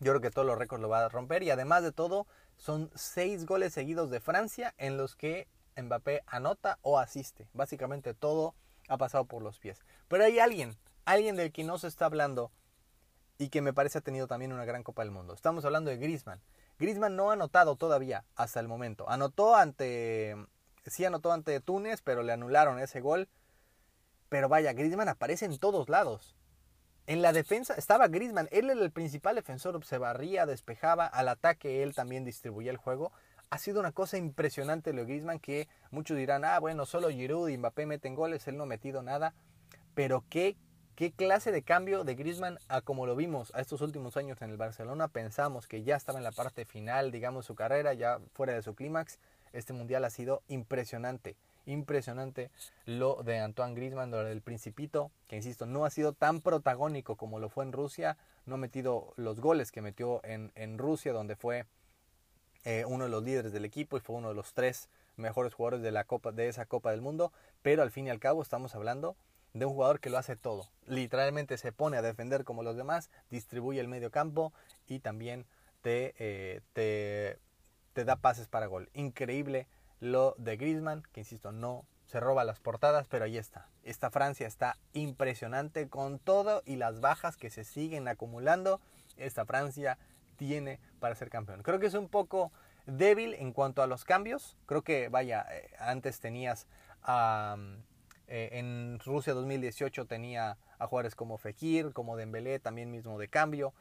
yo 0.02 0.12
creo 0.12 0.20
que 0.20 0.30
todos 0.30 0.46
los 0.46 0.58
récords 0.58 0.82
lo 0.82 0.88
va 0.88 1.04
a 1.04 1.08
romper 1.08 1.42
y 1.42 1.50
además 1.50 1.82
de 1.82 1.92
todo, 1.92 2.26
Son 2.56 2.90
seis 2.94 3.46
goles 3.46 3.72
seguidos 3.72 4.10
de 4.10 4.20
Francia 4.20 4.74
en 4.76 4.96
los 4.96 5.16
que 5.16 5.48
Mbappé 5.76 6.22
anota 6.26 6.78
o 6.82 6.98
asiste. 6.98 7.48
Básicamente 7.54 8.14
todo 8.14 8.54
ha 8.88 8.98
pasado 8.98 9.24
por 9.24 9.42
los 9.42 9.58
pies. 9.58 9.80
Pero 10.08 10.24
hay 10.24 10.38
alguien, 10.38 10.76
alguien 11.04 11.34
del 11.34 11.50
que 11.50 11.64
no 11.64 11.78
se 11.78 11.88
está 11.88 12.04
hablando 12.04 12.52
y 13.38 13.48
que 13.48 13.62
me 13.62 13.72
parece 13.72 13.98
ha 13.98 14.02
tenido 14.02 14.26
también 14.26 14.52
una 14.52 14.64
gran 14.64 14.82
Copa 14.82 15.02
del 15.02 15.10
Mundo. 15.10 15.34
Estamos 15.34 15.64
hablando 15.64 15.90
de 15.90 15.96
Griezmann. 15.96 16.40
Griezmann 16.78 17.16
no 17.16 17.30
ha 17.30 17.32
anotado 17.32 17.76
todavía 17.76 18.24
hasta 18.36 18.60
el 18.60 18.68
momento. 18.68 19.08
Anotó 19.08 19.56
ante 19.56 20.36
sí 20.86 21.04
anotó 21.04 21.32
ante 21.32 21.60
Túnez, 21.60 22.02
pero 22.02 22.22
le 22.22 22.32
anularon 22.32 22.78
ese 22.78 23.00
gol. 23.00 23.28
Pero 24.28 24.48
vaya, 24.48 24.72
Griezmann 24.72 25.08
aparece 25.08 25.46
en 25.46 25.58
todos 25.58 25.88
lados. 25.88 26.36
En 27.08 27.20
la 27.20 27.32
defensa 27.32 27.74
estaba 27.74 28.06
Griezmann, 28.06 28.48
él 28.52 28.70
era 28.70 28.80
el 28.80 28.92
principal 28.92 29.34
defensor, 29.34 29.84
se 29.84 29.98
barría, 29.98 30.46
despejaba, 30.46 31.04
al 31.04 31.28
ataque 31.28 31.82
él 31.82 31.96
también 31.96 32.24
distribuía 32.24 32.70
el 32.70 32.76
juego. 32.76 33.10
Ha 33.50 33.58
sido 33.58 33.80
una 33.80 33.90
cosa 33.90 34.18
impresionante 34.18 34.92
lo 34.92 35.00
de 35.00 35.06
Griezmann 35.08 35.40
que 35.40 35.68
muchos 35.90 36.16
dirán, 36.16 36.44
ah, 36.44 36.60
bueno, 36.60 36.86
solo 36.86 37.10
Giroud 37.10 37.48
y 37.48 37.58
Mbappé 37.58 37.86
meten 37.86 38.14
goles, 38.14 38.46
él 38.46 38.56
no 38.56 38.62
ha 38.62 38.66
metido 38.66 39.02
nada. 39.02 39.34
Pero 39.94 40.24
qué, 40.30 40.56
qué 40.94 41.10
clase 41.10 41.50
de 41.50 41.62
cambio 41.62 42.04
de 42.04 42.14
Griezmann 42.14 42.58
a 42.68 42.82
como 42.82 43.04
lo 43.04 43.16
vimos 43.16 43.52
a 43.52 43.60
estos 43.60 43.80
últimos 43.80 44.16
años 44.16 44.40
en 44.40 44.50
el 44.50 44.56
Barcelona. 44.56 45.08
Pensamos 45.08 45.66
que 45.66 45.82
ya 45.82 45.96
estaba 45.96 46.18
en 46.18 46.24
la 46.24 46.32
parte 46.32 46.64
final, 46.64 47.10
digamos, 47.10 47.46
su 47.46 47.56
carrera, 47.56 47.94
ya 47.94 48.20
fuera 48.32 48.54
de 48.54 48.62
su 48.62 48.76
clímax. 48.76 49.18
Este 49.52 49.72
mundial 49.72 50.04
ha 50.04 50.10
sido 50.10 50.44
impresionante 50.46 51.36
impresionante 51.66 52.50
lo 52.86 53.22
de 53.22 53.38
Antoine 53.38 53.74
Griezmann, 53.74 54.10
lo 54.10 54.24
del 54.24 54.42
Principito, 54.42 55.10
que 55.28 55.36
insisto, 55.36 55.66
no 55.66 55.84
ha 55.84 55.90
sido 55.90 56.12
tan 56.12 56.40
protagónico 56.40 57.16
como 57.16 57.38
lo 57.38 57.48
fue 57.48 57.64
en 57.64 57.72
Rusia, 57.72 58.16
no 58.46 58.56
ha 58.56 58.58
metido 58.58 59.12
los 59.16 59.40
goles 59.40 59.72
que 59.72 59.82
metió 59.82 60.20
en, 60.24 60.78
Rusia, 60.78 61.12
donde 61.12 61.36
fue 61.36 61.66
eh, 62.64 62.84
uno 62.86 63.04
de 63.04 63.10
los 63.10 63.22
líderes 63.22 63.52
del 63.52 63.64
equipo 63.64 63.96
y 63.96 64.00
fue 64.00 64.16
uno 64.16 64.28
de 64.28 64.34
los 64.34 64.54
tres 64.54 64.88
mejores 65.16 65.54
jugadores 65.54 65.82
de, 65.82 65.92
la 65.92 66.04
Copa, 66.04 66.32
de 66.32 66.48
esa 66.48 66.66
Copa 66.66 66.90
del 66.90 67.00
Mundo, 67.00 67.32
pero 67.62 67.82
al 67.82 67.90
fin 67.90 68.06
y 68.06 68.10
al 68.10 68.18
cabo 68.18 68.42
estamos 68.42 68.74
hablando 68.74 69.16
de 69.52 69.66
un 69.66 69.74
jugador 69.74 70.00
que 70.00 70.10
lo 70.10 70.18
hace 70.18 70.36
todo. 70.36 70.70
Literalmente 70.86 71.58
se 71.58 71.72
pone 71.72 71.96
a 71.98 72.02
defender 72.02 72.44
como 72.44 72.62
los 72.62 72.76
demás, 72.76 73.10
distribuye 73.30 73.80
el 73.80 73.88
medio 73.88 74.10
campo 74.10 74.52
y 74.88 75.00
también 75.00 75.46
te, 75.82 76.14
eh, 76.18 76.60
te 77.92 78.04
da 78.04 78.16
pases 78.16 78.48
para 78.48 78.66
gol. 78.66 78.88
Increíble 78.94 79.66
lo 80.02 80.34
de 80.36 80.56
Griezmann, 80.56 81.04
que 81.12 81.20
insisto, 81.20 81.52
no 81.52 81.86
se 82.06 82.18
roba 82.18 82.42
las 82.42 82.58
portadas, 82.58 83.06
pero 83.06 83.24
ahí 83.24 83.38
está. 83.38 83.68
Esta 83.84 84.10
Francia 84.10 84.48
está 84.48 84.76
impresionante 84.94 85.88
con 85.88 86.18
todo 86.18 86.60
y 86.66 86.74
las 86.74 87.00
bajas 87.00 87.36
que 87.36 87.50
se 87.50 87.62
siguen 87.62 88.08
acumulando. 88.08 88.80
Esta 89.16 89.46
Francia 89.46 89.98
tiene 90.36 90.80
para 90.98 91.14
ser 91.14 91.30
campeón. 91.30 91.62
Creo 91.62 91.78
que 91.78 91.86
es 91.86 91.94
un 91.94 92.08
poco 92.08 92.50
débil 92.86 93.34
en 93.34 93.52
cuanto 93.52 93.80
a 93.80 93.86
los 93.86 94.04
cambios. 94.04 94.56
Creo 94.66 94.82
que, 94.82 95.08
vaya, 95.08 95.46
eh, 95.48 95.70
antes 95.78 96.18
tenías 96.18 96.66
eh, 97.06 98.48
en 98.52 98.98
Rusia 99.04 99.34
2018 99.34 100.06
tenía 100.06 100.58
a 100.80 100.86
jugadores 100.88 101.14
como 101.14 101.38
Fekir, 101.38 101.92
como 101.92 102.16
Dembélé, 102.16 102.58
también 102.58 102.90
mismo 102.90 103.20
de 103.20 103.28
cambio. 103.28 103.72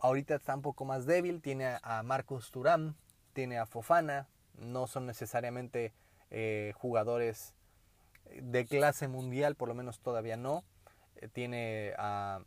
Ahorita 0.00 0.36
está 0.36 0.54
un 0.54 0.62
poco 0.62 0.86
más 0.86 1.04
débil. 1.04 1.42
Tiene 1.42 1.76
a 1.82 2.02
Marcus 2.02 2.50
Turam, 2.50 2.94
tiene 3.34 3.58
a 3.58 3.66
Fofana, 3.66 4.26
no 4.60 4.86
son 4.86 5.06
necesariamente 5.06 5.92
eh, 6.30 6.72
jugadores 6.76 7.54
de 8.40 8.66
clase 8.66 9.08
mundial, 9.08 9.56
por 9.56 9.68
lo 9.68 9.74
menos 9.74 10.00
todavía 10.00 10.36
no. 10.36 10.64
Eh, 11.16 11.28
tiene 11.28 11.92
a, 11.98 12.40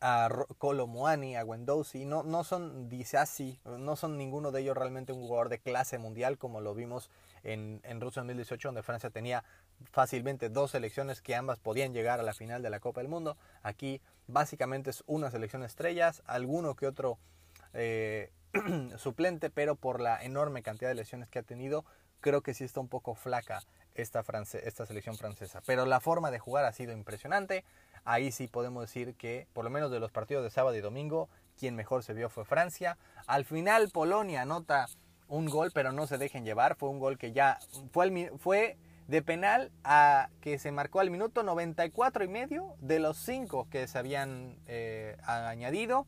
a 0.00 0.28
Colo 0.58 0.86
Moani, 0.86 1.36
a 1.36 1.44
Wendosi, 1.44 2.04
no, 2.04 2.22
no 2.22 2.44
son 2.44 2.88
Disasi, 2.88 3.58
no 3.64 3.96
son 3.96 4.16
ninguno 4.16 4.52
de 4.52 4.62
ellos 4.62 4.76
realmente 4.76 5.12
un 5.12 5.20
jugador 5.20 5.48
de 5.48 5.58
clase 5.58 5.98
mundial 5.98 6.38
como 6.38 6.60
lo 6.60 6.74
vimos 6.74 7.10
en, 7.42 7.80
en 7.84 8.00
Rusia 8.00 8.20
2018 8.20 8.68
donde 8.68 8.82
Francia 8.82 9.10
tenía 9.10 9.44
fácilmente 9.90 10.48
dos 10.48 10.70
selecciones 10.70 11.20
que 11.20 11.34
ambas 11.34 11.58
podían 11.58 11.92
llegar 11.92 12.20
a 12.20 12.22
la 12.22 12.32
final 12.32 12.62
de 12.62 12.70
la 12.70 12.80
Copa 12.80 13.00
del 13.00 13.08
Mundo. 13.08 13.36
Aquí 13.62 14.00
básicamente 14.26 14.90
es 14.90 15.04
una 15.06 15.30
selección 15.30 15.62
estrellas, 15.62 16.22
alguno 16.26 16.74
que 16.76 16.86
otro 16.86 17.18
eh, 17.72 18.30
suplente, 18.98 19.50
pero 19.50 19.76
por 19.76 20.00
la 20.00 20.22
enorme 20.22 20.62
cantidad 20.62 20.90
de 20.90 20.94
lesiones 20.94 21.28
que 21.28 21.38
ha 21.38 21.42
tenido, 21.42 21.84
creo 22.20 22.42
que 22.42 22.54
sí 22.54 22.64
está 22.64 22.80
un 22.80 22.88
poco 22.88 23.14
flaca 23.14 23.62
esta, 23.94 24.24
esta 24.64 24.86
selección 24.86 25.16
francesa. 25.16 25.60
Pero 25.66 25.86
la 25.86 26.00
forma 26.00 26.30
de 26.30 26.38
jugar 26.38 26.64
ha 26.64 26.72
sido 26.72 26.92
impresionante. 26.92 27.64
Ahí 28.04 28.32
sí 28.32 28.48
podemos 28.48 28.82
decir 28.82 29.14
que, 29.14 29.46
por 29.52 29.64
lo 29.64 29.70
menos 29.70 29.90
de 29.90 30.00
los 30.00 30.10
partidos 30.10 30.44
de 30.44 30.50
sábado 30.50 30.76
y 30.76 30.80
domingo, 30.80 31.28
quien 31.58 31.76
mejor 31.76 32.02
se 32.02 32.14
vio 32.14 32.28
fue 32.28 32.44
Francia. 32.44 32.98
Al 33.26 33.44
final 33.44 33.90
Polonia 33.90 34.42
anota 34.42 34.86
un 35.28 35.46
gol, 35.46 35.70
pero 35.72 35.92
no 35.92 36.06
se 36.06 36.18
dejen 36.18 36.44
llevar. 36.44 36.76
Fue 36.76 36.88
un 36.88 36.98
gol 36.98 37.18
que 37.18 37.32
ya 37.32 37.58
fue, 37.92 38.32
fue 38.38 38.76
de 39.06 39.22
penal 39.22 39.70
a 39.84 40.30
que 40.40 40.58
se 40.58 40.72
marcó 40.72 41.00
al 41.00 41.10
minuto 41.10 41.42
94 41.42 42.24
y 42.24 42.28
medio 42.28 42.74
de 42.78 42.98
los 42.98 43.18
cinco 43.18 43.68
que 43.70 43.86
se 43.86 43.98
habían 43.98 44.56
eh, 44.66 45.16
añadido. 45.24 46.06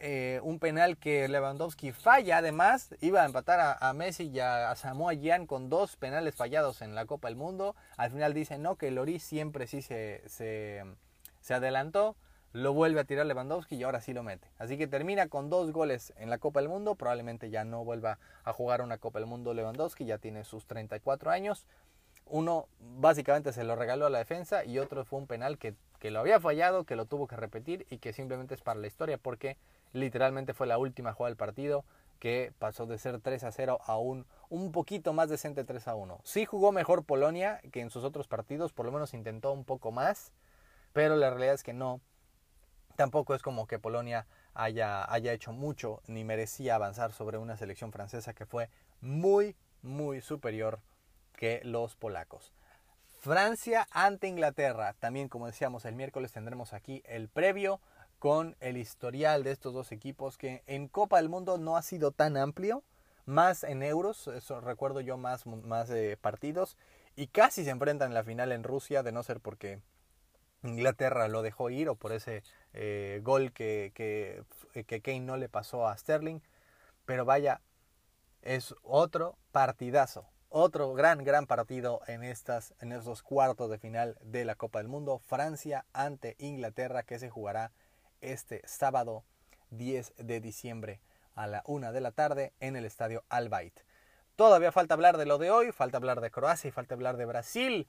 Eh, 0.00 0.38
un 0.44 0.60
penal 0.60 0.96
que 0.96 1.26
Lewandowski 1.26 1.90
falla, 1.90 2.38
además 2.38 2.94
iba 3.00 3.22
a 3.22 3.26
empatar 3.26 3.76
a, 3.80 3.92
Messi 3.94 4.28
y 4.28 4.38
a, 4.38 4.72
Samoa 4.76 5.14
Gyan 5.14 5.46
con 5.46 5.68
dos 5.68 5.96
penales 5.96 6.36
fallados 6.36 6.82
en 6.82 6.94
la 6.94 7.04
Copa 7.04 7.28
del 7.28 7.36
Mundo. 7.36 7.74
Al 7.96 8.12
final 8.12 8.32
dice 8.32 8.58
no, 8.58 8.76
que 8.76 8.92
Loris 8.92 9.24
siempre 9.24 9.66
sí 9.66 9.82
se, 9.82 10.22
se, 10.28 10.84
se 11.40 11.54
adelantó, 11.54 12.14
lo 12.52 12.72
vuelve 12.72 13.00
a 13.00 13.04
tirar 13.04 13.26
Lewandowski 13.26 13.74
y 13.74 13.82
ahora 13.82 14.00
sí 14.00 14.12
lo 14.12 14.22
mete. 14.22 14.48
Así 14.58 14.78
que 14.78 14.86
termina 14.86 15.28
con 15.28 15.50
dos 15.50 15.72
goles 15.72 16.12
en 16.16 16.30
la 16.30 16.38
Copa 16.38 16.60
del 16.60 16.68
Mundo, 16.68 16.94
probablemente 16.94 17.50
ya 17.50 17.64
no 17.64 17.84
vuelva 17.84 18.20
a 18.44 18.52
jugar 18.52 18.82
una 18.82 18.98
Copa 18.98 19.18
del 19.18 19.26
Mundo 19.26 19.52
Lewandowski, 19.52 20.04
ya 20.04 20.18
tiene 20.18 20.44
sus 20.44 20.64
34 20.66 21.32
años. 21.32 21.66
Uno 22.24 22.68
básicamente 22.78 23.52
se 23.52 23.64
lo 23.64 23.74
regaló 23.74 24.06
a 24.06 24.10
la 24.10 24.18
defensa 24.18 24.64
y 24.64 24.78
otro 24.78 25.04
fue 25.04 25.18
un 25.18 25.26
penal 25.26 25.58
que, 25.58 25.74
que 25.98 26.12
lo 26.12 26.20
había 26.20 26.38
fallado, 26.38 26.84
que 26.84 26.94
lo 26.94 27.06
tuvo 27.06 27.26
que 27.26 27.36
repetir 27.36 27.84
y 27.90 27.98
que 27.98 28.12
simplemente 28.12 28.54
es 28.54 28.60
para 28.60 28.78
la 28.78 28.86
historia 28.86 29.18
porque 29.18 29.56
Literalmente 29.92 30.54
fue 30.54 30.66
la 30.66 30.78
última 30.78 31.12
jugada 31.12 31.30
del 31.30 31.36
partido 31.36 31.84
que 32.18 32.52
pasó 32.58 32.86
de 32.86 32.98
ser 32.98 33.20
3 33.20 33.44
a 33.44 33.52
0 33.52 33.78
a 33.84 33.96
un, 33.96 34.26
un 34.48 34.72
poquito 34.72 35.12
más 35.12 35.28
decente 35.28 35.64
3 35.64 35.88
a 35.88 35.94
1. 35.94 36.20
Sí 36.24 36.44
jugó 36.44 36.72
mejor 36.72 37.04
Polonia 37.04 37.60
que 37.72 37.80
en 37.80 37.90
sus 37.90 38.04
otros 38.04 38.26
partidos, 38.26 38.72
por 38.72 38.86
lo 38.86 38.92
menos 38.92 39.14
intentó 39.14 39.52
un 39.52 39.64
poco 39.64 39.92
más, 39.92 40.32
pero 40.92 41.16
la 41.16 41.30
realidad 41.30 41.54
es 41.54 41.62
que 41.62 41.72
no. 41.72 42.00
Tampoco 42.96 43.34
es 43.34 43.42
como 43.42 43.68
que 43.68 43.78
Polonia 43.78 44.26
haya, 44.54 45.10
haya 45.12 45.32
hecho 45.32 45.52
mucho 45.52 46.02
ni 46.08 46.24
merecía 46.24 46.74
avanzar 46.74 47.12
sobre 47.12 47.38
una 47.38 47.56
selección 47.56 47.92
francesa 47.92 48.34
que 48.34 48.46
fue 48.46 48.68
muy, 49.00 49.54
muy 49.82 50.20
superior 50.20 50.80
que 51.34 51.60
los 51.62 51.94
polacos. 51.94 52.52
Francia 53.20 53.86
ante 53.90 54.28
Inglaterra. 54.28 54.94
También, 54.98 55.28
como 55.28 55.46
decíamos, 55.46 55.84
el 55.84 55.94
miércoles 55.94 56.32
tendremos 56.32 56.72
aquí 56.72 57.02
el 57.04 57.28
previo 57.28 57.80
con 58.18 58.56
el 58.60 58.76
historial 58.76 59.44
de 59.44 59.52
estos 59.52 59.72
dos 59.72 59.92
equipos 59.92 60.38
que 60.38 60.62
en 60.66 60.88
Copa 60.88 61.18
del 61.18 61.28
Mundo 61.28 61.58
no 61.58 61.76
ha 61.76 61.82
sido 61.82 62.10
tan 62.10 62.36
amplio, 62.36 62.82
más 63.26 63.62
en 63.62 63.82
euros, 63.82 64.26
eso 64.28 64.60
recuerdo 64.60 65.00
yo 65.00 65.18
más, 65.18 65.46
más 65.46 65.90
eh, 65.90 66.16
partidos, 66.20 66.76
y 67.14 67.26
casi 67.26 67.64
se 67.64 67.70
enfrentan 67.70 68.08
en 68.08 68.14
la 68.14 68.24
final 68.24 68.52
en 68.52 68.64
Rusia, 68.64 69.02
de 69.02 69.12
no 69.12 69.22
ser 69.22 69.40
porque 69.40 69.80
Inglaterra 70.62 71.28
lo 71.28 71.42
dejó 71.42 71.70
ir 71.70 71.88
o 71.88 71.94
por 71.94 72.12
ese 72.12 72.42
eh, 72.72 73.20
gol 73.22 73.52
que, 73.52 73.92
que, 73.94 74.42
que 74.84 75.00
Kane 75.00 75.20
no 75.20 75.36
le 75.36 75.48
pasó 75.48 75.86
a 75.86 75.96
Sterling, 75.96 76.40
pero 77.04 77.24
vaya, 77.24 77.60
es 78.42 78.74
otro 78.82 79.36
partidazo, 79.52 80.26
otro 80.48 80.94
gran, 80.94 81.22
gran 81.24 81.46
partido 81.46 82.00
en, 82.06 82.22
estas, 82.22 82.74
en 82.80 82.92
estos 82.92 83.22
cuartos 83.22 83.70
de 83.70 83.78
final 83.78 84.16
de 84.22 84.44
la 84.44 84.54
Copa 84.54 84.78
del 84.78 84.88
Mundo. 84.88 85.20
Francia 85.26 85.84
ante 85.92 86.34
Inglaterra 86.38 87.02
que 87.02 87.18
se 87.18 87.30
jugará 87.30 87.72
este 88.20 88.62
sábado 88.66 89.24
10 89.70 90.14
de 90.18 90.40
diciembre 90.40 91.00
a 91.34 91.46
la 91.46 91.62
una 91.66 91.92
de 91.92 92.00
la 92.00 92.10
tarde 92.10 92.52
en 92.60 92.76
el 92.76 92.84
estadio 92.84 93.24
Albayt. 93.28 93.80
Todavía 94.36 94.72
falta 94.72 94.94
hablar 94.94 95.16
de 95.16 95.26
lo 95.26 95.38
de 95.38 95.50
hoy, 95.50 95.72
falta 95.72 95.96
hablar 95.96 96.20
de 96.20 96.30
Croacia 96.30 96.68
y 96.68 96.72
falta 96.72 96.94
hablar 96.94 97.16
de 97.16 97.26
Brasil. 97.26 97.88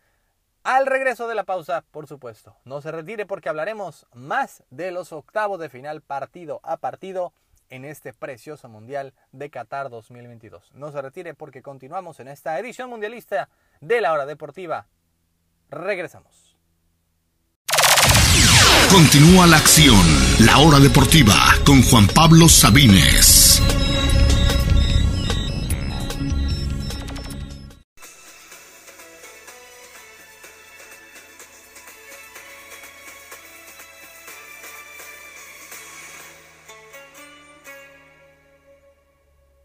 Al 0.63 0.87
regreso 0.87 1.27
de 1.27 1.35
la 1.35 1.43
pausa, 1.43 1.83
por 1.91 2.07
supuesto. 2.07 2.55
No 2.65 2.81
se 2.81 2.91
retire 2.91 3.25
porque 3.25 3.49
hablaremos 3.49 4.07
más 4.13 4.63
de 4.69 4.91
los 4.91 5.13
octavos 5.13 5.59
de 5.59 5.69
final 5.69 6.01
partido 6.01 6.59
a 6.63 6.77
partido 6.77 7.33
en 7.69 7.85
este 7.85 8.13
precioso 8.13 8.67
Mundial 8.67 9.13
de 9.31 9.49
Qatar 9.49 9.89
2022. 9.89 10.73
No 10.73 10.91
se 10.91 11.01
retire 11.01 11.33
porque 11.33 11.61
continuamos 11.61 12.19
en 12.19 12.27
esta 12.27 12.57
edición 12.59 12.89
mundialista 12.89 13.49
de 13.79 14.01
la 14.01 14.11
hora 14.11 14.25
deportiva. 14.25 14.87
Regresamos. 15.69 16.48
Continúa 18.91 19.45
la 19.45 19.57
acción. 19.57 20.03
La 20.39 20.57
hora 20.57 20.79
deportiva 20.79 21.35
con 21.63 21.83
Juan 21.83 22.07
Pablo 22.07 22.49
Sabines. 22.49 23.61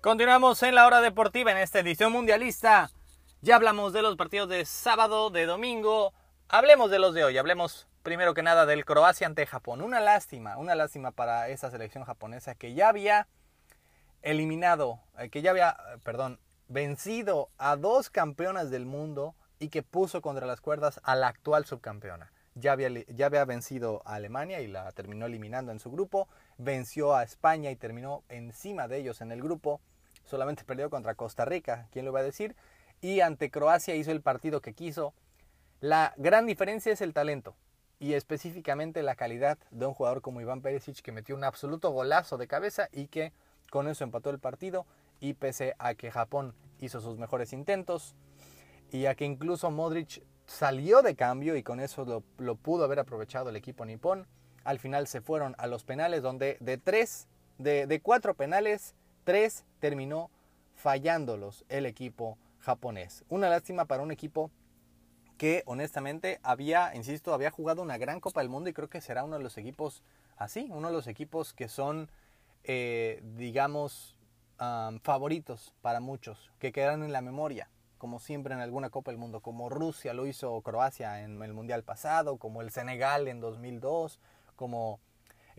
Continuamos 0.02 0.62
en 0.62 0.74
la 0.74 0.86
hora 0.86 1.00
deportiva 1.00 1.50
en 1.50 1.56
esta 1.56 1.78
edición 1.78 2.12
mundialista. 2.12 2.90
Ya 3.40 3.56
hablamos 3.56 3.94
de 3.94 4.02
los 4.02 4.16
partidos 4.16 4.50
de 4.50 4.66
sábado, 4.66 5.30
de 5.30 5.46
domingo. 5.46 6.12
Hablemos 6.56 6.88
de 6.88 7.00
los 7.00 7.14
de 7.14 7.24
hoy. 7.24 7.36
Hablemos 7.36 7.88
primero 8.04 8.32
que 8.32 8.44
nada 8.44 8.64
del 8.64 8.84
Croacia 8.84 9.26
ante 9.26 9.44
Japón. 9.44 9.82
Una 9.82 9.98
lástima, 9.98 10.56
una 10.56 10.76
lástima 10.76 11.10
para 11.10 11.48
esa 11.48 11.68
selección 11.68 12.04
japonesa 12.04 12.54
que 12.54 12.74
ya 12.74 12.90
había 12.90 13.26
eliminado, 14.22 15.00
eh, 15.18 15.30
que 15.30 15.42
ya 15.42 15.50
había, 15.50 15.76
perdón, 16.04 16.38
vencido 16.68 17.50
a 17.58 17.74
dos 17.74 18.08
campeonas 18.08 18.70
del 18.70 18.86
mundo 18.86 19.34
y 19.58 19.68
que 19.68 19.82
puso 19.82 20.22
contra 20.22 20.46
las 20.46 20.60
cuerdas 20.60 21.00
a 21.02 21.16
la 21.16 21.26
actual 21.26 21.64
subcampeona. 21.64 22.30
Ya 22.54 22.70
había, 22.70 22.88
ya 23.08 23.26
había 23.26 23.44
vencido 23.44 24.02
a 24.04 24.14
Alemania 24.14 24.60
y 24.60 24.68
la 24.68 24.92
terminó 24.92 25.26
eliminando 25.26 25.72
en 25.72 25.80
su 25.80 25.90
grupo. 25.90 26.28
Venció 26.56 27.16
a 27.16 27.24
España 27.24 27.72
y 27.72 27.76
terminó 27.76 28.22
encima 28.28 28.86
de 28.86 28.98
ellos 28.98 29.22
en 29.22 29.32
el 29.32 29.42
grupo 29.42 29.80
solamente 30.24 30.64
perdió 30.64 30.88
contra 30.88 31.14
Costa 31.14 31.44
Rica, 31.44 31.88
¿quién 31.92 32.04
lo 32.04 32.12
va 32.12 32.20
a 32.20 32.22
decir? 32.22 32.56
Y 33.00 33.20
ante 33.20 33.50
Croacia 33.50 33.94
hizo 33.94 34.10
el 34.10 34.22
partido 34.22 34.60
que 34.60 34.72
quiso. 34.72 35.14
La 35.84 36.14
gran 36.16 36.46
diferencia 36.46 36.90
es 36.90 37.02
el 37.02 37.12
talento 37.12 37.54
y 37.98 38.14
específicamente 38.14 39.02
la 39.02 39.16
calidad 39.16 39.58
de 39.70 39.84
un 39.84 39.92
jugador 39.92 40.22
como 40.22 40.40
Iván 40.40 40.62
Perisic 40.62 41.02
que 41.02 41.12
metió 41.12 41.36
un 41.36 41.44
absoluto 41.44 41.90
golazo 41.90 42.38
de 42.38 42.46
cabeza 42.46 42.88
y 42.90 43.08
que 43.08 43.34
con 43.68 43.86
eso 43.86 44.02
empató 44.02 44.30
el 44.30 44.38
partido 44.38 44.86
y 45.20 45.34
pese 45.34 45.74
a 45.78 45.92
que 45.92 46.10
Japón 46.10 46.54
hizo 46.80 47.02
sus 47.02 47.18
mejores 47.18 47.52
intentos 47.52 48.14
y 48.92 49.04
a 49.04 49.14
que 49.14 49.26
incluso 49.26 49.70
Modric 49.70 50.22
salió 50.46 51.02
de 51.02 51.16
cambio 51.16 51.54
y 51.54 51.62
con 51.62 51.80
eso 51.80 52.24
lo, 52.38 52.54
pudo 52.54 52.84
haber 52.84 53.00
aprovechado 53.00 53.50
el 53.50 53.56
equipo 53.56 53.84
nipón, 53.84 54.26
al 54.64 54.78
final 54.78 55.06
se 55.06 55.20
fueron 55.20 55.54
a 55.58 55.66
los 55.66 55.84
penales 55.84 56.22
donde 56.22 56.56
de 56.60 56.78
tres, 56.78 57.28
de, 57.58 57.86
de 57.86 58.00
cuatro 58.00 58.32
penales, 58.32 58.94
Tres 59.24 59.66
terminó 59.80 60.30
fallándolos 60.76 61.66
el 61.68 61.84
equipo 61.84 62.38
japonés. 62.60 63.22
Una 63.28 63.50
lástima 63.50 63.84
para 63.84 64.02
un 64.02 64.12
equipo 64.12 64.50
que 65.38 65.62
honestamente 65.66 66.38
había, 66.42 66.94
insisto, 66.94 67.34
había 67.34 67.50
jugado 67.50 67.82
una 67.82 67.98
gran 67.98 68.20
Copa 68.20 68.40
del 68.40 68.48
Mundo 68.48 68.70
y 68.70 68.72
creo 68.72 68.88
que 68.88 69.00
será 69.00 69.24
uno 69.24 69.36
de 69.36 69.42
los 69.42 69.58
equipos 69.58 70.02
así, 70.36 70.68
uno 70.70 70.88
de 70.88 70.94
los 70.94 71.06
equipos 71.06 71.52
que 71.52 71.68
son, 71.68 72.10
eh, 72.64 73.20
digamos, 73.36 74.16
favoritos 75.02 75.74
para 75.82 76.00
muchos, 76.00 76.50
que 76.58 76.72
quedan 76.72 77.02
en 77.02 77.12
la 77.12 77.20
memoria, 77.20 77.68
como 77.98 78.18
siempre 78.18 78.54
en 78.54 78.60
alguna 78.60 78.90
Copa 78.90 79.10
del 79.10 79.18
Mundo, 79.18 79.40
como 79.40 79.68
Rusia 79.68 80.14
lo 80.14 80.26
hizo 80.26 80.60
Croacia 80.62 81.22
en 81.22 81.42
el 81.42 81.52
Mundial 81.52 81.82
pasado, 81.82 82.38
como 82.38 82.62
el 82.62 82.70
Senegal 82.70 83.28
en 83.28 83.40
2002, 83.40 84.20
como 84.56 85.00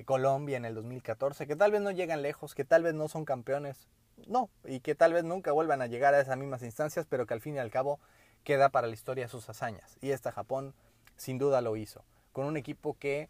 Colombia 0.06 0.58
en 0.58 0.66
el 0.66 0.76
2014, 0.76 1.46
que 1.46 1.56
tal 1.56 1.72
vez 1.72 1.82
no 1.82 1.92
llegan 1.92 2.22
lejos, 2.22 2.56
que 2.56 2.66
tal 2.66 2.84
vez 2.84 2.94
no 2.94 3.08
son 3.08 3.26
campeones, 3.26 3.88
no, 4.28 4.50
y 4.64 4.80
que 4.80 4.96
tal 4.96 5.14
vez 5.14 5.24
nunca 5.24 5.52
vuelvan 5.52 5.82
a 5.82 5.88
llegar 5.88 6.14
a 6.14 6.22
esas 6.22 6.38
mismas 6.38 6.64
instancias, 6.64 7.06
pero 7.08 7.26
que 7.26 7.34
al 7.34 7.42
fin 7.42 7.56
y 7.56 7.60
al 7.60 7.70
cabo 7.70 8.00
queda 8.45 8.69
para 8.69 8.88
la 8.88 8.93
historia 8.93 9.27
sus 9.27 9.49
hazañas. 9.49 9.97
Y 9.99 10.12
esta 10.12 10.31
Japón 10.31 10.73
sin 11.17 11.38
duda 11.38 11.60
lo 11.60 11.75
hizo, 11.75 12.05
con 12.31 12.45
un 12.45 12.55
equipo 12.55 12.97
que 12.97 13.29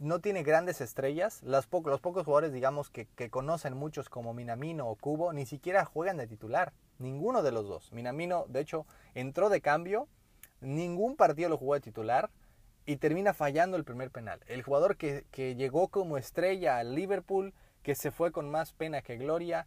no 0.00 0.20
tiene 0.20 0.42
grandes 0.42 0.80
estrellas, 0.80 1.42
los, 1.42 1.66
pocos, 1.66 1.90
los 1.90 2.00
pocos 2.00 2.24
jugadores 2.24 2.54
digamos 2.54 2.88
que, 2.88 3.06
que 3.06 3.28
conocen 3.28 3.76
muchos 3.76 4.08
como 4.08 4.32
Minamino 4.32 4.88
o 4.88 4.96
Kubo, 4.96 5.34
ni 5.34 5.44
siquiera 5.44 5.84
juegan 5.84 6.16
de 6.16 6.26
titular, 6.26 6.72
ninguno 6.98 7.42
de 7.42 7.52
los 7.52 7.68
dos. 7.68 7.92
Minamino 7.92 8.46
de 8.48 8.60
hecho 8.60 8.86
entró 9.14 9.50
de 9.50 9.60
cambio, 9.60 10.08
ningún 10.62 11.16
partido 11.16 11.50
lo 11.50 11.58
jugó 11.58 11.74
de 11.74 11.80
titular, 11.80 12.30
y 12.86 12.96
termina 12.96 13.32
fallando 13.32 13.76
el 13.76 13.84
primer 13.84 14.10
penal. 14.10 14.40
El 14.46 14.62
jugador 14.62 14.96
que, 14.96 15.24
llegó 15.56 15.88
como 15.88 16.18
estrella 16.18 16.78
al 16.78 16.94
Liverpool, 16.94 17.54
que 17.82 17.94
se 17.94 18.10
fue 18.10 18.32
con 18.32 18.50
más 18.50 18.72
pena 18.72 19.02
que 19.02 19.16
gloria 19.16 19.66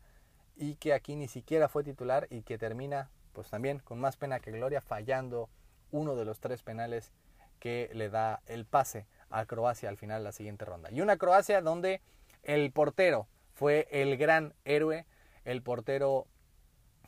y 0.55 0.75
que 0.75 0.93
aquí 0.93 1.15
ni 1.15 1.27
siquiera 1.27 1.67
fue 1.67 1.83
titular 1.83 2.27
y 2.29 2.41
que 2.41 2.57
termina 2.57 3.09
pues 3.37 3.51
también 3.51 3.77
con 3.77 3.99
más 3.99 4.17
pena 4.17 4.39
que 4.39 4.49
gloria 4.49 4.81
fallando 4.81 5.47
uno 5.91 6.15
de 6.15 6.25
los 6.25 6.39
tres 6.39 6.63
penales 6.63 7.11
que 7.59 7.87
le 7.93 8.09
da 8.09 8.41
el 8.47 8.65
pase 8.65 9.05
a 9.29 9.45
Croacia 9.45 9.89
al 9.89 9.97
final 9.97 10.21
de 10.21 10.23
la 10.23 10.31
siguiente 10.31 10.65
ronda. 10.65 10.89
Y 10.91 11.01
una 11.01 11.17
Croacia 11.17 11.61
donde 11.61 12.01
el 12.41 12.71
portero 12.71 13.27
fue 13.53 13.87
el 13.91 14.17
gran 14.17 14.55
héroe, 14.65 15.05
el 15.45 15.61
portero 15.61 16.25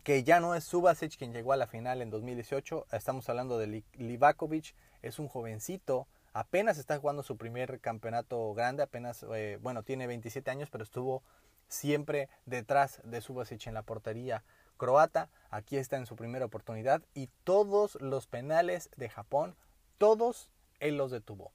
que 0.03 0.23
ya 0.23 0.39
no 0.39 0.53
es 0.53 0.65
Subasic 0.65 1.17
quien 1.17 1.33
llegó 1.33 1.51
a 1.51 1.57
la 1.57 1.65
final 1.65 1.99
en 1.99 2.11
2018, 2.11 2.85
estamos 2.91 3.27
hablando 3.27 3.57
de 3.57 3.83
Livakovic, 3.93 4.75
es 5.01 5.17
un 5.17 5.29
jovencito, 5.29 6.07
apenas 6.33 6.77
está 6.77 6.99
jugando 6.99 7.23
su 7.23 7.37
primer 7.37 7.79
campeonato 7.79 8.53
grande, 8.53 8.83
apenas, 8.83 9.25
eh, 9.33 9.57
bueno, 9.63 9.81
tiene 9.81 10.05
27 10.05 10.51
años, 10.51 10.69
pero 10.69 10.83
estuvo 10.83 11.23
siempre 11.69 12.29
detrás 12.45 13.01
de 13.03 13.19
Subasic 13.19 13.65
en 13.65 13.73
la 13.73 13.81
portería 13.81 14.43
croata, 14.79 15.29
aquí 15.51 15.77
está 15.77 15.97
en 15.97 16.07
su 16.07 16.15
primera 16.15 16.45
oportunidad 16.45 17.03
y 17.13 17.29
todos 17.43 18.01
los 18.01 18.25
penales 18.25 18.89
de 18.95 19.09
Japón, 19.09 19.55
todos 19.99 20.49
él 20.79 20.97
los 20.97 21.11
detuvo. 21.11 21.51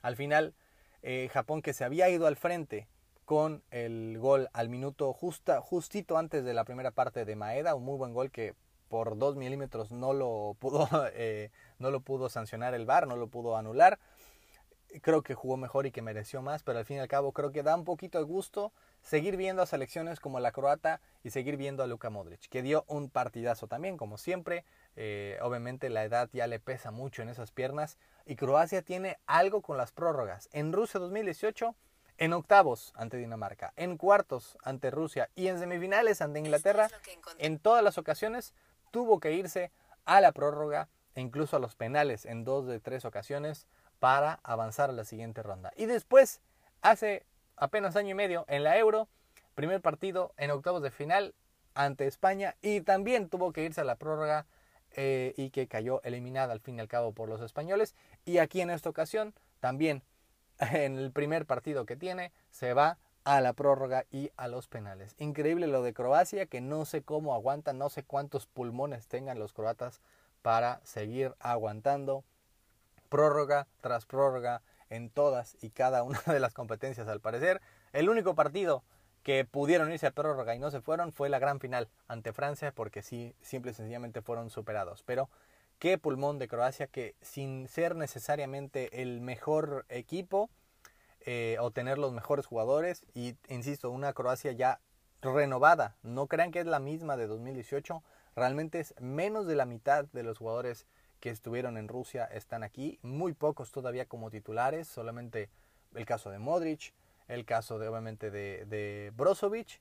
Al 0.00 0.16
final, 0.16 0.54
eh, 1.02 1.28
Japón 1.30 1.60
que 1.60 1.74
se 1.74 1.84
había 1.84 2.08
ido 2.08 2.26
al 2.26 2.36
frente 2.36 2.88
con 3.26 3.62
el 3.70 4.16
gol 4.18 4.48
al 4.54 4.70
minuto 4.70 5.12
justa, 5.12 5.60
justito 5.60 6.16
antes 6.16 6.44
de 6.44 6.54
la 6.54 6.64
primera 6.64 6.92
parte 6.92 7.26
de 7.26 7.36
Maeda, 7.36 7.74
un 7.74 7.84
muy 7.84 7.98
buen 7.98 8.14
gol 8.14 8.30
que 8.30 8.54
por 8.88 9.18
dos 9.18 9.36
milímetros 9.36 9.92
no 9.92 10.14
lo 10.14 10.56
pudo, 10.58 10.88
eh, 11.12 11.50
no 11.78 11.90
lo 11.90 12.00
pudo 12.00 12.30
sancionar 12.30 12.72
el 12.72 12.86
VAR, 12.86 13.06
no 13.06 13.16
lo 13.16 13.26
pudo 13.26 13.56
anular. 13.56 13.98
Creo 15.02 15.22
que 15.22 15.34
jugó 15.34 15.58
mejor 15.58 15.84
y 15.84 15.90
que 15.90 16.00
mereció 16.00 16.40
más, 16.40 16.62
pero 16.62 16.78
al 16.78 16.86
fin 16.86 16.96
y 16.96 17.00
al 17.00 17.08
cabo 17.08 17.32
creo 17.32 17.52
que 17.52 17.62
da 17.62 17.76
un 17.76 17.84
poquito 17.84 18.16
de 18.16 18.24
gusto 18.24 18.72
seguir 19.02 19.36
viendo 19.36 19.62
a 19.62 19.66
selecciones 19.66 20.20
como 20.20 20.40
la 20.40 20.52
croata 20.52 21.00
y 21.22 21.30
seguir 21.30 21.56
viendo 21.56 21.82
a 21.82 21.86
Luka 21.86 22.10
Modric, 22.10 22.48
que 22.48 22.62
dio 22.62 22.84
un 22.88 23.10
partidazo 23.10 23.66
también, 23.66 23.96
como 23.96 24.18
siempre. 24.18 24.64
Eh, 24.96 25.38
obviamente 25.42 25.90
la 25.90 26.04
edad 26.04 26.28
ya 26.32 26.46
le 26.46 26.60
pesa 26.60 26.90
mucho 26.90 27.22
en 27.22 27.28
esas 27.28 27.52
piernas 27.52 27.98
y 28.26 28.36
Croacia 28.36 28.82
tiene 28.82 29.18
algo 29.26 29.62
con 29.62 29.76
las 29.76 29.92
prórrogas. 29.92 30.48
En 30.52 30.72
Rusia 30.72 31.00
2018 31.00 31.74
en 32.18 32.32
octavos 32.32 32.92
ante 32.96 33.16
Dinamarca, 33.16 33.72
en 33.76 33.96
cuartos 33.96 34.58
ante 34.64 34.90
Rusia 34.90 35.30
y 35.36 35.46
en 35.46 35.58
semifinales 35.58 36.20
ante 36.20 36.40
Inglaterra, 36.40 36.88
en 37.38 37.58
todas 37.58 37.82
las 37.82 37.96
ocasiones 37.96 38.54
tuvo 38.90 39.20
que 39.20 39.32
irse 39.32 39.70
a 40.04 40.20
la 40.20 40.32
prórroga 40.32 40.88
e 41.14 41.20
incluso 41.20 41.56
a 41.56 41.60
los 41.60 41.76
penales 41.76 42.26
en 42.26 42.44
dos 42.44 42.66
de 42.66 42.80
tres 42.80 43.04
ocasiones 43.04 43.68
para 44.00 44.40
avanzar 44.42 44.90
a 44.90 44.92
la 44.92 45.04
siguiente 45.04 45.42
ronda. 45.42 45.72
Y 45.76 45.86
después, 45.86 46.40
hace 46.82 47.24
apenas 47.58 47.96
año 47.96 48.10
y 48.10 48.14
medio, 48.14 48.44
en 48.48 48.64
la 48.64 48.78
Euro, 48.78 49.08
primer 49.54 49.80
partido 49.80 50.32
en 50.36 50.50
octavos 50.50 50.82
de 50.82 50.90
final 50.90 51.34
ante 51.74 52.06
España 52.06 52.56
y 52.62 52.80
también 52.80 53.28
tuvo 53.28 53.52
que 53.52 53.64
irse 53.64 53.80
a 53.80 53.84
la 53.84 53.96
prórroga 53.96 54.46
eh, 54.92 55.34
y 55.36 55.50
que 55.50 55.68
cayó 55.68 56.02
eliminada 56.02 56.52
al 56.52 56.60
fin 56.60 56.78
y 56.78 56.80
al 56.80 56.88
cabo 56.88 57.12
por 57.12 57.28
los 57.28 57.40
españoles. 57.40 57.94
Y 58.24 58.38
aquí 58.38 58.60
en 58.60 58.70
esta 58.70 58.88
ocasión 58.88 59.34
también 59.60 60.02
en 60.58 60.98
el 60.98 61.12
primer 61.12 61.46
partido 61.46 61.86
que 61.86 61.96
tiene, 61.96 62.32
se 62.50 62.74
va 62.74 62.98
a 63.24 63.40
la 63.40 63.52
prórroga 63.52 64.06
y 64.10 64.30
a 64.36 64.48
los 64.48 64.68
penales. 64.68 65.14
Increíble 65.18 65.66
lo 65.66 65.82
de 65.82 65.92
Croacia, 65.92 66.46
que 66.46 66.60
no 66.60 66.84
sé 66.84 67.02
cómo 67.02 67.34
aguantan, 67.34 67.78
no 67.78 67.90
sé 67.90 68.02
cuántos 68.02 68.46
pulmones 68.46 69.06
tengan 69.06 69.38
los 69.38 69.52
croatas 69.52 70.00
para 70.40 70.80
seguir 70.84 71.34
aguantando 71.38 72.24
prórroga 73.08 73.66
tras 73.80 74.06
prórroga 74.06 74.62
en 74.90 75.10
todas 75.10 75.56
y 75.60 75.70
cada 75.70 76.02
una 76.02 76.20
de 76.26 76.40
las 76.40 76.54
competencias 76.54 77.08
al 77.08 77.20
parecer. 77.20 77.60
El 77.92 78.08
único 78.08 78.34
partido 78.34 78.84
que 79.22 79.44
pudieron 79.44 79.92
irse 79.92 80.06
a 80.06 80.12
prórroga 80.12 80.54
y 80.54 80.58
no 80.58 80.70
se 80.70 80.80
fueron 80.80 81.12
fue 81.12 81.28
la 81.28 81.38
gran 81.38 81.60
final 81.60 81.88
ante 82.06 82.32
Francia 82.32 82.72
porque 82.72 83.02
sí, 83.02 83.34
simple 83.42 83.72
y 83.72 83.74
sencillamente 83.74 84.22
fueron 84.22 84.50
superados. 84.50 85.02
Pero 85.04 85.28
qué 85.78 85.98
pulmón 85.98 86.38
de 86.38 86.48
Croacia 86.48 86.86
que 86.86 87.14
sin 87.20 87.68
ser 87.68 87.94
necesariamente 87.94 89.02
el 89.02 89.20
mejor 89.20 89.84
equipo 89.88 90.50
eh, 91.20 91.56
o 91.60 91.70
tener 91.70 91.98
los 91.98 92.12
mejores 92.12 92.46
jugadores 92.46 93.04
y 93.14 93.36
insisto 93.48 93.90
una 93.90 94.12
Croacia 94.12 94.52
ya 94.52 94.80
renovada 95.20 95.96
no 96.02 96.26
crean 96.26 96.52
que 96.52 96.60
es 96.60 96.66
la 96.66 96.78
misma 96.78 97.16
de 97.16 97.26
2018 97.26 98.02
realmente 98.36 98.78
es 98.80 98.94
menos 99.00 99.46
de 99.46 99.56
la 99.56 99.66
mitad 99.66 100.04
de 100.12 100.22
los 100.22 100.38
jugadores 100.38 100.86
que 101.20 101.30
estuvieron 101.30 101.76
en 101.76 101.88
Rusia 101.88 102.24
están 102.24 102.62
aquí 102.62 102.98
muy 103.02 103.32
pocos 103.32 103.72
todavía 103.72 104.06
como 104.06 104.30
titulares 104.30 104.88
solamente 104.88 105.50
el 105.94 106.06
caso 106.06 106.30
de 106.30 106.38
Modric 106.38 106.94
el 107.28 107.44
caso 107.44 107.78
de 107.78 107.88
obviamente 107.88 108.30
de, 108.30 108.64
de 108.66 109.12
Brozovic 109.16 109.80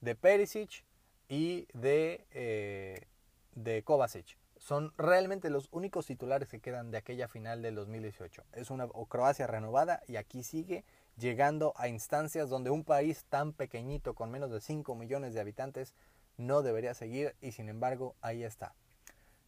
de 0.00 0.14
Perisic 0.14 0.84
y 1.28 1.66
de, 1.72 2.26
eh, 2.32 3.06
de 3.54 3.82
Kovacic 3.82 4.40
son 4.60 4.92
realmente 4.98 5.48
los 5.48 5.68
únicos 5.72 6.06
titulares 6.06 6.48
que 6.48 6.60
quedan 6.60 6.90
de 6.90 6.98
aquella 6.98 7.28
final 7.28 7.62
del 7.62 7.74
2018. 7.74 8.44
Es 8.52 8.70
una 8.70 8.86
Croacia 9.08 9.46
renovada 9.46 10.02
y 10.06 10.16
aquí 10.16 10.42
sigue 10.42 10.84
llegando 11.16 11.72
a 11.76 11.88
instancias 11.88 12.50
donde 12.50 12.68
un 12.68 12.84
país 12.84 13.24
tan 13.30 13.54
pequeñito 13.54 14.14
con 14.14 14.30
menos 14.30 14.50
de 14.50 14.60
5 14.60 14.94
millones 14.94 15.32
de 15.32 15.40
habitantes 15.40 15.94
no 16.36 16.62
debería 16.62 16.92
seguir 16.92 17.34
y 17.40 17.52
sin 17.52 17.70
embargo 17.70 18.16
ahí 18.20 18.44
está. 18.44 18.74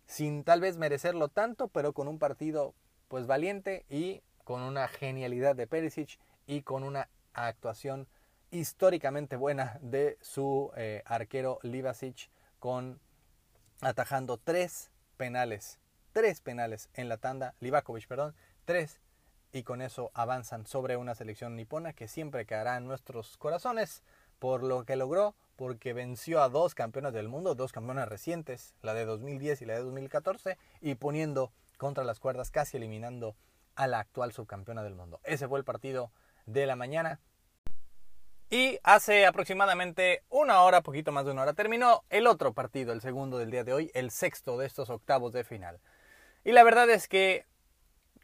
Sin 0.07 0.45
tal 0.45 0.61
vez 0.61 0.77
merecerlo 0.77 1.29
tanto, 1.29 1.69
pero 1.69 1.93
con 1.93 2.09
un 2.09 2.19
partido 2.19 2.75
pues 3.09 3.27
valiente 3.27 3.85
y 3.89 4.23
con 4.45 4.63
una 4.63 4.89
genialidad 4.89 5.55
de 5.55 5.67
Perisic 5.67 6.19
y 6.47 6.63
con 6.63 6.83
una 6.83 7.09
actuación 7.35 8.09
históricamente 8.51 9.37
buena 9.37 9.79
de 9.81 10.19
su 10.21 10.71
eh, 10.77 11.03
arquero 11.07 11.59
Livasic 11.63 12.31
con 12.59 13.01
atajando 13.81 14.39
tres 14.39 14.91
penales, 15.17 15.79
tres 16.13 16.41
penales 16.41 16.89
en 16.95 17.09
la 17.09 17.17
tanda, 17.17 17.55
Livakovic, 17.61 18.07
perdón, 18.07 18.35
tres 18.65 19.01
y 19.53 19.63
con 19.63 19.83
eso 19.83 20.11
avanzan 20.15 20.67
sobre 20.67 20.97
una 20.97 21.15
selección 21.15 21.57
nipona 21.57 21.93
que 21.93 22.09
siempre 22.09 22.47
quedará 22.47 22.77
en 22.77 22.87
nuestros 22.87 23.37
corazones 23.37 24.03
por 24.39 24.63
lo 24.63 24.85
que 24.85 24.97
logró, 24.97 25.35
porque 25.57 25.93
venció 25.93 26.43
a 26.43 26.49
dos 26.49 26.75
campeonas 26.75 27.13
del 27.13 27.29
mundo, 27.29 27.55
dos 27.55 27.73
campeonas 27.73 28.09
recientes, 28.09 28.75
la 28.83 28.95
de 28.95 29.05
2010 29.05 29.63
y 29.63 29.67
la 29.67 29.75
de 29.75 29.81
2014, 29.81 30.59
y 30.81 30.95
poniendo 30.95 31.53
contra 31.77 32.05
las 32.05 32.21
cuerdas, 32.21 32.51
casi 32.51 32.77
eliminando 32.77 33.37
a 33.75 33.87
la 33.87 34.01
actual 34.01 34.33
subcampeona 34.33 34.83
del 34.83 34.95
mundo. 34.95 35.21
Ese 35.25 35.49
fue 35.49 35.59
el 35.59 35.65
partido 35.65 36.13
de 36.47 36.67
la 36.67 36.77
mañana. 36.77 37.21
Y 38.51 38.79
hace 38.83 39.25
aproximadamente 39.25 40.25
una 40.29 40.61
hora, 40.63 40.83
poquito 40.83 41.11
más 41.11 41.25
de 41.25 41.31
una 41.31 41.43
hora, 41.43 41.55
terminó 41.55 42.05
el 42.11 42.27
otro 42.27 42.53
partido, 42.53 42.93
el 42.93 43.01
segundo 43.01 43.39
del 43.39 43.51
día 43.51 43.65
de 43.65 43.73
hoy, 43.73 43.91
el 43.95 44.11
sexto 44.11 44.59
de 44.59 44.67
estos 44.67 44.91
octavos 44.91 45.33
de 45.33 45.43
final. 45.43 45.81
Y 46.45 46.53
la 46.53 46.63
verdad 46.63 46.91
es 46.91 47.09
que, 47.09 47.47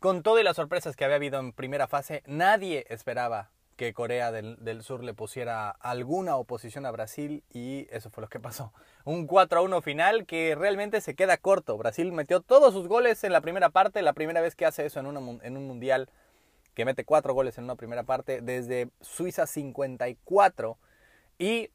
con 0.00 0.22
todas 0.22 0.44
las 0.44 0.56
sorpresas 0.56 0.96
que 0.96 1.04
había 1.04 1.16
habido 1.16 1.40
en 1.40 1.52
primera 1.52 1.88
fase, 1.88 2.22
nadie 2.26 2.84
esperaba 2.90 3.50
que 3.78 3.94
Corea 3.94 4.32
del, 4.32 4.82
Sur 4.82 5.04
le 5.04 5.14
pusiera 5.14 5.70
alguna 5.70 6.36
oposición 6.36 6.84
a 6.84 6.90
Brasil 6.90 7.44
y 7.48 7.86
eso 7.90 8.10
fue 8.10 8.22
lo 8.22 8.28
que 8.28 8.40
pasó. 8.40 8.74
Un 9.04 9.28
4 9.28 9.60
a 9.60 9.62
1 9.62 9.80
final 9.82 10.26
que 10.26 10.56
realmente 10.56 11.00
se 11.00 11.14
queda 11.14 11.36
corto. 11.38 11.78
Brasil 11.78 12.10
metió 12.12 12.40
todos 12.40 12.74
sus 12.74 12.88
goles 12.88 13.22
en 13.22 13.32
la 13.32 13.40
primera 13.40 13.70
parte, 13.70 14.02
la 14.02 14.14
primera 14.14 14.40
vez 14.40 14.56
que 14.56 14.66
hace 14.66 14.84
eso 14.84 14.98
en, 14.98 15.06
un 15.06 15.66
mundial 15.66 16.10
que 16.74 16.84
mete 16.84 17.04
cuatro 17.04 17.34
goles 17.34 17.56
en 17.56 17.64
una 17.64 17.76
primera 17.76 18.02
parte, 18.02 18.40
desde 18.42 18.90
Suiza 19.00 19.46
54. 19.46 20.76
Y 21.38 21.70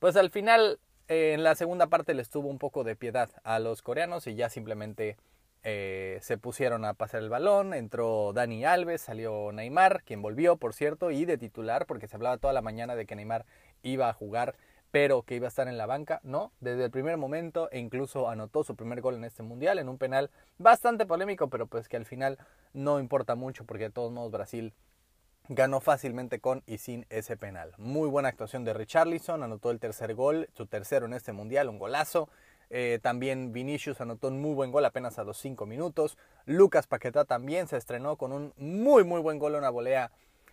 pues 0.00 0.16
al 0.16 0.30
final, 0.30 0.78
eh, 1.08 1.32
en 1.32 1.44
la 1.44 1.54
segunda 1.54 1.86
parte 1.86 2.12
les 2.12 2.28
tuvo 2.28 2.48
un 2.48 2.58
poco 2.58 2.84
de 2.84 2.94
piedad 2.94 3.30
a 3.42 3.58
los 3.58 3.80
coreanos 3.80 4.26
y 4.26 4.34
ya 4.34 4.50
simplemente 4.50 5.16
eh, 5.62 6.18
se 6.22 6.38
pusieron 6.38 6.84
a 6.84 6.94
pasar 6.94 7.22
el 7.22 7.28
balón. 7.28 7.74
Entró 7.74 8.32
Dani 8.32 8.64
Alves, 8.64 9.02
salió 9.02 9.52
Neymar, 9.52 10.02
quien 10.04 10.22
volvió, 10.22 10.56
por 10.56 10.74
cierto, 10.74 11.10
y 11.10 11.24
de 11.24 11.38
titular, 11.38 11.86
porque 11.86 12.08
se 12.08 12.16
hablaba 12.16 12.38
toda 12.38 12.52
la 12.52 12.62
mañana 12.62 12.96
de 12.96 13.06
que 13.06 13.16
Neymar 13.16 13.46
iba 13.82 14.08
a 14.08 14.12
jugar 14.12 14.54
pero 14.90 15.22
que 15.22 15.34
iba 15.34 15.46
a 15.46 15.48
estar 15.48 15.68
en 15.68 15.76
la 15.76 15.86
banca, 15.86 16.20
no, 16.22 16.52
desde 16.60 16.84
el 16.84 16.90
primer 16.90 17.16
momento 17.16 17.68
e 17.70 17.78
incluso 17.78 18.28
anotó 18.28 18.64
su 18.64 18.74
primer 18.74 19.00
gol 19.00 19.16
en 19.16 19.24
este 19.24 19.42
mundial 19.42 19.78
en 19.78 19.88
un 19.88 19.98
penal 19.98 20.30
bastante 20.56 21.04
polémico, 21.04 21.48
pero 21.48 21.66
pues 21.66 21.88
que 21.88 21.96
al 21.96 22.06
final 22.06 22.38
no 22.72 22.98
importa 22.98 23.34
mucho 23.34 23.64
porque 23.64 23.84
de 23.84 23.90
todos 23.90 24.12
modos 24.12 24.32
Brasil 24.32 24.72
ganó 25.48 25.80
fácilmente 25.80 26.40
con 26.40 26.62
y 26.66 26.78
sin 26.78 27.06
ese 27.10 27.36
penal. 27.36 27.72
Muy 27.78 28.08
buena 28.08 28.28
actuación 28.28 28.64
de 28.64 28.74
Richarlison, 28.74 29.42
anotó 29.42 29.70
el 29.70 29.80
tercer 29.80 30.14
gol, 30.14 30.48
su 30.54 30.66
tercero 30.66 31.06
en 31.06 31.14
este 31.14 31.32
mundial, 31.32 31.68
un 31.68 31.78
golazo. 31.78 32.28
Eh, 32.70 32.98
también 33.02 33.52
Vinicius 33.52 34.00
anotó 34.00 34.28
un 34.28 34.40
muy 34.40 34.54
buen 34.54 34.70
gol 34.70 34.84
apenas 34.84 35.18
a 35.18 35.24
los 35.24 35.38
5 35.38 35.66
minutos. 35.66 36.18
Lucas 36.46 36.86
Paquetá 36.86 37.24
también 37.24 37.66
se 37.68 37.76
estrenó 37.76 38.16
con 38.16 38.32
un 38.32 38.52
muy 38.56 39.04
muy 39.04 39.20
buen 39.20 39.38
gol, 39.38 39.54
una 39.54 39.70
volea 39.70 40.10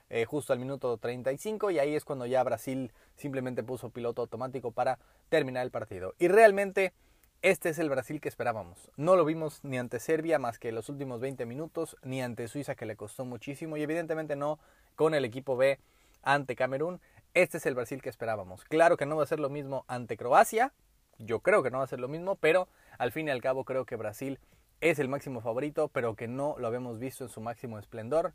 eh, 0.09 0.25
justo 0.25 0.53
al 0.53 0.59
minuto 0.59 0.97
35 0.97 1.71
y 1.71 1.79
ahí 1.79 1.95
es 1.95 2.05
cuando 2.05 2.25
ya 2.25 2.43
Brasil 2.43 2.91
simplemente 3.15 3.63
puso 3.63 3.89
piloto 3.89 4.21
automático 4.21 4.71
para 4.71 4.99
terminar 5.29 5.65
el 5.65 5.71
partido. 5.71 6.13
Y 6.19 6.27
realmente 6.27 6.93
este 7.41 7.69
es 7.69 7.79
el 7.79 7.89
Brasil 7.89 8.21
que 8.21 8.29
esperábamos. 8.29 8.91
No 8.97 9.15
lo 9.15 9.25
vimos 9.25 9.63
ni 9.63 9.77
ante 9.77 9.99
Serbia 9.99 10.39
más 10.39 10.57
que 10.57 10.71
los 10.71 10.89
últimos 10.89 11.19
20 11.19 11.45
minutos, 11.45 11.97
ni 12.03 12.21
ante 12.21 12.47
Suiza 12.47 12.75
que 12.75 12.85
le 12.85 12.95
costó 12.95 13.25
muchísimo 13.25 13.77
y 13.77 13.83
evidentemente 13.83 14.35
no 14.35 14.59
con 14.95 15.13
el 15.13 15.25
equipo 15.25 15.57
B 15.57 15.79
ante 16.23 16.55
Camerún. 16.55 17.01
Este 17.33 17.57
es 17.57 17.65
el 17.65 17.75
Brasil 17.75 18.01
que 18.01 18.09
esperábamos. 18.09 18.63
Claro 18.63 18.97
que 18.97 19.05
no 19.05 19.15
va 19.15 19.23
a 19.23 19.27
ser 19.27 19.39
lo 19.39 19.49
mismo 19.49 19.85
ante 19.87 20.17
Croacia, 20.17 20.73
yo 21.19 21.39
creo 21.39 21.63
que 21.63 21.71
no 21.71 21.79
va 21.79 21.83
a 21.83 21.87
ser 21.87 21.99
lo 21.99 22.07
mismo, 22.07 22.35
pero 22.35 22.67
al 22.97 23.11
fin 23.11 23.27
y 23.27 23.31
al 23.31 23.41
cabo 23.41 23.63
creo 23.63 23.85
que 23.85 23.95
Brasil 23.95 24.39
es 24.81 24.99
el 24.99 25.07
máximo 25.07 25.41
favorito, 25.41 25.87
pero 25.87 26.15
que 26.15 26.27
no 26.27 26.55
lo 26.59 26.67
habíamos 26.67 26.99
visto 26.99 27.23
en 27.23 27.29
su 27.29 27.41
máximo 27.41 27.79
esplendor. 27.79 28.33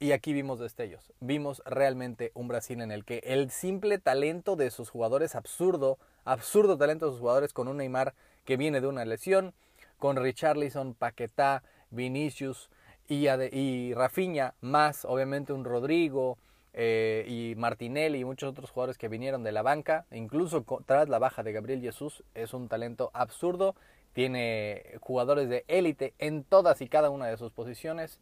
Y 0.00 0.12
aquí 0.12 0.32
vimos 0.32 0.60
destellos. 0.60 1.12
Vimos 1.18 1.60
realmente 1.66 2.30
un 2.34 2.46
Brasil 2.46 2.80
en 2.80 2.92
el 2.92 3.04
que 3.04 3.18
el 3.24 3.50
simple 3.50 3.98
talento 3.98 4.54
de 4.54 4.70
sus 4.70 4.90
jugadores, 4.90 5.34
absurdo, 5.34 5.98
absurdo 6.24 6.78
talento 6.78 7.06
de 7.06 7.12
sus 7.12 7.20
jugadores 7.20 7.52
con 7.52 7.66
un 7.66 7.78
Neymar 7.78 8.14
que 8.44 8.56
viene 8.56 8.80
de 8.80 8.86
una 8.86 9.04
lesión, 9.04 9.54
con 9.98 10.16
Richarlison, 10.16 10.94
Paquetá, 10.94 11.64
Vinicius 11.90 12.70
y, 13.08 13.28
y 13.28 13.92
Rafinha, 13.94 14.54
más 14.60 15.04
obviamente 15.04 15.52
un 15.52 15.64
Rodrigo 15.64 16.38
eh, 16.72 17.24
y 17.28 17.54
Martinelli 17.56 18.20
y 18.20 18.24
muchos 18.24 18.50
otros 18.50 18.70
jugadores 18.70 18.98
que 18.98 19.08
vinieron 19.08 19.42
de 19.42 19.52
la 19.52 19.62
banca, 19.62 20.06
incluso 20.10 20.64
tras 20.86 21.08
la 21.08 21.18
baja 21.18 21.42
de 21.42 21.52
Gabriel 21.52 21.80
Jesús, 21.80 22.24
es 22.34 22.54
un 22.54 22.68
talento 22.68 23.10
absurdo. 23.14 23.74
Tiene 24.12 24.96
jugadores 25.00 25.48
de 25.48 25.64
élite 25.68 26.14
en 26.18 26.42
todas 26.44 26.80
y 26.80 26.88
cada 26.88 27.10
una 27.10 27.26
de 27.26 27.36
sus 27.36 27.52
posiciones 27.52 28.20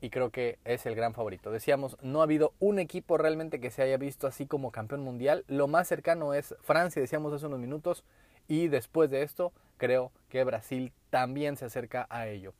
y 0.00 0.10
creo 0.10 0.30
que 0.30 0.58
es 0.64 0.86
el 0.86 0.94
gran 0.94 1.14
favorito. 1.14 1.50
Decíamos, 1.50 1.96
no 2.02 2.20
ha 2.20 2.24
habido 2.24 2.54
un 2.58 2.78
equipo 2.78 3.18
realmente 3.18 3.60
que 3.60 3.70
se 3.70 3.82
haya 3.82 3.96
visto 3.96 4.26
así 4.26 4.46
como 4.46 4.70
campeón 4.70 5.02
mundial. 5.02 5.44
Lo 5.46 5.68
más 5.68 5.88
cercano 5.88 6.34
es 6.34 6.54
Francia, 6.62 7.02
decíamos 7.02 7.32
hace 7.32 7.46
unos 7.46 7.58
minutos, 7.58 8.04
y 8.48 8.68
después 8.68 9.10
de 9.10 9.22
esto 9.22 9.52
creo 9.76 10.10
que 10.28 10.44
Brasil 10.44 10.92
también 11.10 11.56
se 11.56 11.66
acerca 11.66 12.06
a 12.10 12.28
ello. 12.28 12.54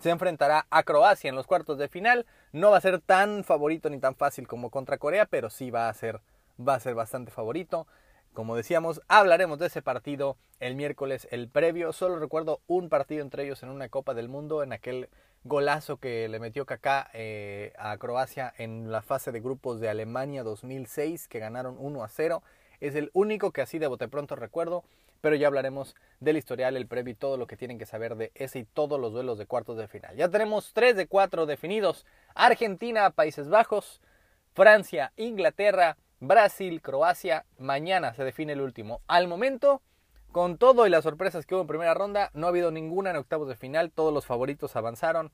Se 0.00 0.08
enfrentará 0.08 0.66
a 0.70 0.82
Croacia 0.82 1.28
en 1.28 1.36
los 1.36 1.46
cuartos 1.46 1.76
de 1.76 1.88
final. 1.88 2.24
No 2.52 2.70
va 2.70 2.78
a 2.78 2.80
ser 2.80 3.00
tan 3.00 3.44
favorito 3.44 3.90
ni 3.90 3.98
tan 3.98 4.14
fácil 4.14 4.48
como 4.48 4.70
contra 4.70 4.96
Corea, 4.96 5.26
pero 5.26 5.50
sí 5.50 5.70
va 5.70 5.90
a 5.90 5.94
ser, 5.94 6.22
va 6.58 6.74
a 6.74 6.80
ser 6.80 6.94
bastante 6.94 7.30
favorito. 7.30 7.86
Como 8.32 8.56
decíamos, 8.56 9.02
hablaremos 9.08 9.58
de 9.58 9.66
ese 9.66 9.82
partido 9.82 10.38
el 10.58 10.74
miércoles, 10.74 11.28
el 11.30 11.50
previo. 11.50 11.92
Solo 11.92 12.18
recuerdo 12.18 12.60
un 12.66 12.88
partido 12.88 13.20
entre 13.20 13.44
ellos 13.44 13.62
en 13.62 13.68
una 13.68 13.90
Copa 13.90 14.14
del 14.14 14.30
Mundo, 14.30 14.62
en 14.62 14.72
aquel 14.72 15.10
golazo 15.44 15.98
que 15.98 16.28
le 16.28 16.40
metió 16.40 16.64
Kaká 16.64 17.10
eh, 17.12 17.74
a 17.78 17.94
Croacia 17.98 18.54
en 18.56 18.90
la 18.90 19.02
fase 19.02 19.32
de 19.32 19.40
grupos 19.40 19.80
de 19.80 19.90
Alemania 19.90 20.42
2006, 20.44 21.28
que 21.28 21.40
ganaron 21.40 21.76
1 21.78 22.02
a 22.02 22.08
0. 22.08 22.42
Es 22.80 22.94
el 22.94 23.10
único 23.12 23.50
que 23.50 23.60
así 23.60 23.78
de 23.78 23.86
bote 23.86 24.08
pronto 24.08 24.34
recuerdo, 24.34 24.82
pero 25.20 25.36
ya 25.36 25.46
hablaremos 25.46 25.94
del 26.20 26.36
historial, 26.36 26.76
el 26.76 26.86
previo 26.86 27.12
y 27.12 27.16
todo 27.16 27.36
lo 27.36 27.46
que 27.46 27.56
tienen 27.56 27.78
que 27.78 27.86
saber 27.86 28.16
de 28.16 28.32
ese 28.34 28.60
y 28.60 28.64
todos 28.64 29.00
los 29.00 29.12
duelos 29.12 29.38
de 29.38 29.46
cuartos 29.46 29.76
de 29.76 29.88
final. 29.88 30.16
Ya 30.16 30.28
tenemos 30.28 30.72
3 30.72 30.96
de 30.96 31.06
4 31.06 31.46
definidos. 31.46 32.06
Argentina, 32.34 33.10
Países 33.10 33.48
Bajos, 33.48 34.00
Francia, 34.54 35.12
Inglaterra, 35.16 35.96
Brasil, 36.20 36.82
Croacia. 36.82 37.46
Mañana 37.58 38.14
se 38.14 38.24
define 38.24 38.52
el 38.54 38.60
último. 38.60 39.00
Al 39.06 39.28
momento, 39.28 39.82
con 40.32 40.58
todo 40.58 40.86
y 40.86 40.90
las 40.90 41.04
sorpresas 41.04 41.46
que 41.46 41.54
hubo 41.54 41.62
en 41.62 41.68
primera 41.68 41.94
ronda, 41.94 42.30
no 42.34 42.46
ha 42.46 42.50
habido 42.50 42.70
ninguna 42.70 43.10
en 43.10 43.16
octavos 43.16 43.48
de 43.48 43.56
final, 43.56 43.90
todos 43.90 44.12
los 44.12 44.26
favoritos 44.26 44.76
avanzaron. 44.76 45.32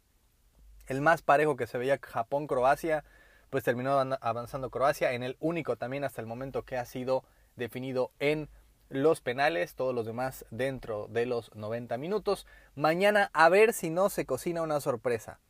El 0.86 1.00
más 1.00 1.22
parejo 1.22 1.56
que 1.56 1.66
se 1.66 1.78
veía 1.78 1.98
Japón-Croacia, 2.00 3.04
pues 3.50 3.64
terminó 3.64 3.98
avanzando 4.20 4.70
Croacia 4.70 5.12
en 5.12 5.22
el 5.22 5.36
único 5.40 5.76
también 5.76 6.04
hasta 6.04 6.20
el 6.20 6.26
momento 6.26 6.62
que 6.62 6.76
ha 6.76 6.84
sido 6.84 7.24
definido 7.56 8.10
en 8.18 8.48
los 8.88 9.20
penales, 9.20 9.74
todos 9.74 9.94
los 9.94 10.06
demás 10.06 10.44
dentro 10.50 11.06
de 11.08 11.26
los 11.26 11.54
90 11.54 11.96
minutos. 11.98 12.46
Mañana 12.74 13.30
a 13.32 13.48
ver 13.48 13.72
si 13.72 13.90
no 13.90 14.08
se 14.10 14.26
cocina 14.26 14.62
una 14.62 14.80
sorpresa. 14.80 15.40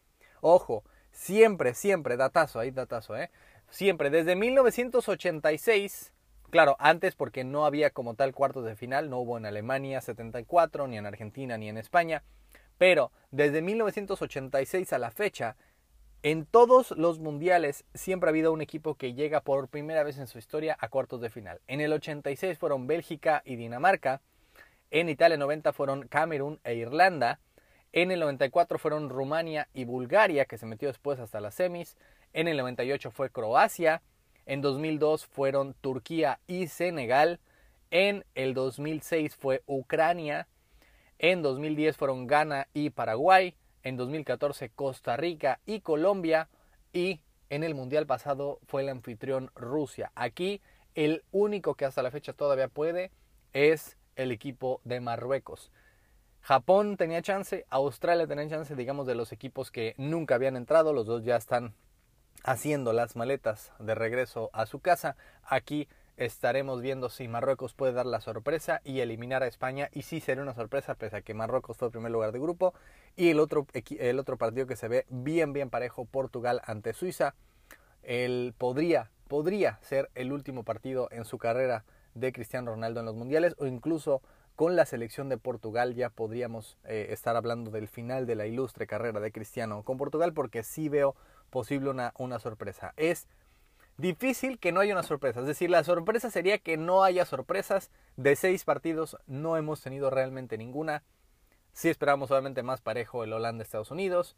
Ojo, 0.40 0.84
siempre, 1.12 1.74
siempre, 1.74 2.16
datazo, 2.16 2.58
ahí 2.60 2.70
datazo, 2.70 3.16
¿eh? 3.16 3.30
Siempre, 3.68 4.10
desde 4.10 4.36
1986 4.36 6.12
Claro, 6.50 6.76
antes 6.78 7.16
porque 7.16 7.44
no 7.44 7.66
había 7.66 7.90
como 7.90 8.14
tal 8.14 8.32
cuartos 8.32 8.64
de 8.64 8.76
final, 8.76 9.10
no 9.10 9.18
hubo 9.18 9.36
en 9.36 9.46
Alemania 9.46 10.00
74, 10.00 10.86
ni 10.86 10.96
en 10.96 11.06
Argentina, 11.06 11.58
ni 11.58 11.68
en 11.68 11.76
España, 11.76 12.22
pero 12.78 13.10
desde 13.30 13.62
1986 13.62 14.92
a 14.92 14.98
la 14.98 15.10
fecha, 15.10 15.56
en 16.26 16.44
todos 16.44 16.90
los 16.90 17.20
mundiales 17.20 17.84
siempre 17.94 18.28
ha 18.28 18.32
habido 18.32 18.52
un 18.52 18.60
equipo 18.60 18.96
que 18.96 19.14
llega 19.14 19.42
por 19.42 19.68
primera 19.68 20.02
vez 20.02 20.18
en 20.18 20.26
su 20.26 20.38
historia 20.38 20.76
a 20.80 20.88
cuartos 20.88 21.20
de 21.20 21.30
final. 21.30 21.60
En 21.68 21.80
el 21.80 21.92
86 21.92 22.58
fueron 22.58 22.88
Bélgica 22.88 23.42
y 23.44 23.54
Dinamarca, 23.54 24.20
en 24.90 25.08
Italia 25.08 25.36
90 25.36 25.72
fueron 25.72 26.08
Camerún 26.08 26.58
e 26.64 26.74
Irlanda, 26.74 27.38
en 27.92 28.10
el 28.10 28.18
94 28.18 28.76
fueron 28.76 29.08
Rumania 29.08 29.68
y 29.72 29.84
Bulgaria, 29.84 30.46
que 30.46 30.58
se 30.58 30.66
metió 30.66 30.88
después 30.88 31.20
hasta 31.20 31.40
las 31.40 31.54
semis, 31.54 31.96
en 32.32 32.48
el 32.48 32.56
98 32.56 33.12
fue 33.12 33.30
Croacia, 33.30 34.02
en 34.46 34.62
2002 34.62 35.26
fueron 35.26 35.74
Turquía 35.74 36.40
y 36.48 36.66
Senegal. 36.66 37.38
En 37.92 38.24
el 38.34 38.52
2006 38.52 39.36
fue 39.36 39.62
Ucrania. 39.66 40.48
En 41.20 41.42
2010 41.42 41.96
fueron 41.96 42.26
Ghana 42.26 42.66
y 42.74 42.90
Paraguay. 42.90 43.54
En 43.86 43.96
2014 43.96 44.70
Costa 44.70 45.16
Rica 45.16 45.60
y 45.64 45.78
Colombia. 45.78 46.48
Y 46.92 47.20
en 47.50 47.62
el 47.62 47.76
Mundial 47.76 48.04
pasado 48.04 48.58
fue 48.66 48.82
el 48.82 48.88
anfitrión 48.88 49.52
Rusia. 49.54 50.10
Aquí 50.16 50.60
el 50.96 51.22
único 51.30 51.76
que 51.76 51.84
hasta 51.84 52.02
la 52.02 52.10
fecha 52.10 52.32
todavía 52.32 52.66
puede 52.66 53.12
es 53.52 53.96
el 54.16 54.32
equipo 54.32 54.80
de 54.82 54.98
Marruecos. 54.98 55.70
Japón 56.40 56.96
tenía 56.96 57.22
chance, 57.22 57.64
Australia 57.70 58.26
tenía 58.26 58.48
chance, 58.48 58.74
digamos, 58.74 59.06
de 59.06 59.14
los 59.14 59.30
equipos 59.30 59.70
que 59.70 59.94
nunca 59.98 60.34
habían 60.34 60.56
entrado. 60.56 60.92
Los 60.92 61.06
dos 61.06 61.22
ya 61.22 61.36
están 61.36 61.72
haciendo 62.42 62.92
las 62.92 63.14
maletas 63.14 63.72
de 63.78 63.94
regreso 63.94 64.50
a 64.52 64.66
su 64.66 64.80
casa. 64.80 65.14
Aquí 65.44 65.86
estaremos 66.16 66.80
viendo 66.80 67.08
si 67.08 67.28
Marruecos 67.28 67.74
puede 67.74 67.92
dar 67.92 68.06
la 68.06 68.20
sorpresa 68.20 68.80
y 68.84 69.00
eliminar 69.00 69.42
a 69.42 69.46
España. 69.46 69.90
Y 69.92 70.02
sí 70.02 70.20
sería 70.20 70.42
una 70.42 70.54
sorpresa, 70.54 70.94
pese 70.94 71.18
a 71.18 71.22
que 71.22 71.34
Marruecos 71.34 71.76
fue 71.76 71.88
el 71.88 71.92
primer 71.92 72.10
lugar 72.10 72.32
de 72.32 72.40
grupo. 72.40 72.74
Y 73.16 73.30
el 73.30 73.40
otro, 73.40 73.66
el 73.72 74.18
otro 74.18 74.36
partido 74.36 74.66
que 74.66 74.76
se 74.76 74.88
ve 74.88 75.06
bien, 75.08 75.52
bien 75.52 75.70
parejo, 75.70 76.04
Portugal 76.04 76.60
ante 76.64 76.92
Suiza. 76.92 77.34
Él 78.02 78.54
podría, 78.56 79.10
podría 79.26 79.78
ser 79.82 80.10
el 80.14 80.32
último 80.32 80.64
partido 80.64 81.08
en 81.10 81.24
su 81.24 81.38
carrera 81.38 81.84
de 82.14 82.32
Cristiano 82.32 82.72
Ronaldo 82.72 83.00
en 83.00 83.06
los 83.06 83.16
mundiales 83.16 83.54
o 83.58 83.66
incluso 83.66 84.22
con 84.54 84.74
la 84.74 84.86
selección 84.86 85.28
de 85.28 85.36
Portugal 85.36 85.94
ya 85.94 86.08
podríamos 86.08 86.78
eh, 86.84 87.08
estar 87.10 87.36
hablando 87.36 87.70
del 87.70 87.88
final 87.88 88.26
de 88.26 88.36
la 88.36 88.46
ilustre 88.46 88.86
carrera 88.86 89.20
de 89.20 89.30
Cristiano 89.30 89.82
con 89.82 89.98
Portugal 89.98 90.32
porque 90.32 90.62
sí 90.62 90.88
veo 90.88 91.14
posible 91.50 91.90
una, 91.90 92.14
una 92.18 92.38
sorpresa. 92.38 92.94
Es 92.96 93.26
difícil 93.98 94.58
que 94.58 94.72
no 94.72 94.80
haya 94.80 94.94
una 94.94 95.02
sorpresa. 95.02 95.40
Es 95.40 95.46
decir, 95.46 95.70
la 95.70 95.84
sorpresa 95.84 96.30
sería 96.30 96.58
que 96.58 96.76
no 96.76 97.04
haya 97.04 97.24
sorpresas. 97.24 97.90
De 98.16 98.34
seis 98.34 98.64
partidos 98.64 99.16
no 99.26 99.56
hemos 99.56 99.82
tenido 99.82 100.10
realmente 100.10 100.56
ninguna. 100.58 101.02
Sí 101.76 101.90
esperábamos 101.90 102.30
obviamente 102.30 102.62
más 102.62 102.80
parejo 102.80 103.22
el 103.22 103.34
Holanda-Estados 103.34 103.90
Unidos. 103.90 104.34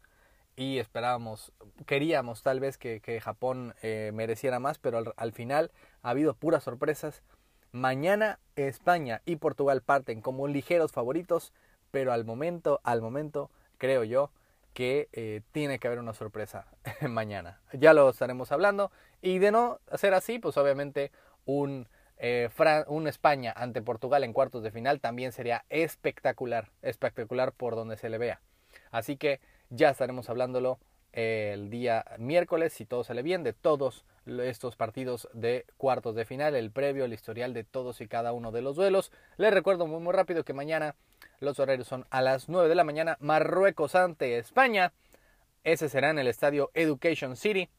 Y 0.57 0.77
esperábamos, 0.77 1.53
queríamos 1.85 2.43
tal 2.43 2.59
vez 2.59 2.77
que, 2.77 3.21
Japón 3.23 3.75
eh, 3.81 4.11
mereciera 4.13 4.59
más, 4.59 4.77
pero 4.77 5.13
al, 5.15 5.31
final 5.31 5.71
ha 6.01 6.09
habido 6.09 6.33
puras 6.33 6.65
sorpresas. 6.65 7.23
Mañana 7.71 8.39
España 8.57 9.21
y 9.25 9.37
Portugal 9.37 9.81
parten 9.81 10.19
como 10.19 10.49
ligeros 10.49 10.91
favoritos, 10.91 11.53
pero 11.91 12.11
al 12.11 12.25
momento, 12.25 12.81
al 12.83 13.01
momento, 13.01 13.49
creo 13.77 14.03
yo, 14.03 14.31
que 14.73 15.07
eh, 15.13 15.39
tiene 15.53 15.79
que 15.79 15.87
haber 15.87 15.99
una 15.99 16.13
sorpresa 16.13 16.67
mañana. 17.07 17.61
Ya 17.71 17.93
lo 17.93 18.09
estaremos 18.09 18.51
hablando. 18.51 18.91
Y 19.21 19.39
de 19.39 19.53
no 19.53 19.79
hacer 19.89 20.13
así, 20.13 20.39
pues 20.39 20.57
obviamente 20.57 21.13
un, 21.45 21.87
eh, 22.19 22.49
España 23.07 23.53
ante 23.55 23.81
Portugal 23.81 24.23
en 24.23 24.33
cuartos 24.33 24.61
de 24.63 24.71
final 24.71 24.99
también 24.99 25.31
sería 25.31 25.65
espectacular, 25.69 26.69
espectacular 26.81 27.53
por 27.53 27.75
donde 27.75 27.97
se 27.97 28.09
le 28.09 28.17
vea. 28.17 28.41
Así 28.91 29.17
que 29.17 29.39
ya 29.69 29.89
estaremos 29.89 30.29
hablándolo 30.29 30.79
el 31.11 31.69
día 31.69 32.05
miércoles, 32.17 32.73
si 32.73 32.85
todo 32.85 33.03
sale 33.03 33.23
bien, 33.23 33.43
de 33.43 33.53
todos 33.53 34.05
estos 34.25 34.75
partidos 34.75 35.27
de 35.33 35.65
cuartos 35.77 36.15
de 36.15 36.25
final, 36.25 36.55
el 36.55 36.71
previo, 36.71 37.05
el 37.05 37.13
historial 37.13 37.53
de 37.53 37.63
todos 37.63 37.99
y 38.01 38.07
cada 38.07 38.31
uno 38.31 38.51
de 38.51 38.61
los 38.61 38.75
duelos. 38.75 39.11
Les 39.37 39.53
recuerdo 39.53 39.87
muy, 39.87 39.99
muy 39.99 40.13
rápido 40.13 40.43
que 40.43 40.53
mañana 40.53 40.95
los 41.39 41.59
horarios 41.59 41.87
son 41.87 42.05
a 42.11 42.21
las 42.21 42.49
9 42.49 42.69
de 42.69 42.75
la 42.75 42.83
mañana, 42.83 43.17
Marruecos 43.19 43.95
ante 43.95 44.37
España. 44.37 44.93
Ese 45.63 45.89
será 45.89 46.09
en 46.11 46.19
el 46.19 46.27
estadio 46.27 46.69
Education 46.73 47.35
City. 47.35 47.69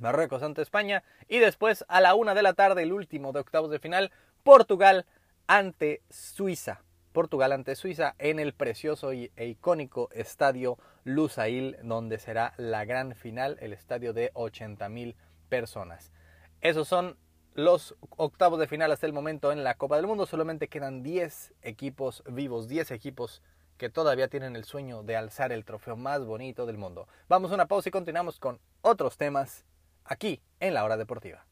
Marruecos 0.00 0.42
ante 0.42 0.62
España. 0.62 1.02
Y 1.28 1.38
después 1.38 1.84
a 1.88 2.00
la 2.00 2.14
1 2.14 2.34
de 2.34 2.42
la 2.42 2.54
tarde, 2.54 2.82
el 2.82 2.92
último 2.92 3.32
de 3.32 3.40
octavos 3.40 3.70
de 3.70 3.78
final, 3.78 4.10
Portugal 4.42 5.06
ante 5.46 6.02
Suiza. 6.10 6.82
Portugal 7.12 7.52
ante 7.52 7.76
Suiza 7.76 8.16
en 8.18 8.40
el 8.40 8.54
precioso 8.54 9.12
e 9.12 9.30
icónico 9.36 10.08
estadio 10.12 10.78
Lusail, 11.04 11.76
donde 11.82 12.18
será 12.18 12.54
la 12.56 12.84
gran 12.84 13.14
final, 13.14 13.56
el 13.60 13.72
estadio 13.72 14.12
de 14.12 14.32
80.000 14.34 15.14
personas. 15.48 16.12
Esos 16.60 16.88
son 16.88 17.16
los 17.54 17.94
octavos 18.16 18.58
de 18.58 18.66
final 18.66 18.90
hasta 18.90 19.06
el 19.06 19.12
momento 19.12 19.52
en 19.52 19.62
la 19.62 19.74
Copa 19.74 19.96
del 19.96 20.08
Mundo. 20.08 20.26
Solamente 20.26 20.68
quedan 20.68 21.04
10 21.04 21.54
equipos 21.62 22.24
vivos, 22.26 22.66
10 22.68 22.90
equipos 22.90 23.42
que 23.76 23.90
todavía 23.90 24.28
tienen 24.28 24.56
el 24.56 24.64
sueño 24.64 25.02
de 25.02 25.16
alzar 25.16 25.52
el 25.52 25.64
trofeo 25.64 25.96
más 25.96 26.24
bonito 26.24 26.66
del 26.66 26.78
mundo. 26.78 27.06
Vamos 27.28 27.50
a 27.50 27.54
una 27.54 27.66
pausa 27.66 27.88
y 27.88 27.92
continuamos 27.92 28.38
con 28.38 28.60
otros 28.82 29.16
temas 29.16 29.64
aquí 30.04 30.40
en 30.60 30.74
la 30.74 30.84
hora 30.84 30.96
deportiva. 30.96 31.46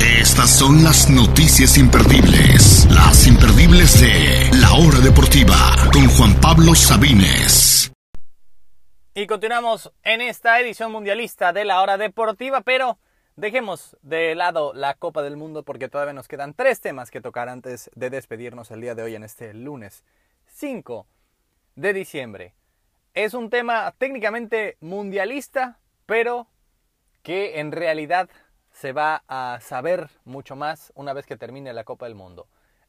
Estas 0.00 0.50
son 0.58 0.82
las 0.82 1.08
noticias 1.10 1.78
imperdibles, 1.78 2.86
las 2.90 3.26
imperdibles 3.26 4.00
de 4.00 4.50
la 4.58 4.72
hora 4.72 4.98
deportiva 4.98 5.56
con 5.92 6.08
Juan 6.08 6.40
Pablo 6.40 6.74
Sabines. 6.74 7.92
Y 9.14 9.26
continuamos 9.26 9.92
en 10.02 10.20
esta 10.20 10.58
edición 10.60 10.90
mundialista 10.90 11.52
de 11.52 11.64
la 11.64 11.80
hora 11.80 11.96
deportiva, 11.96 12.62
pero 12.62 12.98
dejemos 13.36 13.96
de 14.02 14.34
lado 14.34 14.72
la 14.74 14.94
Copa 14.94 15.22
del 15.22 15.36
Mundo 15.36 15.62
porque 15.62 15.88
todavía 15.88 16.12
nos 16.12 16.26
quedan 16.26 16.54
tres 16.54 16.80
temas 16.80 17.10
que 17.10 17.20
tocar 17.20 17.48
antes 17.48 17.90
de 17.94 18.10
despedirnos 18.10 18.70
el 18.70 18.80
día 18.80 18.94
de 18.94 19.04
hoy 19.04 19.14
en 19.14 19.22
este 19.22 19.54
lunes 19.54 20.02
5 20.46 21.06
de 21.76 21.92
diciembre. 21.92 22.54
Es 23.14 23.34
un 23.34 23.50
tema 23.50 23.94
técnicamente 23.98 24.76
mundialista, 24.80 25.78
pero 26.06 26.48
que 27.24 27.58
en 27.58 27.72
realidad 27.72 28.28
se 28.70 28.92
va 28.92 29.24
a 29.26 29.58
saber 29.60 30.10
mucho 30.24 30.54
más 30.54 30.92
una 30.94 31.12
vez 31.14 31.26
que 31.26 31.36
termine 31.36 31.72
la 31.72 31.82
Copa 31.82 32.06
del 32.06 32.14
Mundo. 32.14 32.46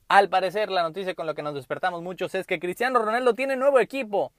Al 0.10 0.30
parecer, 0.30 0.70
la 0.70 0.84
noticia 0.84 1.16
con 1.16 1.26
la 1.26 1.34
que 1.34 1.42
nos 1.42 1.56
despertamos 1.56 2.04
muchos 2.04 2.36
es 2.36 2.46
que 2.46 2.60
Cristiano 2.60 3.00
Ronaldo 3.00 3.34
tiene 3.34 3.56
nuevo 3.56 3.80
equipo. 3.80 4.34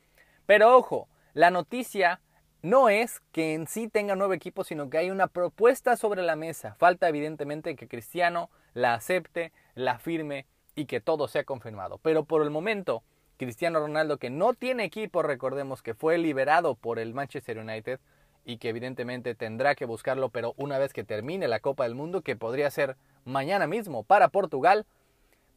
Pero 0.45 0.77
ojo, 0.77 1.09
la 1.33 1.51
noticia 1.51 2.21
no 2.63 2.89
es 2.89 3.21
que 3.33 3.55
en 3.55 3.67
sí 3.67 3.89
tenga 3.89 4.15
nuevo 4.17 4.35
equipo, 4.35 4.65
sino 4.65 4.91
que 4.91 4.99
hay 4.99 5.11
una 5.11 5.29
propuesta 5.29 5.97
sobre 5.97 6.23
la 6.23 6.37
mesa. 6.37 6.75
Falta 6.75 7.09
evidentemente 7.09 7.75
que 7.75 7.89
Cristiano 7.89 8.51
la 8.75 8.95
acepte, 8.95 9.53
la 9.75 9.99
firme 9.99 10.47
y 10.75 10.85
que 10.85 11.01
todo 11.01 11.27
sea 11.27 11.45
confirmado. 11.45 11.99
Pero 12.03 12.25
por 12.25 12.43
el 12.43 12.51
momento, 12.51 13.03
Cristiano 13.39 13.81
Ronaldo, 13.81 14.19
que 14.19 14.31
no 14.31 14.53
tiene 14.53 14.85
equipo, 14.85 15.23
recordemos 15.23 15.83
que 15.83 15.95
fue 15.95 16.19
liberado 16.19 16.75
por 16.75 16.99
el 16.99 17.15
Manchester 17.15 17.59
United 17.59 17.99
y 18.47 18.59
que 18.59 18.69
evidentemente 18.69 19.35
tendrá 19.35 19.75
que 19.75 19.85
buscarlo, 19.85 20.31
pero 20.31 20.55
una 20.57 20.79
vez 20.79 20.93
que 20.93 21.03
termine 21.03 21.49
la 21.49 21.59
Copa 21.59 21.83
del 21.83 21.97
Mundo, 21.97 22.23
que 22.23 22.37
podría 22.37 22.71
ser 22.71 22.97
mañana 23.25 23.67
mismo 23.67 24.05
para 24.05 24.29
Portugal, 24.29 24.87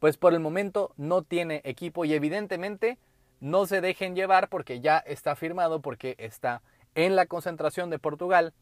pues 0.00 0.16
por 0.16 0.34
el 0.34 0.40
momento 0.40 0.92
no 0.96 1.22
tiene 1.22 1.62
equipo 1.64 2.04
y 2.04 2.14
evidentemente 2.14 2.98
no 3.38 3.64
se 3.66 3.80
dejen 3.80 4.16
llevar 4.16 4.48
porque 4.48 4.80
ya 4.80 4.98
está 4.98 5.36
firmado, 5.36 5.80
porque 5.80 6.16
está 6.18 6.62
en 6.96 7.14
la 7.14 7.26
concentración 7.26 7.90
de 7.90 8.00
Portugal, 8.00 8.52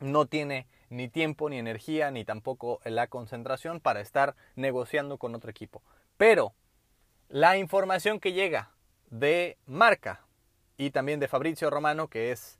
no 0.00 0.26
tiene 0.26 0.66
ni 0.90 1.08
tiempo, 1.08 1.48
ni 1.48 1.58
energía, 1.58 2.10
ni 2.10 2.26
tampoco 2.26 2.78
la 2.84 3.06
concentración 3.06 3.80
para 3.80 4.02
estar 4.02 4.36
negociando 4.54 5.16
con 5.16 5.34
otro 5.34 5.50
equipo. 5.50 5.82
Pero 6.18 6.52
la 7.30 7.56
información 7.56 8.20
que 8.20 8.34
llega 8.34 8.70
de 9.08 9.56
Marca 9.64 10.26
y 10.76 10.90
también 10.90 11.20
de 11.20 11.28
Fabrizio 11.28 11.70
Romano, 11.70 12.08
que 12.08 12.32
es 12.32 12.58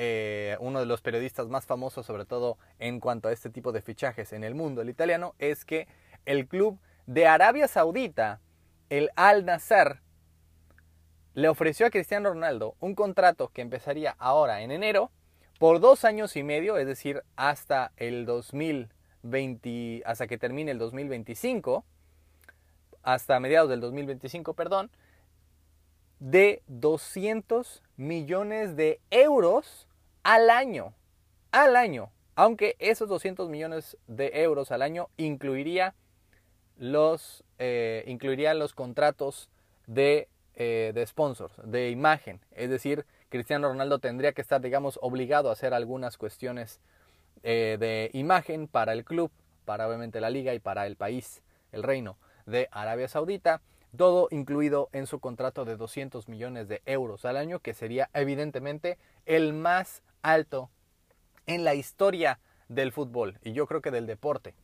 eh, 0.00 0.56
uno 0.60 0.78
de 0.78 0.86
los 0.86 1.00
periodistas 1.00 1.48
más 1.48 1.66
famosos, 1.66 2.06
sobre 2.06 2.24
todo 2.24 2.56
en 2.78 3.00
cuanto 3.00 3.26
a 3.26 3.32
este 3.32 3.50
tipo 3.50 3.72
de 3.72 3.82
fichajes 3.82 4.32
en 4.32 4.44
el 4.44 4.54
mundo, 4.54 4.80
el 4.80 4.90
italiano, 4.90 5.34
es 5.40 5.64
que 5.64 5.88
el 6.24 6.46
club 6.46 6.78
de 7.06 7.26
Arabia 7.26 7.66
Saudita, 7.66 8.40
el 8.90 9.10
Al 9.16 9.44
Nassr, 9.44 10.00
le 11.34 11.48
ofreció 11.48 11.84
a 11.84 11.90
Cristiano 11.90 12.28
Ronaldo 12.28 12.76
un 12.78 12.94
contrato 12.94 13.48
que 13.48 13.60
empezaría 13.60 14.14
ahora 14.20 14.62
en 14.62 14.70
enero 14.70 15.10
por 15.58 15.80
dos 15.80 16.04
años 16.04 16.36
y 16.36 16.44
medio, 16.44 16.76
es 16.78 16.86
decir, 16.86 17.24
hasta 17.34 17.90
el 17.96 18.24
2020, 18.24 20.04
hasta 20.06 20.28
que 20.28 20.38
termine 20.38 20.70
el 20.70 20.78
2025, 20.78 21.84
hasta 23.02 23.40
mediados 23.40 23.68
del 23.68 23.80
2025, 23.80 24.54
perdón, 24.54 24.92
de 26.20 26.62
200 26.68 27.82
millones 27.96 28.76
de 28.76 29.00
euros 29.10 29.87
al 30.28 30.50
año. 30.50 30.92
Al 31.52 31.74
año. 31.74 32.10
Aunque 32.34 32.76
esos 32.78 33.08
200 33.08 33.48
millones 33.48 33.96
de 34.06 34.42
euros 34.42 34.70
al 34.70 34.82
año 34.82 35.08
incluiría 35.16 35.94
los, 36.76 37.44
eh, 37.58 38.04
incluirían 38.06 38.58
los 38.58 38.74
contratos 38.74 39.48
de 39.86 40.28
eh, 40.60 40.90
de 40.92 41.06
sponsors, 41.06 41.54
de 41.62 41.90
imagen. 41.90 42.40
Es 42.50 42.68
decir, 42.68 43.06
Cristiano 43.28 43.68
Ronaldo 43.68 44.00
tendría 44.00 44.32
que 44.32 44.42
estar, 44.42 44.60
digamos, 44.60 44.98
obligado 45.00 45.50
a 45.50 45.52
hacer 45.52 45.72
algunas 45.72 46.18
cuestiones 46.18 46.80
eh, 47.44 47.76
de 47.78 48.10
imagen 48.12 48.66
para 48.66 48.92
el 48.92 49.04
club, 49.04 49.30
para 49.64 49.86
obviamente 49.86 50.20
la 50.20 50.30
liga 50.30 50.54
y 50.54 50.58
para 50.58 50.88
el 50.88 50.96
país, 50.96 51.44
el 51.70 51.84
reino 51.84 52.18
de 52.44 52.68
Arabia 52.72 53.06
Saudita. 53.06 53.62
Todo 53.96 54.26
incluido 54.32 54.88
en 54.92 55.06
su 55.06 55.20
contrato 55.20 55.64
de 55.64 55.76
200 55.76 56.28
millones 56.28 56.66
de 56.66 56.82
euros 56.86 57.24
al 57.24 57.36
año, 57.36 57.60
que 57.60 57.72
sería 57.72 58.10
evidentemente 58.12 58.98
el 59.26 59.52
más 59.52 60.02
alto 60.22 60.70
en 61.46 61.64
la 61.64 61.74
historia 61.74 62.40
del 62.68 62.92
fútbol 62.92 63.38
y 63.42 63.52
yo 63.52 63.66
creo 63.66 63.80
que 63.80 63.90
del 63.90 64.06
deporte. 64.06 64.54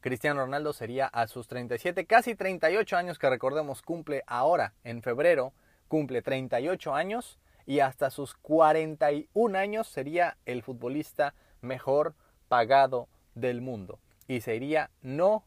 Cristiano 0.00 0.42
Ronaldo 0.42 0.72
sería 0.72 1.06
a 1.06 1.26
sus 1.26 1.48
37, 1.48 2.06
casi 2.06 2.34
38 2.34 2.96
años 2.96 3.18
que 3.18 3.28
recordemos 3.28 3.82
cumple 3.82 4.22
ahora 4.26 4.74
en 4.84 5.02
febrero, 5.02 5.52
cumple 5.88 6.22
38 6.22 6.94
años 6.94 7.38
y 7.66 7.80
hasta 7.80 8.10
sus 8.10 8.34
41 8.34 9.58
años 9.58 9.88
sería 9.88 10.38
el 10.46 10.62
futbolista 10.62 11.34
mejor 11.60 12.14
pagado 12.48 13.08
del 13.34 13.60
mundo. 13.60 13.98
Y 14.26 14.40
sería 14.40 14.90
no 15.02 15.44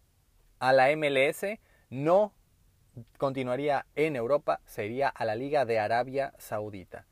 a 0.60 0.74
la 0.74 0.96
MLS, 0.96 1.46
no 1.90 2.34
continuaría 3.18 3.86
en 3.96 4.16
Europa, 4.16 4.60
sería 4.66 5.08
a 5.08 5.26
la 5.26 5.36
Liga 5.36 5.66
de 5.66 5.80
Arabia 5.80 6.34
Saudita. 6.38 7.06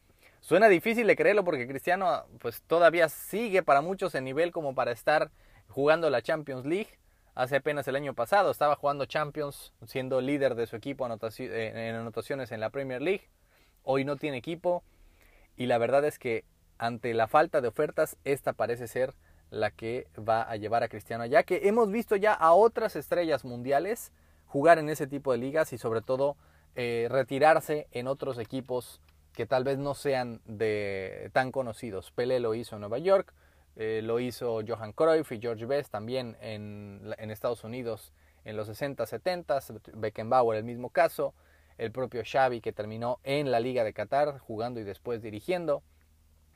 Suena 0.50 0.68
difícil 0.68 1.06
de 1.06 1.16
creerlo 1.16 1.44
porque 1.44 1.68
Cristiano 1.68 2.26
pues 2.40 2.64
todavía 2.64 3.08
sigue 3.08 3.62
para 3.62 3.82
muchos 3.82 4.16
en 4.16 4.24
nivel 4.24 4.52
como 4.52 4.74
para 4.74 4.92
estar 4.92 5.30
jugando 5.68 6.10
la 6.10 6.24
Champions 6.24 6.66
League. 6.66 6.98
Hace 7.36 7.58
apenas 7.58 7.88
el 7.88 7.96
año 7.96 8.16
pasado 8.16 8.50
estaba 8.50 8.76
jugando 8.76 9.06
Champions, 9.06 9.74
siendo 9.86 10.22
líder 10.22 10.56
de 10.56 10.66
su 10.66 10.76
equipo 10.76 11.06
en 11.06 11.96
anotaciones 11.96 12.52
en 12.52 12.60
la 12.60 12.72
Premier 12.72 13.00
League. 13.00 13.30
Hoy 13.84 14.06
no 14.06 14.16
tiene 14.16 14.38
equipo 14.38 14.84
y 15.56 15.68
la 15.68 15.78
verdad 15.78 16.04
es 16.04 16.18
que 16.18 16.46
ante 16.80 17.14
la 17.14 17.28
falta 17.28 17.62
de 17.62 17.68
ofertas, 17.68 18.18
esta 18.24 18.54
parece 18.54 18.88
ser 18.88 19.14
la 19.52 19.70
que 19.70 20.08
va 20.18 20.42
a 20.42 20.56
llevar 20.56 20.82
a 20.82 20.90
Cristiano 20.90 21.26
allá, 21.26 21.44
que 21.44 21.68
hemos 21.68 21.92
visto 21.92 22.16
ya 22.16 22.34
a 22.34 22.54
otras 22.54 22.96
estrellas 22.96 23.46
mundiales 23.46 24.12
jugar 24.48 24.80
en 24.80 24.90
ese 24.90 25.06
tipo 25.06 25.32
de 25.32 25.38
ligas 25.38 25.74
y 25.74 25.78
sobre 25.78 26.02
todo 26.02 26.38
eh, 26.74 27.06
retirarse 27.08 27.88
en 27.92 28.08
otros 28.08 28.40
equipos 28.40 29.00
que 29.40 29.46
tal 29.46 29.64
vez 29.64 29.78
no 29.78 29.94
sean 29.94 30.42
de 30.44 31.30
tan 31.32 31.54
conocidos. 31.54 32.12
Pelé 32.12 32.42
lo 32.42 32.56
hizo 32.56 32.76
en 32.76 32.82
Nueva 32.82 32.98
York, 32.98 33.34
eh, 33.78 34.02
lo 34.04 34.20
hizo 34.20 34.60
Johan 34.68 34.92
Cruyff 34.92 35.32
y 35.32 35.40
George 35.40 35.66
Best 35.66 35.94
también 35.94 36.36
en, 36.42 37.14
en 37.18 37.32
Estados 37.32 37.64
Unidos 37.64 38.12
en 38.44 38.58
los 38.58 38.68
60, 38.68 39.06
70, 39.06 39.60
Beckenbauer 39.94 40.58
el 40.58 40.66
mismo 40.66 40.90
caso, 40.90 41.34
el 41.78 41.94
propio 41.94 42.22
Xavi 42.30 42.60
que 42.60 42.74
terminó 42.74 43.22
en 43.24 43.50
la 43.50 43.62
Liga 43.62 43.86
de 43.86 43.94
Qatar 43.94 44.40
jugando 44.40 44.82
y 44.82 44.84
después 44.84 45.22
dirigiendo. 45.22 45.84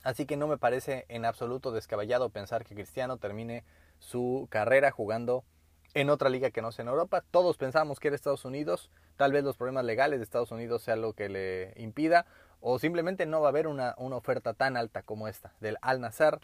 Así 0.03 0.25
que 0.25 0.35
no 0.35 0.49
me 0.49 0.57
parece 0.57 1.05
en 1.07 1.23
absoluto 1.23 1.71
descabellado 1.71 2.31
pensar 2.31 2.65
que 2.65 2.75
Cristiano 2.75 3.15
termine 3.15 3.63
su 3.99 4.49
carrera 4.51 4.91
jugando 4.91 5.45
en 5.93 6.09
otra 6.09 6.29
liga 6.29 6.51
que 6.51 6.61
no 6.61 6.73
sea 6.73 6.83
en 6.83 6.89
Europa. 6.89 7.23
Todos 7.31 7.55
pensamos 7.55 8.01
que 8.01 8.09
era 8.09 8.15
Estados 8.15 8.43
Unidos, 8.43 8.91
tal 9.15 9.31
vez 9.31 9.45
los 9.45 9.55
problemas 9.55 9.85
legales 9.85 10.19
de 10.19 10.23
Estados 10.23 10.51
Unidos 10.51 10.83
sea 10.83 10.97
lo 10.97 11.13
que 11.13 11.29
le 11.29 11.73
impida, 11.77 12.25
o 12.65 12.79
simplemente 12.79 13.25
no 13.25 13.41
va 13.41 13.47
a 13.47 13.49
haber 13.49 13.67
una, 13.67 13.93
una 13.97 14.15
oferta 14.15 14.53
tan 14.53 14.77
alta 14.77 15.03
como 15.03 15.27
esta 15.27 15.53
del 15.59 15.77
Al 15.81 15.99
Nazar 15.99 16.39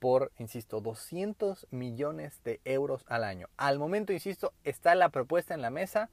por, 0.00 0.32
insisto, 0.38 0.80
200 0.80 1.68
millones 1.70 2.42
de 2.42 2.60
euros 2.64 3.04
al 3.06 3.22
año. 3.22 3.48
Al 3.56 3.78
momento, 3.78 4.12
insisto, 4.12 4.52
está 4.64 4.94
la 4.96 5.10
propuesta 5.10 5.54
en 5.54 5.62
la 5.62 5.70
mesa, 5.70 6.10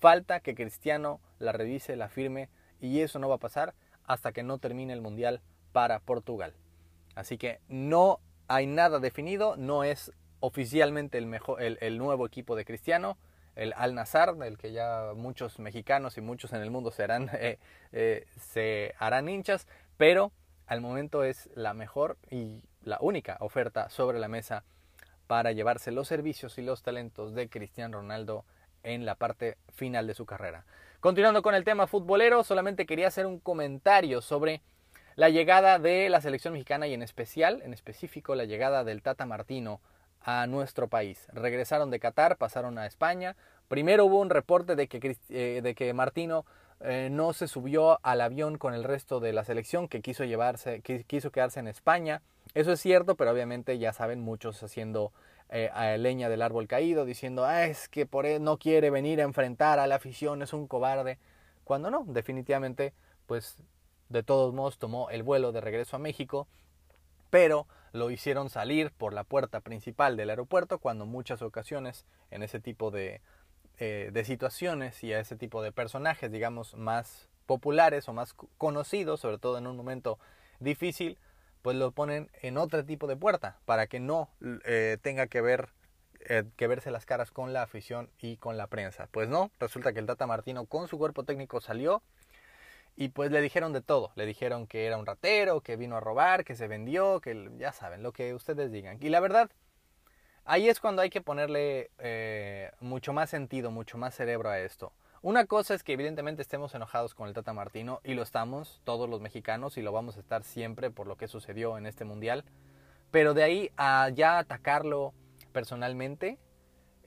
falta 0.00 0.40
que 0.40 0.54
Cristiano 0.54 1.20
la 1.38 1.52
revise, 1.52 1.96
la 1.96 2.08
firme, 2.08 2.48
y 2.80 3.00
eso 3.00 3.18
no 3.18 3.28
va 3.28 3.34
a 3.34 3.38
pasar 3.38 3.74
hasta 4.06 4.32
que 4.32 4.42
no 4.42 4.58
termine 4.58 4.92
el 4.92 5.02
Mundial 5.02 5.42
para 5.72 6.00
Portugal. 6.00 6.54
Así 7.14 7.36
que 7.36 7.60
no 7.68 8.20
hay 8.48 8.66
nada 8.66 9.00
definido, 9.00 9.56
no 9.56 9.84
es 9.84 10.12
oficialmente 10.40 11.18
el, 11.18 11.26
mejor, 11.26 11.60
el, 11.60 11.98
nuevo 11.98 12.26
equipo 12.26 12.56
de 12.56 12.64
Cristiano, 12.64 13.18
el 13.56 13.72
Al 13.76 13.94
Nazar, 13.94 14.34
del 14.36 14.58
que 14.58 14.72
ya 14.72 15.12
muchos 15.14 15.58
mexicanos 15.58 16.18
y 16.18 16.20
muchos 16.20 16.52
en 16.52 16.60
el 16.62 16.70
mundo 16.70 16.92
eh, 16.98 17.58
eh, 17.92 18.26
se 18.38 18.94
harán 18.98 19.28
hinchas, 19.28 19.66
pero 19.96 20.32
al 20.66 20.80
momento 20.80 21.24
es 21.24 21.50
la 21.54 21.74
mejor 21.74 22.16
y 22.30 22.62
la 22.82 22.98
única 23.00 23.36
oferta 23.40 23.88
sobre 23.90 24.18
la 24.18 24.28
mesa 24.28 24.64
para 25.26 25.52
llevarse 25.52 25.90
los 25.90 26.08
servicios 26.08 26.58
y 26.58 26.62
los 26.62 26.82
talentos 26.82 27.34
de 27.34 27.48
Cristiano 27.48 27.98
Ronaldo 27.98 28.44
en 28.82 29.06
la 29.06 29.14
parte 29.14 29.56
final 29.72 30.06
de 30.06 30.14
su 30.14 30.26
carrera. 30.26 30.64
Continuando 31.00 31.42
con 31.42 31.54
el 31.54 31.64
tema 31.64 31.86
futbolero, 31.86 32.44
solamente 32.44 32.86
quería 32.86 33.08
hacer 33.08 33.26
un 33.26 33.38
comentario 33.38 34.20
sobre 34.20 34.62
la 35.16 35.28
llegada 35.28 35.78
de 35.78 36.08
la 36.08 36.20
selección 36.20 36.54
mexicana 36.54 36.86
y 36.86 36.94
en 36.94 37.02
especial, 37.02 37.62
en 37.62 37.72
específico, 37.72 38.34
la 38.34 38.44
llegada 38.44 38.84
del 38.84 39.02
Tata 39.02 39.26
Martino 39.26 39.80
a 40.24 40.46
nuestro 40.46 40.88
país. 40.88 41.28
Regresaron 41.32 41.90
de 41.90 42.00
Qatar, 42.00 42.36
pasaron 42.36 42.78
a 42.78 42.86
España. 42.86 43.36
Primero 43.68 44.06
hubo 44.06 44.20
un 44.20 44.30
reporte 44.30 44.74
de 44.74 44.88
que, 44.88 45.16
eh, 45.28 45.60
de 45.62 45.74
que 45.74 45.92
Martino 45.92 46.44
eh, 46.80 47.08
no 47.10 47.32
se 47.32 47.46
subió 47.46 48.00
al 48.02 48.20
avión 48.20 48.58
con 48.58 48.74
el 48.74 48.84
resto 48.84 49.20
de 49.20 49.32
la 49.32 49.44
selección, 49.44 49.86
que 49.86 50.00
quiso 50.00 50.24
llevarse, 50.24 50.80
quiso 50.80 51.30
quedarse 51.30 51.60
en 51.60 51.68
España. 51.68 52.22
Eso 52.54 52.72
es 52.72 52.80
cierto, 52.80 53.14
pero 53.14 53.30
obviamente 53.30 53.78
ya 53.78 53.92
saben 53.92 54.20
muchos 54.20 54.62
haciendo 54.62 55.12
eh, 55.50 55.70
leña 55.98 56.28
del 56.28 56.42
árbol 56.42 56.66
caído, 56.66 57.04
diciendo 57.04 57.44
ah, 57.44 57.64
es 57.64 57.88
que 57.88 58.06
por 58.06 58.26
él 58.26 58.42
no 58.42 58.58
quiere 58.58 58.90
venir 58.90 59.20
a 59.20 59.24
enfrentar 59.24 59.78
a 59.78 59.86
la 59.86 59.96
afición, 59.96 60.42
es 60.42 60.52
un 60.52 60.66
cobarde. 60.66 61.18
Cuando 61.64 61.90
no, 61.90 62.04
definitivamente, 62.08 62.92
pues 63.26 63.58
de 64.08 64.22
todos 64.22 64.54
modos 64.54 64.78
tomó 64.78 65.10
el 65.10 65.22
vuelo 65.22 65.52
de 65.52 65.60
regreso 65.60 65.96
a 65.96 65.98
México, 65.98 66.46
pero 67.30 67.66
lo 67.94 68.10
hicieron 68.10 68.50
salir 68.50 68.90
por 68.90 69.12
la 69.12 69.22
puerta 69.22 69.60
principal 69.60 70.16
del 70.16 70.28
aeropuerto 70.28 70.80
cuando 70.80 71.06
muchas 71.06 71.42
ocasiones 71.42 72.04
en 72.32 72.42
ese 72.42 72.58
tipo 72.58 72.90
de, 72.90 73.20
eh, 73.78 74.10
de 74.12 74.24
situaciones 74.24 75.04
y 75.04 75.12
a 75.12 75.20
ese 75.20 75.36
tipo 75.36 75.62
de 75.62 75.70
personajes, 75.70 76.32
digamos, 76.32 76.74
más 76.74 77.28
populares 77.46 78.08
o 78.08 78.12
más 78.12 78.34
conocidos, 78.58 79.20
sobre 79.20 79.38
todo 79.38 79.58
en 79.58 79.68
un 79.68 79.76
momento 79.76 80.18
difícil, 80.58 81.18
pues 81.62 81.76
lo 81.76 81.92
ponen 81.92 82.30
en 82.42 82.58
otro 82.58 82.84
tipo 82.84 83.06
de 83.06 83.14
puerta 83.14 83.60
para 83.64 83.86
que 83.86 84.00
no 84.00 84.28
eh, 84.64 84.98
tenga 85.00 85.28
que 85.28 85.40
ver 85.40 85.68
eh, 86.26 86.42
que 86.56 86.66
verse 86.66 86.90
las 86.90 87.06
caras 87.06 87.30
con 87.30 87.52
la 87.52 87.62
afición 87.62 88.10
y 88.18 88.38
con 88.38 88.56
la 88.56 88.66
prensa. 88.66 89.08
Pues 89.12 89.28
no, 89.28 89.52
resulta 89.60 89.92
que 89.92 90.00
el 90.00 90.06
Tata 90.06 90.26
Martino 90.26 90.64
con 90.64 90.88
su 90.88 90.98
cuerpo 90.98 91.22
técnico 91.22 91.60
salió 91.60 92.02
y 92.96 93.08
pues 93.08 93.30
le 93.30 93.40
dijeron 93.40 93.72
de 93.72 93.80
todo. 93.80 94.12
Le 94.16 94.26
dijeron 94.26 94.66
que 94.66 94.86
era 94.86 94.96
un 94.96 95.06
ratero, 95.06 95.60
que 95.60 95.76
vino 95.76 95.96
a 95.96 96.00
robar, 96.00 96.44
que 96.44 96.54
se 96.54 96.68
vendió, 96.68 97.20
que 97.20 97.50
ya 97.58 97.72
saben, 97.72 98.02
lo 98.02 98.12
que 98.12 98.34
ustedes 98.34 98.70
digan. 98.70 98.98
Y 99.00 99.08
la 99.08 99.20
verdad, 99.20 99.50
ahí 100.44 100.68
es 100.68 100.80
cuando 100.80 101.02
hay 101.02 101.10
que 101.10 101.20
ponerle 101.20 101.90
eh, 101.98 102.70
mucho 102.80 103.12
más 103.12 103.30
sentido, 103.30 103.70
mucho 103.70 103.98
más 103.98 104.14
cerebro 104.14 104.50
a 104.50 104.60
esto. 104.60 104.92
Una 105.22 105.46
cosa 105.46 105.74
es 105.74 105.82
que 105.82 105.94
evidentemente 105.94 106.42
estemos 106.42 106.74
enojados 106.74 107.14
con 107.14 107.28
el 107.28 107.34
Tata 107.34 107.54
Martino, 107.54 108.00
y 108.04 108.14
lo 108.14 108.22
estamos 108.22 108.82
todos 108.84 109.08
los 109.08 109.22
mexicanos, 109.22 109.78
y 109.78 109.82
lo 109.82 109.90
vamos 109.90 110.16
a 110.16 110.20
estar 110.20 110.44
siempre 110.44 110.90
por 110.90 111.06
lo 111.06 111.16
que 111.16 111.28
sucedió 111.28 111.78
en 111.78 111.86
este 111.86 112.04
mundial. 112.04 112.44
Pero 113.10 113.32
de 113.32 113.42
ahí 113.42 113.70
a 113.76 114.10
ya 114.10 114.38
atacarlo 114.38 115.14
personalmente, 115.52 116.38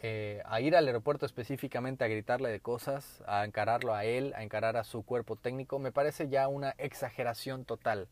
eh, 0.02 0.44
a 0.46 0.62
ir 0.62 0.76
al 0.76 0.86
aeropuerto 0.86 1.26
específicamente 1.26 2.04
a 2.04 2.08
gritarle 2.08 2.50
de 2.50 2.60
cosas, 2.60 3.24
a 3.26 3.44
encararlo 3.46 3.96
a 3.96 4.06
él, 4.06 4.34
a 4.36 4.44
encarar 4.44 4.78
a 4.78 4.84
su 4.84 5.04
cuerpo 5.04 5.36
técnico, 5.36 5.80
me 5.80 5.92
parece 5.92 6.30
ya 6.30 6.48
una 6.48 6.76
exageración 6.78 7.66
total. 7.66 8.08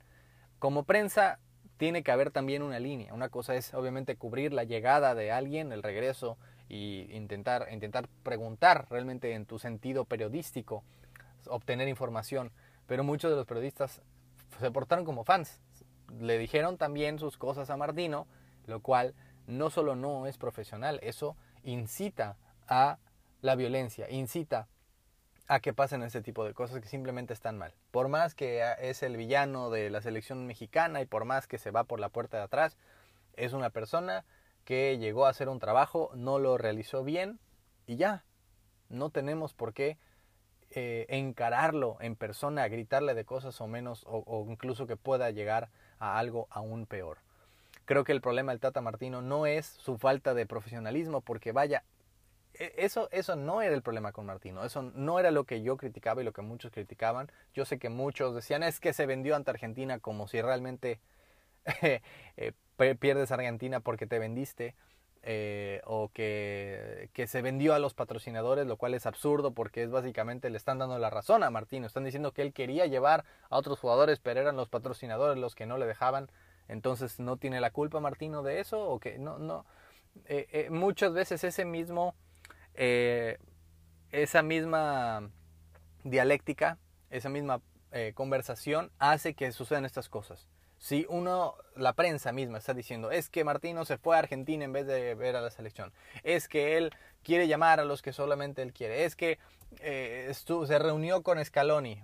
Como 0.57 0.83
prensa 0.83 1.39
tiene 1.77 2.03
que 2.03 2.11
haber 2.11 2.31
también 2.31 2.63
una 2.63 2.79
línea. 2.79 3.13
Una 3.13 3.29
cosa 3.29 3.55
es 3.55 3.73
obviamente 3.73 4.15
cubrir 4.15 4.51
la 4.51 4.63
llegada 4.63 5.13
de 5.13 5.31
alguien, 5.31 5.71
el 5.71 5.83
regreso 5.83 6.37
y 6.69 7.07
intentar, 7.15 7.67
intentar 7.71 8.07
preguntar 8.23 8.87
realmente 8.89 9.33
en 9.33 9.45
tu 9.45 9.59
sentido 9.59 10.05
periodístico, 10.05 10.83
obtener 11.47 11.87
información. 11.87 12.51
Pero 12.87 13.03
muchos 13.03 13.29
de 13.29 13.37
los 13.37 13.45
periodistas 13.45 14.01
se 14.59 14.71
portaron 14.71 15.05
como 15.05 15.23
fans. 15.23 15.59
Le 16.19 16.39
dijeron 16.39 16.77
también 16.77 17.19
sus 17.19 17.37
cosas 17.37 17.69
a 17.69 17.77
Martino, 17.77 18.25
lo 18.65 18.79
cual 18.79 19.13
no 19.47 19.69
solo 19.69 19.95
no 19.95 20.25
es 20.25 20.37
profesional, 20.37 20.99
eso 21.03 21.35
incita 21.65 22.37
a 22.67 22.97
la 23.41 23.55
violencia, 23.55 24.09
incita 24.09 24.67
a 25.47 25.59
que 25.59 25.73
pasen 25.73 26.01
ese 26.01 26.21
tipo 26.21 26.45
de 26.45 26.53
cosas 26.53 26.81
que 26.81 26.87
simplemente 26.87 27.33
están 27.33 27.57
mal. 27.57 27.73
Por 27.91 28.07
más 28.07 28.33
que 28.33 28.63
es 28.79 29.03
el 29.03 29.17
villano 29.17 29.69
de 29.69 29.89
la 29.89 30.01
selección 30.01 30.47
mexicana 30.47 31.01
y 31.01 31.05
por 31.05 31.25
más 31.25 31.47
que 31.47 31.57
se 31.57 31.71
va 31.71 31.83
por 31.83 31.99
la 31.99 32.09
puerta 32.09 32.37
de 32.37 32.43
atrás, 32.43 32.77
es 33.33 33.53
una 33.53 33.69
persona 33.69 34.25
que 34.63 34.97
llegó 34.97 35.25
a 35.25 35.29
hacer 35.29 35.49
un 35.49 35.59
trabajo, 35.59 36.09
no 36.15 36.39
lo 36.39 36.57
realizó 36.57 37.03
bien 37.03 37.39
y 37.85 37.97
ya. 37.97 38.23
No 38.89 39.09
tenemos 39.11 39.53
por 39.53 39.73
qué 39.73 39.97
eh, 40.71 41.05
encararlo 41.09 41.97
en 41.99 42.15
persona, 42.15 42.67
gritarle 42.67 43.13
de 43.13 43.25
cosas 43.25 43.61
o 43.61 43.67
menos, 43.67 44.03
o, 44.07 44.23
o 44.25 44.49
incluso 44.51 44.87
que 44.87 44.97
pueda 44.97 45.29
llegar 45.29 45.69
a 45.99 46.17
algo 46.17 46.47
aún 46.49 46.87
peor. 46.87 47.19
Creo 47.85 48.03
que 48.03 48.11
el 48.11 48.21
problema 48.21 48.51
del 48.51 48.59
Tata 48.59 48.81
Martino 48.81 49.21
no 49.21 49.45
es 49.45 49.65
su 49.65 49.97
falta 49.97 50.33
de 50.33 50.45
profesionalismo, 50.45 51.21
porque 51.21 51.51
vaya, 51.51 51.83
e, 52.59 52.73
eso, 52.77 53.09
eso 53.11 53.35
no 53.35 53.61
era 53.61 53.75
el 53.75 53.81
problema 53.81 54.11
con 54.11 54.25
Martino, 54.25 54.63
eso 54.63 54.81
no 54.81 55.19
era 55.19 55.31
lo 55.31 55.45
que 55.45 55.61
yo 55.61 55.77
criticaba 55.77 56.21
y 56.21 56.25
lo 56.25 56.33
que 56.33 56.41
muchos 56.41 56.71
criticaban. 56.71 57.31
Yo 57.53 57.65
sé 57.65 57.79
que 57.79 57.89
muchos 57.89 58.35
decían 58.35 58.63
es 58.63 58.79
que 58.79 58.93
se 58.93 59.05
vendió 59.05 59.35
ante 59.35 59.51
Argentina 59.51 59.99
como 59.99 60.27
si 60.27 60.41
realmente 60.41 60.99
eh, 62.37 62.53
pierdes 62.99 63.31
Argentina 63.31 63.79
porque 63.79 64.07
te 64.07 64.19
vendiste. 64.19 64.75
Eh, 65.27 65.81
o 65.85 66.11
que, 66.13 67.09
que, 67.13 67.25
se 67.25 67.41
vendió 67.41 67.73
a 67.73 67.79
los 67.79 67.95
patrocinadores, 67.95 68.67
lo 68.67 68.77
cual 68.77 68.93
es 68.93 69.07
absurdo 69.07 69.55
porque 69.55 69.81
es 69.81 69.89
básicamente 69.89 70.51
le 70.51 70.57
están 70.57 70.77
dando 70.77 70.99
la 70.99 71.09
razón 71.09 71.43
a 71.43 71.49
Martino. 71.49 71.87
Están 71.87 72.03
diciendo 72.03 72.31
que 72.31 72.43
él 72.43 72.53
quería 72.53 72.85
llevar 72.85 73.25
a 73.49 73.57
otros 73.57 73.79
jugadores, 73.79 74.19
pero 74.19 74.39
eran 74.39 74.55
los 74.55 74.69
patrocinadores 74.69 75.39
los 75.39 75.55
que 75.55 75.65
no 75.65 75.79
le 75.79 75.87
dejaban. 75.87 76.29
Entonces, 76.67 77.19
¿no 77.19 77.37
tiene 77.37 77.61
la 77.61 77.71
culpa 77.71 77.99
Martino 77.99 78.43
de 78.43 78.59
eso? 78.59 78.89
¿O 78.89 78.99
que 78.99 79.17
no, 79.17 79.37
no. 79.37 79.65
Eh, 80.25 80.47
eh, 80.51 80.69
muchas 80.69 81.13
veces 81.13 81.43
ese 81.43 81.65
mismo, 81.65 82.15
eh, 82.73 83.37
esa 84.11 84.41
misma 84.41 85.29
dialéctica, 86.03 86.77
esa 87.09 87.29
misma 87.29 87.61
conversación 88.13 88.91
hace 88.99 89.35
que 89.35 89.53
sucedan 89.53 89.85
estas 89.85 90.09
cosas. 90.09 90.49
Si 90.79 91.05
uno, 91.07 91.55
la 91.77 91.93
prensa 91.93 92.33
misma 92.33 92.57
está 92.57 92.73
diciendo, 92.73 93.09
es 93.09 93.29
que 93.29 93.45
Martino 93.45 93.85
se 93.85 93.97
fue 93.97 94.17
a 94.17 94.19
Argentina 94.19 94.65
en 94.65 94.73
vez 94.73 94.85
de 94.85 95.15
ver 95.15 95.37
a 95.37 95.41
la 95.41 95.49
selección, 95.49 95.93
es 96.23 96.49
que 96.49 96.75
él 96.75 96.91
quiere 97.23 97.47
llamar 97.47 97.79
a 97.79 97.85
los 97.85 98.01
que 98.01 98.11
solamente 98.11 98.61
él 98.63 98.73
quiere, 98.73 99.05
es 99.05 99.15
que 99.15 99.39
se 99.77 100.77
reunió 100.77 101.23
con 101.23 101.43
Scaloni, 101.43 102.03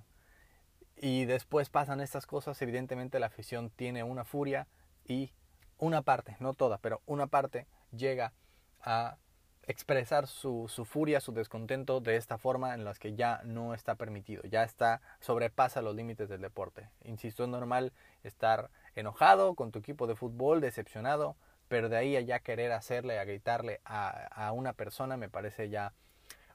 y 1.01 1.25
después 1.25 1.69
pasan 1.69 1.99
estas 1.99 2.27
cosas, 2.27 2.61
evidentemente 2.61 3.19
la 3.19 3.25
afición 3.25 3.71
tiene 3.71 4.03
una 4.03 4.23
furia 4.23 4.67
y 5.03 5.33
una 5.79 6.03
parte, 6.03 6.37
no 6.39 6.53
toda, 6.53 6.77
pero 6.77 7.01
una 7.07 7.25
parte 7.25 7.65
llega 7.91 8.33
a 8.81 9.17
expresar 9.63 10.27
su, 10.27 10.67
su, 10.67 10.85
furia, 10.85 11.19
su 11.19 11.33
descontento 11.33 12.01
de 12.01 12.17
esta 12.17 12.37
forma 12.37 12.75
en 12.75 12.83
las 12.83 12.99
que 12.99 13.15
ya 13.15 13.41
no 13.43 13.73
está 13.73 13.95
permitido, 13.95 14.43
ya 14.43 14.63
está, 14.63 15.01
sobrepasa 15.19 15.81
los 15.81 15.95
límites 15.95 16.29
del 16.29 16.41
deporte. 16.41 16.89
Insisto, 17.03 17.43
es 17.43 17.49
normal 17.49 17.93
estar 18.23 18.69
enojado 18.95 19.55
con 19.55 19.71
tu 19.71 19.79
equipo 19.79 20.05
de 20.05 20.15
fútbol, 20.15 20.61
decepcionado, 20.61 21.35
pero 21.67 21.89
de 21.89 21.97
ahí 21.97 22.15
a 22.15 22.21
ya 22.21 22.39
querer 22.39 22.71
hacerle, 22.73 23.17
a 23.17 23.25
gritarle 23.25 23.81
a, 23.85 24.27
a 24.27 24.51
una 24.51 24.73
persona 24.73 25.17
me 25.17 25.29
parece 25.29 25.69
ya 25.69 25.93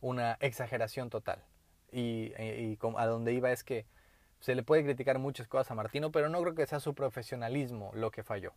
una 0.00 0.36
exageración 0.40 1.10
total. 1.10 1.42
Y, 1.90 2.32
y, 2.38 2.78
a 2.96 3.06
donde 3.06 3.32
iba 3.32 3.50
es 3.50 3.64
que 3.64 3.86
se 4.40 4.54
le 4.54 4.62
puede 4.62 4.84
criticar 4.84 5.18
muchas 5.18 5.48
cosas 5.48 5.70
a 5.70 5.74
Martino, 5.74 6.10
pero 6.10 6.28
no 6.28 6.40
creo 6.42 6.54
que 6.54 6.66
sea 6.66 6.80
su 6.80 6.94
profesionalismo 6.94 7.90
lo 7.94 8.10
que 8.10 8.22
falló. 8.22 8.52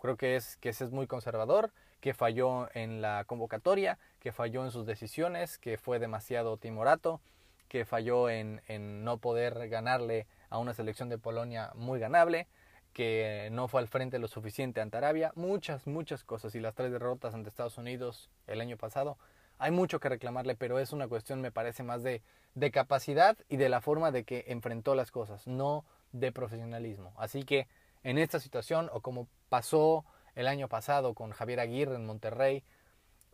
Creo 0.00 0.16
que 0.16 0.36
es 0.36 0.56
que 0.58 0.68
ese 0.68 0.84
es 0.84 0.90
muy 0.90 1.06
conservador, 1.06 1.72
que 2.00 2.14
falló 2.14 2.68
en 2.74 3.00
la 3.00 3.24
convocatoria, 3.24 3.98
que 4.20 4.32
falló 4.32 4.64
en 4.64 4.70
sus 4.70 4.86
decisiones, 4.86 5.58
que 5.58 5.78
fue 5.78 5.98
demasiado 5.98 6.56
timorato, 6.58 7.20
que 7.68 7.84
falló 7.84 8.28
en, 8.28 8.62
en 8.68 9.04
no 9.04 9.18
poder 9.18 9.68
ganarle 9.68 10.26
a 10.50 10.58
una 10.58 10.74
selección 10.74 11.08
de 11.08 11.18
Polonia 11.18 11.72
muy 11.74 11.98
ganable, 11.98 12.46
que 12.92 13.48
no 13.52 13.68
fue 13.68 13.80
al 13.80 13.88
frente 13.88 14.18
lo 14.18 14.28
suficiente 14.28 14.80
ante 14.80 14.96
Arabia, 14.96 15.32
muchas, 15.34 15.86
muchas 15.86 16.24
cosas 16.24 16.54
y 16.54 16.60
las 16.60 16.74
tres 16.74 16.92
derrotas 16.92 17.34
ante 17.34 17.48
Estados 17.48 17.76
Unidos 17.76 18.30
el 18.46 18.60
año 18.60 18.76
pasado. 18.76 19.18
Hay 19.58 19.70
mucho 19.70 20.00
que 20.00 20.08
reclamarle, 20.08 20.54
pero 20.54 20.78
es 20.78 20.92
una 20.92 21.08
cuestión, 21.08 21.40
me 21.40 21.50
parece, 21.50 21.82
más 21.82 22.02
de, 22.02 22.22
de 22.56 22.70
capacidad 22.70 23.36
y 23.48 23.58
de 23.58 23.68
la 23.68 23.82
forma 23.82 24.10
de 24.10 24.24
que 24.24 24.46
enfrentó 24.48 24.94
las 24.94 25.10
cosas, 25.10 25.46
no 25.46 25.84
de 26.12 26.32
profesionalismo. 26.32 27.12
Así 27.18 27.44
que 27.44 27.68
en 28.02 28.16
esta 28.16 28.40
situación, 28.40 28.88
o 28.92 29.00
como 29.00 29.28
pasó 29.50 30.06
el 30.34 30.48
año 30.48 30.66
pasado 30.66 31.14
con 31.14 31.32
Javier 31.32 31.60
Aguirre 31.60 31.94
en 31.94 32.06
Monterrey, 32.06 32.64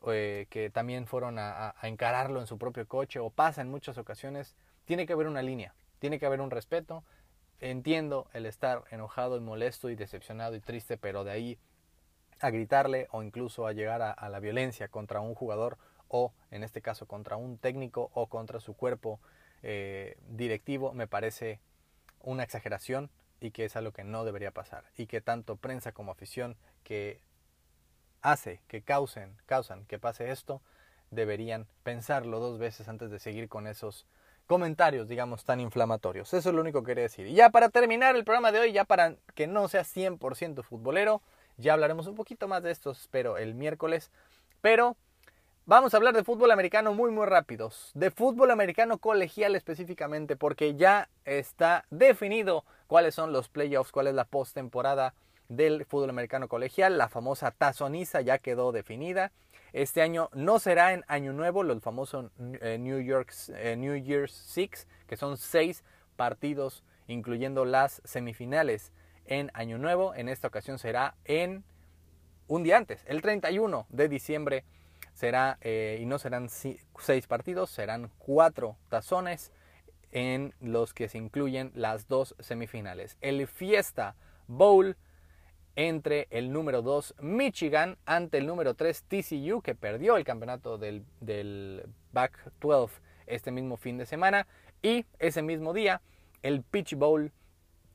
eh, 0.09 0.49
que 0.51 0.71
también 0.71 1.07
fueron 1.07 1.39
a, 1.39 1.77
encararlo 1.85 2.41
en 2.41 2.49
su 2.49 2.59
propio 2.59 2.87
coche, 2.89 3.21
o 3.21 3.31
pasa 3.31 3.63
en 3.63 3.71
muchas 3.71 3.97
ocasiones, 3.97 4.57
tiene 4.87 5.07
que 5.07 5.13
haber 5.13 5.29
una 5.29 5.43
línea, 5.43 5.73
tiene 6.01 6.19
que 6.19 6.27
haber 6.27 6.41
un 6.41 6.51
respeto. 6.51 7.05
Entiendo 7.61 8.27
el 8.33 8.45
estar 8.45 8.83
enojado 8.91 9.37
y 9.37 9.41
molesto 9.41 9.89
y 9.89 9.95
decepcionado 9.95 10.57
y 10.57 10.61
triste, 10.61 10.97
pero 10.97 11.23
de 11.23 11.31
ahí 11.31 11.59
a 12.41 12.51
gritarle 12.51 13.07
o 13.13 13.23
incluso 13.23 13.69
a 13.69 13.73
llegar 13.73 14.03
a 14.03 14.29
la 14.29 14.41
violencia 14.41 14.89
contra 14.89 15.21
un 15.21 15.37
jugador 15.37 15.79
o 16.13 16.33
en 16.51 16.63
este 16.63 16.83
caso 16.83 17.07
contra 17.07 17.37
un 17.37 17.59
técnico 17.59 18.11
o 18.13 18.27
contra 18.27 18.61
su 18.61 18.75
cuerpo 18.75 19.19
eh, 19.63 20.17
directivo 20.29 20.93
me 20.93 21.07
parece 21.07 21.59
una 22.21 22.43
exageración 22.43 23.11
y 23.41 23.51
que 23.51 23.65
es 23.65 23.77
algo 23.77 23.93
que 23.93 24.05
no 24.05 24.25
debería 24.25 24.53
pasar. 24.53 24.85
Y 24.97 25.07
que 25.07 25.21
tanto 25.21 25.57
prensa 25.57 25.93
como 25.93 26.13
afición 26.13 26.57
que 26.85 27.21
hace 28.21 28.61
que 28.69 28.83
causen 28.83 29.37
causan 29.47 29.85
que 29.87 29.99
pase 29.99 30.31
esto 30.31 30.63
deberían 31.11 31.67
pensarlo 31.83 32.39
dos 32.39 32.59
veces 32.59 32.87
antes 32.89 33.11
de 33.11 33.19
seguir 33.19 33.49
con 33.49 33.67
esos 33.67 34.07
comentarios 34.47 35.09
digamos 35.09 35.45
tan 35.45 35.61
inflamatorios. 35.61 36.35
Eso 36.35 36.51
es 36.51 36.55
lo 36.55 36.61
único 36.61 36.83
que 36.83 36.89
quería 36.89 37.05
decir. 37.05 37.27
Y 37.27 37.35
ya 37.35 37.49
para 37.49 37.71
terminar 37.71 38.17
el 38.17 38.25
programa 38.25 38.53
de 38.53 38.61
hoy 38.61 38.73
ya 38.73 38.85
para 38.85 39.17
que 39.35 39.47
no 39.47 39.67
sea 39.69 39.83
100% 39.83 40.63
futbolero 40.63 41.23
ya 41.57 41.73
hablaremos 41.73 42.07
un 42.07 42.17
poquito 42.17 42.49
más 42.49 42.63
de 42.63 42.71
esto 42.71 42.91
espero 42.91 43.39
el 43.39 43.55
miércoles. 43.55 44.11
Pero 44.61 44.97
Vamos 45.73 45.95
a 45.95 45.97
hablar 45.97 46.13
de 46.13 46.23
fútbol 46.23 46.51
americano 46.51 46.93
muy 46.93 47.11
muy 47.11 47.25
rápidos, 47.25 47.93
de 47.95 48.11
fútbol 48.11 48.51
americano 48.51 48.99
colegial 48.99 49.57
específicamente, 49.57 50.37
porque 50.37 50.75
ya 50.75 51.09
está 51.25 51.87
definido 51.89 52.67
cuáles 52.87 53.15
son 53.15 53.33
los 53.33 53.49
playoffs, 53.49 53.91
cuál 53.91 54.09
es 54.09 54.13
la 54.13 54.27
postemporada 54.27 55.15
del 55.49 55.87
fútbol 55.87 56.11
americano 56.11 56.47
colegial, 56.47 56.99
la 56.99 57.09
famosa 57.09 57.53
tazoniza 57.53 58.21
ya 58.21 58.37
quedó 58.37 58.71
definida. 58.71 59.33
Este 59.73 60.03
año 60.03 60.29
no 60.35 60.59
será 60.59 60.93
en 60.93 61.05
Año 61.09 61.33
Nuevo, 61.33 61.63
el 61.63 61.81
famoso 61.81 62.31
eh, 62.61 62.77
New, 62.79 62.99
eh, 62.99 63.75
New 63.79 63.97
Year's 63.97 64.33
Six, 64.33 64.87
que 65.07 65.17
son 65.17 65.39
seis 65.39 65.85
partidos, 66.17 66.85
incluyendo 67.07 67.65
las 67.65 68.03
semifinales 68.05 68.93
en 69.25 69.51
Año 69.55 69.79
Nuevo. 69.79 70.15
En 70.15 70.29
esta 70.29 70.49
ocasión 70.49 70.79
será 70.79 71.15
en 71.25 71.65
un 72.47 72.63
día 72.63 72.77
antes, 72.77 73.03
el 73.07 73.23
31 73.23 73.87
de 73.89 74.09
diciembre 74.11 74.65
será, 75.13 75.59
eh, 75.61 75.99
y 76.01 76.07
no 76.07 76.19
serán 76.19 76.49
seis 76.49 77.27
partidos, 77.27 77.71
serán 77.71 78.11
cuatro 78.19 78.77
tazones 78.89 79.53
en 80.11 80.55
los 80.61 80.95
que 80.95 81.09
se 81.09 81.19
incluyen 81.19 81.73
las 81.75 82.09
dos 82.09 82.35
semifinales. 82.39 83.17
El 83.21 83.47
Fiesta 83.47 84.15
Bowl 84.47 84.97
entre 85.75 86.29
el 86.31 86.53
número 86.53 86.83
2 86.83 87.15
Michigan 87.21 87.97
ante 88.05 88.39
el 88.39 88.47
número 88.47 88.75
3 88.75 89.05
TCU 89.05 89.63
que 89.63 89.75
perdió 89.75 90.19
el 90.19 90.25
campeonato 90.25 90.77
del, 90.77 91.05
del 91.21 91.89
Back 92.13 92.53
12 92.61 93.01
este 93.27 93.51
mismo 93.51 93.79
fin 93.79 93.97
de 93.97 94.05
semana 94.05 94.47
y 94.83 95.07
ese 95.19 95.41
mismo 95.41 95.73
día 95.73 96.03
el 96.43 96.63
Pitch 96.63 96.95
Bowl 96.95 97.33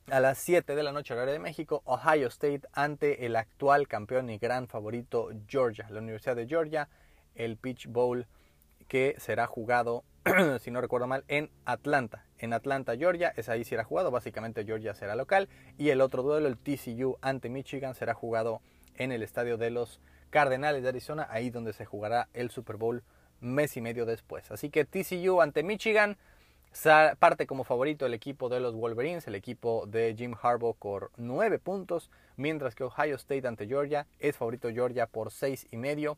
a 0.10 0.20
las 0.20 0.38
7 0.40 0.76
de 0.76 0.84
la 0.84 0.94
noche 0.94 1.14
horario 1.14 1.34
de 1.34 1.40
México, 1.40 1.82
Ohio 1.86 2.28
State 2.30 2.62
ante 2.72 3.26
el 3.26 3.36
actual 3.36 3.88
campeón 3.88 4.30
y 4.30 4.38
gran 4.38 4.68
favorito 4.68 5.30
Georgia, 5.48 5.86
la 5.90 6.00
Universidad 6.00 6.36
de 6.36 6.48
Georgia 6.48 6.90
el 7.38 7.58
Pitch 7.58 7.88
Bowl 7.88 8.28
que 8.88 9.16
será 9.18 9.48
jugado, 9.48 10.04
si 10.60 10.72
no 10.72 10.82
recuerdo 10.82 11.08
mal, 11.08 11.24
en 11.28 11.50
Atlanta. 11.66 12.26
En 12.40 12.54
Atlanta, 12.54 12.96
Georgia, 12.96 13.34
es 13.36 13.50
ahí 13.50 13.64
será 13.64 13.84
jugado, 13.84 14.12
básicamente 14.12 14.66
Georgia 14.66 14.94
será 14.94 15.16
local. 15.16 15.50
Y 15.78 15.90
el 15.90 16.02
otro 16.02 16.24
duelo, 16.24 16.48
el 16.48 16.58
TCU 16.58 17.18
ante 17.22 17.50
Michigan, 17.50 17.96
será 17.96 18.14
jugado 18.14 18.62
en 18.96 19.12
el 19.12 19.24
estadio 19.24 19.58
de 19.58 19.72
los 19.72 20.00
Cardenales 20.30 20.84
de 20.84 20.90
Arizona, 20.90 21.28
ahí 21.30 21.50
donde 21.50 21.74
se 21.74 21.86
jugará 21.86 22.28
el 22.34 22.50
Super 22.50 22.76
Bowl 22.76 23.04
mes 23.40 23.78
y 23.78 23.82
medio 23.82 24.06
después. 24.06 24.52
Así 24.52 24.70
que 24.70 24.86
TCU 24.86 25.42
ante 25.42 25.64
Michigan, 25.64 26.18
parte 27.20 27.48
como 27.48 27.64
favorito 27.64 28.06
el 28.06 28.14
equipo 28.14 28.50
de 28.50 28.60
los 28.60 28.76
Wolverines, 28.76 29.28
el 29.28 29.36
equipo 29.36 29.86
de 29.88 30.16
Jim 30.18 30.36
Harbaugh 30.42 30.76
por 30.76 31.12
9 31.18 31.60
puntos, 31.60 32.12
mientras 32.36 32.76
que 32.76 32.84
Ohio 32.84 33.16
State 33.16 33.48
ante 33.48 33.68
Georgia 33.68 34.06
es 34.20 34.36
favorito 34.36 34.70
Georgia 34.70 35.08
por 35.08 35.32
seis 35.32 35.68
y 35.72 35.78
medio 35.78 36.18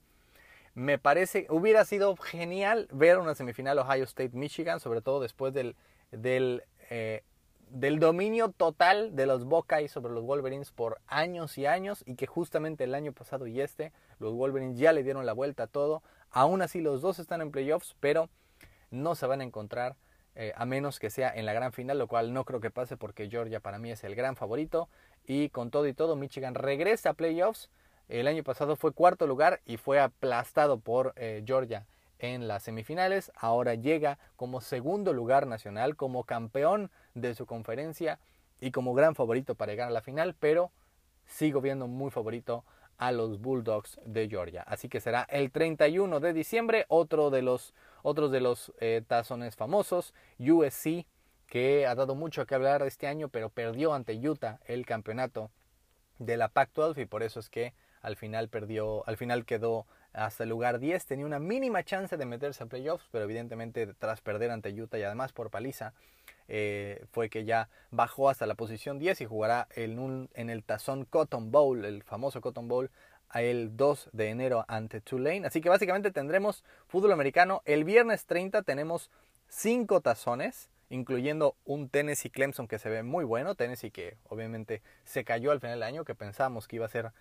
me 0.80 0.98
parece, 0.98 1.46
hubiera 1.50 1.84
sido 1.84 2.16
genial 2.16 2.88
ver 2.94 3.18
una 3.18 3.36
semifinal 3.36 3.78
Ohio 3.80 4.06
State-Michigan, 4.06 4.80
sobre 4.80 5.02
todo 5.02 5.20
después 5.20 5.54
del, 5.54 5.76
del, 6.12 6.64
eh, 6.90 7.24
del 7.70 8.00
dominio 8.00 8.50
total 8.50 9.14
de 9.14 9.26
los 9.26 9.44
Buckeyes 9.44 9.92
sobre 9.92 10.14
los 10.14 10.24
Wolverines 10.24 10.72
por 10.72 11.02
años 11.06 11.58
y 11.58 11.66
años 11.66 12.02
y 12.06 12.16
que 12.16 12.28
justamente 12.28 12.86
el 12.86 12.96
año 12.96 13.12
pasado 13.12 13.46
y 13.46 13.60
este, 13.60 13.92
los 14.20 14.34
Wolverines 14.34 14.80
ya 14.80 14.94
le 14.94 15.04
dieron 15.04 15.26
la 15.26 15.34
vuelta 15.34 15.64
a 15.64 15.68
todo. 15.68 16.02
Aún 16.32 16.62
así 16.62 16.80
los 16.80 17.02
dos 17.02 17.20
están 17.20 17.42
en 17.42 17.52
playoffs, 17.52 17.98
pero 18.00 18.30
no 18.90 19.16
se 19.16 19.28
van 19.28 19.42
a 19.42 19.44
encontrar 19.44 19.98
eh, 20.36 20.54
a 20.56 20.66
menos 20.66 21.00
que 21.00 21.10
sea 21.10 21.30
en 21.30 21.46
la 21.46 21.52
gran 21.52 21.74
final, 21.74 22.00
lo 22.00 22.08
cual 22.08 22.32
no 22.32 22.46
creo 22.46 22.62
que 22.62 22.72
pase 22.72 22.96
porque 22.96 23.30
Georgia 23.30 23.60
para 23.60 23.80
mí 23.80 23.92
es 23.92 24.06
el 24.06 24.16
gran 24.16 24.38
favorito. 24.38 24.88
Y 25.26 25.50
con 25.50 25.72
todo 25.72 25.88
y 25.88 25.94
todo, 25.94 26.16
Michigan 26.16 26.56
regresa 26.56 27.10
a 27.10 27.14
playoffs 27.16 27.70
el 28.10 28.28
año 28.28 28.43
pasado 28.43 28.76
fue 28.76 28.91
cuarto 28.91 29.28
lugar 29.28 29.62
y 29.66 29.78
fue 29.78 29.99
aplastado 29.99 30.80
por 30.80 31.14
eh, 31.16 31.43
Georgia 31.45 31.86
en 32.18 32.47
las 32.47 32.64
semifinales. 32.64 33.32
Ahora 33.36 33.76
llega 33.76 34.18
como 34.36 34.62
segundo 34.62 35.14
lugar 35.14 35.47
nacional, 35.47 35.95
como 35.95 36.24
campeón 36.24 36.91
de 37.14 37.36
su 37.36 37.45
conferencia 37.45 38.20
y 38.60 38.72
como 38.72 38.93
gran 38.93 39.16
favorito 39.16 39.55
para 39.55 39.72
llegar 39.72 39.88
a 39.88 39.91
la 39.91 40.01
final, 40.01 40.36
pero 40.39 40.72
sigo 41.26 41.62
viendo 41.62 41.88
muy 41.88 42.12
favorito 42.12 42.66
a 42.97 43.12
los 43.12 43.39
Bulldogs 43.39 43.99
de 44.05 44.28
Georgia. 44.28 44.64
Así 44.64 44.89
que 44.89 44.99
será 44.99 45.26
el 45.30 45.51
31 45.51 46.20
de 46.20 46.34
diciembre, 46.34 46.86
otro 46.89 47.30
de 47.30 47.41
los, 47.41 47.74
otros 48.01 48.32
de 48.32 48.41
los 48.41 48.74
eh, 48.80 49.03
tazones 49.07 49.55
famosos, 49.55 50.14
USC, 50.39 51.05
que 51.47 51.88
ha 51.88 51.95
dado 51.95 52.16
mucho 52.16 52.45
que 52.45 52.55
hablar 52.55 52.82
este 52.82 53.07
año, 53.07 53.30
pero 53.30 53.49
perdió 53.49 53.93
ante 53.93 54.16
Utah 54.16 54.60
el 54.66 54.86
campeonato 54.86 55.49
de 56.20 56.38
la 56.38 56.49
Pac-12 56.49 57.03
y 57.03 57.05
por 57.05 57.24
eso 57.24 57.39
es 57.39 57.49
que 57.49 57.74
al 58.02 58.16
final 58.16 58.50
perdió, 58.50 59.08
al 59.08 59.18
final 59.18 59.45
quedó 59.45 59.86
hasta 60.14 60.43
el 60.43 60.50
lugar 60.50 60.80
10, 60.80 61.06
tenía 61.06 61.26
una 61.26 61.39
mínima 61.39 61.84
chance 61.84 62.18
de 62.18 62.26
meterse 62.26 62.64
a 62.64 62.68
playoffs, 62.68 63.08
pero 63.12 63.26
evidentemente 63.26 63.93
tras 63.93 64.22
perder 64.22 64.52
ante 64.52 64.70
Utah 64.70 64.97
y 64.97 65.04
además 65.04 65.34
por 65.34 65.50
paliza, 65.50 65.93
eh, 66.47 67.06
fue 67.12 67.30
que 67.30 67.45
ya 67.45 67.70
bajó 67.91 68.30
hasta 68.30 68.47
la 68.47 68.56
posición 68.56 68.97
10 68.97 69.22
y 69.22 69.26
jugará 69.26 69.68
en, 69.76 70.30
en 70.34 70.50
el 70.50 70.64
tazón 70.64 71.06
Cotton 71.06 71.52
Bowl, 71.52 71.86
el 71.86 72.02
famoso 72.02 72.41
Cotton 72.41 72.68
Bowl, 72.68 72.89
el 73.36 73.78
2 73.78 74.10
de 74.14 74.30
enero 74.30 74.66
ante 74.68 75.00
Tulane. 75.00 75.45
Así 75.45 75.62
que 75.62 75.70
básicamente 75.70 76.12
tendremos 76.12 76.64
fútbol 76.88 77.12
americano. 77.12 77.62
El 77.66 77.84
viernes 77.84 78.26
30 78.26 78.64
tenemos 78.64 79.12
5 79.50 80.02
tazones, 80.02 80.70
incluyendo 80.89 81.56
un 81.66 81.89
Tennessee 81.89 82.32
Clemson 82.32 82.68
que 82.68 82.80
se 82.80 82.89
ve 82.89 83.04
muy 83.04 83.26
bueno. 83.26 83.54
Tennessee 83.54 83.91
que 83.91 84.18
obviamente 84.28 84.82
se 85.06 85.24
cayó 85.24 85.52
al 85.52 85.60
final 85.60 85.76
del 85.76 85.84
año, 85.84 86.04
que 86.04 86.16
pensábamos 86.16 86.68
que 86.68 86.78
iba 86.78 86.88
a 86.88 86.89
ser 86.89 87.12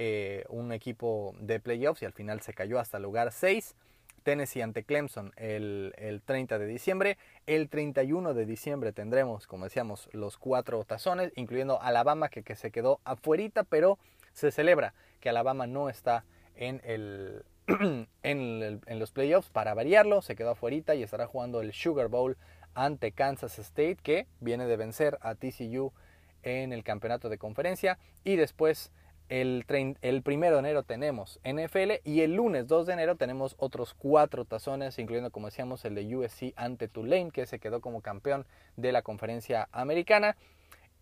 eh, 0.00 0.44
un 0.48 0.70
equipo 0.70 1.34
de 1.40 1.58
playoffs 1.58 2.02
y 2.02 2.04
al 2.04 2.12
final 2.12 2.40
se 2.40 2.54
cayó 2.54 2.78
hasta 2.78 2.98
el 2.98 3.02
lugar 3.02 3.32
6. 3.32 3.74
Tennessee 4.22 4.62
ante 4.62 4.84
Clemson 4.84 5.32
el, 5.36 5.92
el, 5.98 6.22
30 6.22 6.60
de 6.60 6.66
diciembre. 6.66 7.18
El 7.48 7.68
31 7.68 8.32
de 8.32 8.46
diciembre 8.46 8.92
tendremos, 8.92 9.48
como 9.48 9.64
decíamos, 9.64 10.08
los 10.12 10.38
cuatro 10.38 10.84
tazones, 10.84 11.32
incluyendo 11.34 11.82
Alabama, 11.82 12.28
que, 12.28 12.44
que 12.44 12.54
se 12.54 12.70
quedó 12.70 13.00
afuerita, 13.02 13.64
pero 13.64 13.98
se 14.32 14.52
celebra 14.52 14.94
que 15.18 15.30
Alabama 15.30 15.66
no 15.66 15.88
está 15.88 16.24
en, 16.54 16.80
el, 16.84 17.44
en, 18.22 18.80
en, 18.86 18.98
los 19.00 19.10
playoffs 19.10 19.50
para 19.50 19.74
variarlo. 19.74 20.22
Se 20.22 20.36
quedó 20.36 20.50
afuerita 20.50 20.94
y 20.94 21.02
estará 21.02 21.26
jugando 21.26 21.60
el 21.60 21.72
Sugar 21.72 22.06
Bowl 22.06 22.36
ante 22.74 23.10
Kansas 23.10 23.58
State, 23.58 23.98
que 24.00 24.28
viene 24.38 24.66
de 24.66 24.76
vencer 24.76 25.18
a 25.22 25.34
TCU 25.34 25.92
en 26.44 26.72
el 26.72 26.84
campeonato 26.84 27.28
de 27.28 27.38
conferencia. 27.38 27.98
Y 28.22 28.36
después 28.36 28.92
el, 29.28 29.66
el 30.00 30.22
primero 30.22 30.56
de 30.56 30.60
enero 30.60 30.82
tenemos 30.82 31.38
NFL 31.44 32.00
y 32.04 32.22
el 32.22 32.34
lunes 32.34 32.66
2 32.66 32.86
de 32.86 32.92
enero 32.94 33.16
tenemos 33.16 33.54
otros 33.58 33.94
cuatro 33.94 34.44
tazones, 34.44 34.98
incluyendo, 34.98 35.30
como 35.30 35.48
decíamos, 35.48 35.84
el 35.84 35.94
de 35.94 36.16
USC 36.16 36.54
ante 36.56 36.88
Tulane, 36.88 37.30
que 37.30 37.46
se 37.46 37.58
quedó 37.58 37.80
como 37.80 38.00
campeón 38.00 38.46
de 38.76 38.92
la 38.92 39.02
conferencia 39.02 39.68
americana. 39.72 40.36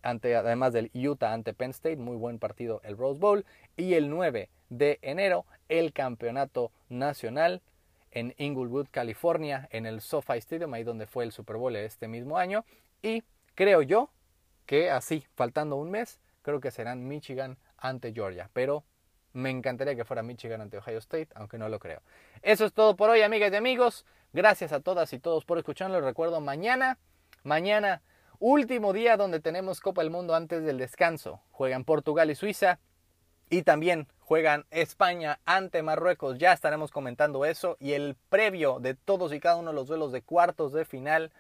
Ante, 0.03 0.37
además 0.37 0.73
del 0.73 0.91
Utah 0.95 1.33
ante 1.33 1.53
Penn 1.53 1.71
State, 1.71 1.97
muy 1.97 2.17
buen 2.17 2.39
partido 2.39 2.81
el 2.85 2.97
Rose 2.97 3.19
Bowl. 3.19 3.45
Y 3.77 3.95
el 3.95 4.11
9 4.11 4.49
de 4.69 4.99
enero, 5.03 5.47
el 5.69 5.93
campeonato 5.93 6.71
nacional 6.89 7.63
en 8.13 8.35
Inglewood, 8.39 8.87
California, 8.91 9.69
en 9.71 9.85
el 9.85 10.01
SoFi 10.01 10.39
Stadium, 10.39 10.73
ahí 10.75 10.85
donde 10.85 11.07
fue 11.07 11.25
el 11.25 11.33
Super 11.33 11.57
Bowl 11.57 11.75
este 11.77 12.09
mismo 12.09 12.39
año. 12.39 12.65
Y 13.03 13.23
creo 13.55 13.83
yo 13.83 14.11
que 14.65 14.91
así, 14.91 15.25
faltando 15.35 15.77
un 15.77 15.91
mes, 15.91 16.19
creo 16.43 16.61
que 16.61 16.71
serán 16.71 17.07
Michigan 17.07 17.57
ante 17.79 18.13
Georgia. 18.13 18.51
Pero 18.53 18.85
me 19.33 19.51
encantaría 19.51 19.95
que 19.95 20.05
fuera 20.05 20.23
Michigan 20.23 20.61
ante 20.61 20.79
Ohio 20.79 20.99
State, 20.99 21.29
aunque 21.35 21.59
no 21.59 21.69
lo 21.69 21.79
creo. 21.79 22.01
Eso 22.43 22.65
es 22.65 22.73
todo 22.73 22.97
por 22.97 23.11
hoy, 23.11 23.23
amigas 23.23 23.53
y 23.53 23.57
amigos. 23.57 24.07
Gracias 24.33 24.73
a 24.73 24.81
todas 24.81 25.13
y 25.13 25.19
todos 25.19 25.45
por 25.45 25.59
escucharlo. 25.59 26.01
Recuerdo 26.01 26.41
mañana, 26.41 26.99
mañana, 27.43 28.03
último 28.39 28.93
día 28.93 29.17
donde 29.17 29.41
tenemos 29.41 29.81
Copa 29.81 30.03
del 30.03 30.11
Mundo 30.11 30.35
antes 30.35 30.65
del 30.65 30.79
descanso. 30.79 31.43
Juegan 31.51 31.85
Portugal 31.85 32.31
y 32.31 32.35
Suiza. 32.35 32.79
Y 33.49 33.63
también 33.63 34.09
juegan 34.19 34.67
España 34.71 35.39
ante 35.45 35.83
Marruecos. 35.83 36.39
Ya 36.39 36.53
estaremos 36.53 36.91
comentando 36.91 37.45
eso 37.45 37.77
y 37.79 37.93
el 37.93 38.17
previo 38.29 38.81
de 38.81 38.95
todos 38.95 39.33
y 39.33 39.39
cada 39.39 39.57
uno 39.57 39.71
de 39.71 39.77
los 39.77 39.87
duelos 39.87 40.13
de 40.13 40.23
cuartos 40.23 40.73
de 40.73 40.85
final 40.85 41.31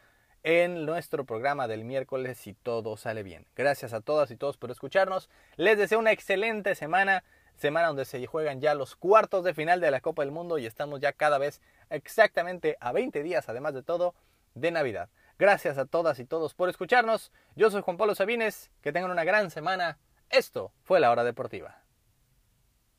en 0.46 0.86
nuestro 0.86 1.24
programa 1.24 1.66
del 1.66 1.84
miércoles 1.84 2.38
si 2.38 2.54
todo 2.54 2.96
sale 2.96 3.24
bien. 3.24 3.46
Gracias 3.56 3.92
a 3.92 4.00
todas 4.00 4.30
y 4.30 4.36
todos 4.36 4.56
por 4.56 4.70
escucharnos. 4.70 5.28
Les 5.56 5.76
deseo 5.76 5.98
una 5.98 6.12
excelente 6.12 6.76
semana, 6.76 7.24
semana 7.56 7.88
donde 7.88 8.04
se 8.04 8.24
juegan 8.26 8.60
ya 8.60 8.76
los 8.76 8.94
cuartos 8.94 9.42
de 9.42 9.54
final 9.54 9.80
de 9.80 9.90
la 9.90 10.00
Copa 10.00 10.22
del 10.22 10.30
Mundo 10.30 10.58
y 10.58 10.66
estamos 10.66 11.00
ya 11.00 11.12
cada 11.12 11.38
vez 11.38 11.60
exactamente 11.90 12.76
a 12.78 12.92
20 12.92 13.24
días, 13.24 13.48
además 13.48 13.74
de 13.74 13.82
todo, 13.82 14.14
de 14.54 14.70
Navidad. 14.70 15.08
Gracias 15.36 15.78
a 15.78 15.84
todas 15.84 16.20
y 16.20 16.24
todos 16.24 16.54
por 16.54 16.68
escucharnos. 16.68 17.32
Yo 17.56 17.68
soy 17.72 17.82
Juan 17.82 17.96
Pablo 17.96 18.14
Sabines. 18.14 18.70
Que 18.82 18.92
tengan 18.92 19.10
una 19.10 19.24
gran 19.24 19.50
semana. 19.50 19.98
Esto 20.30 20.72
fue 20.84 21.00
la 21.00 21.10
hora 21.10 21.24
deportiva. 21.24 21.85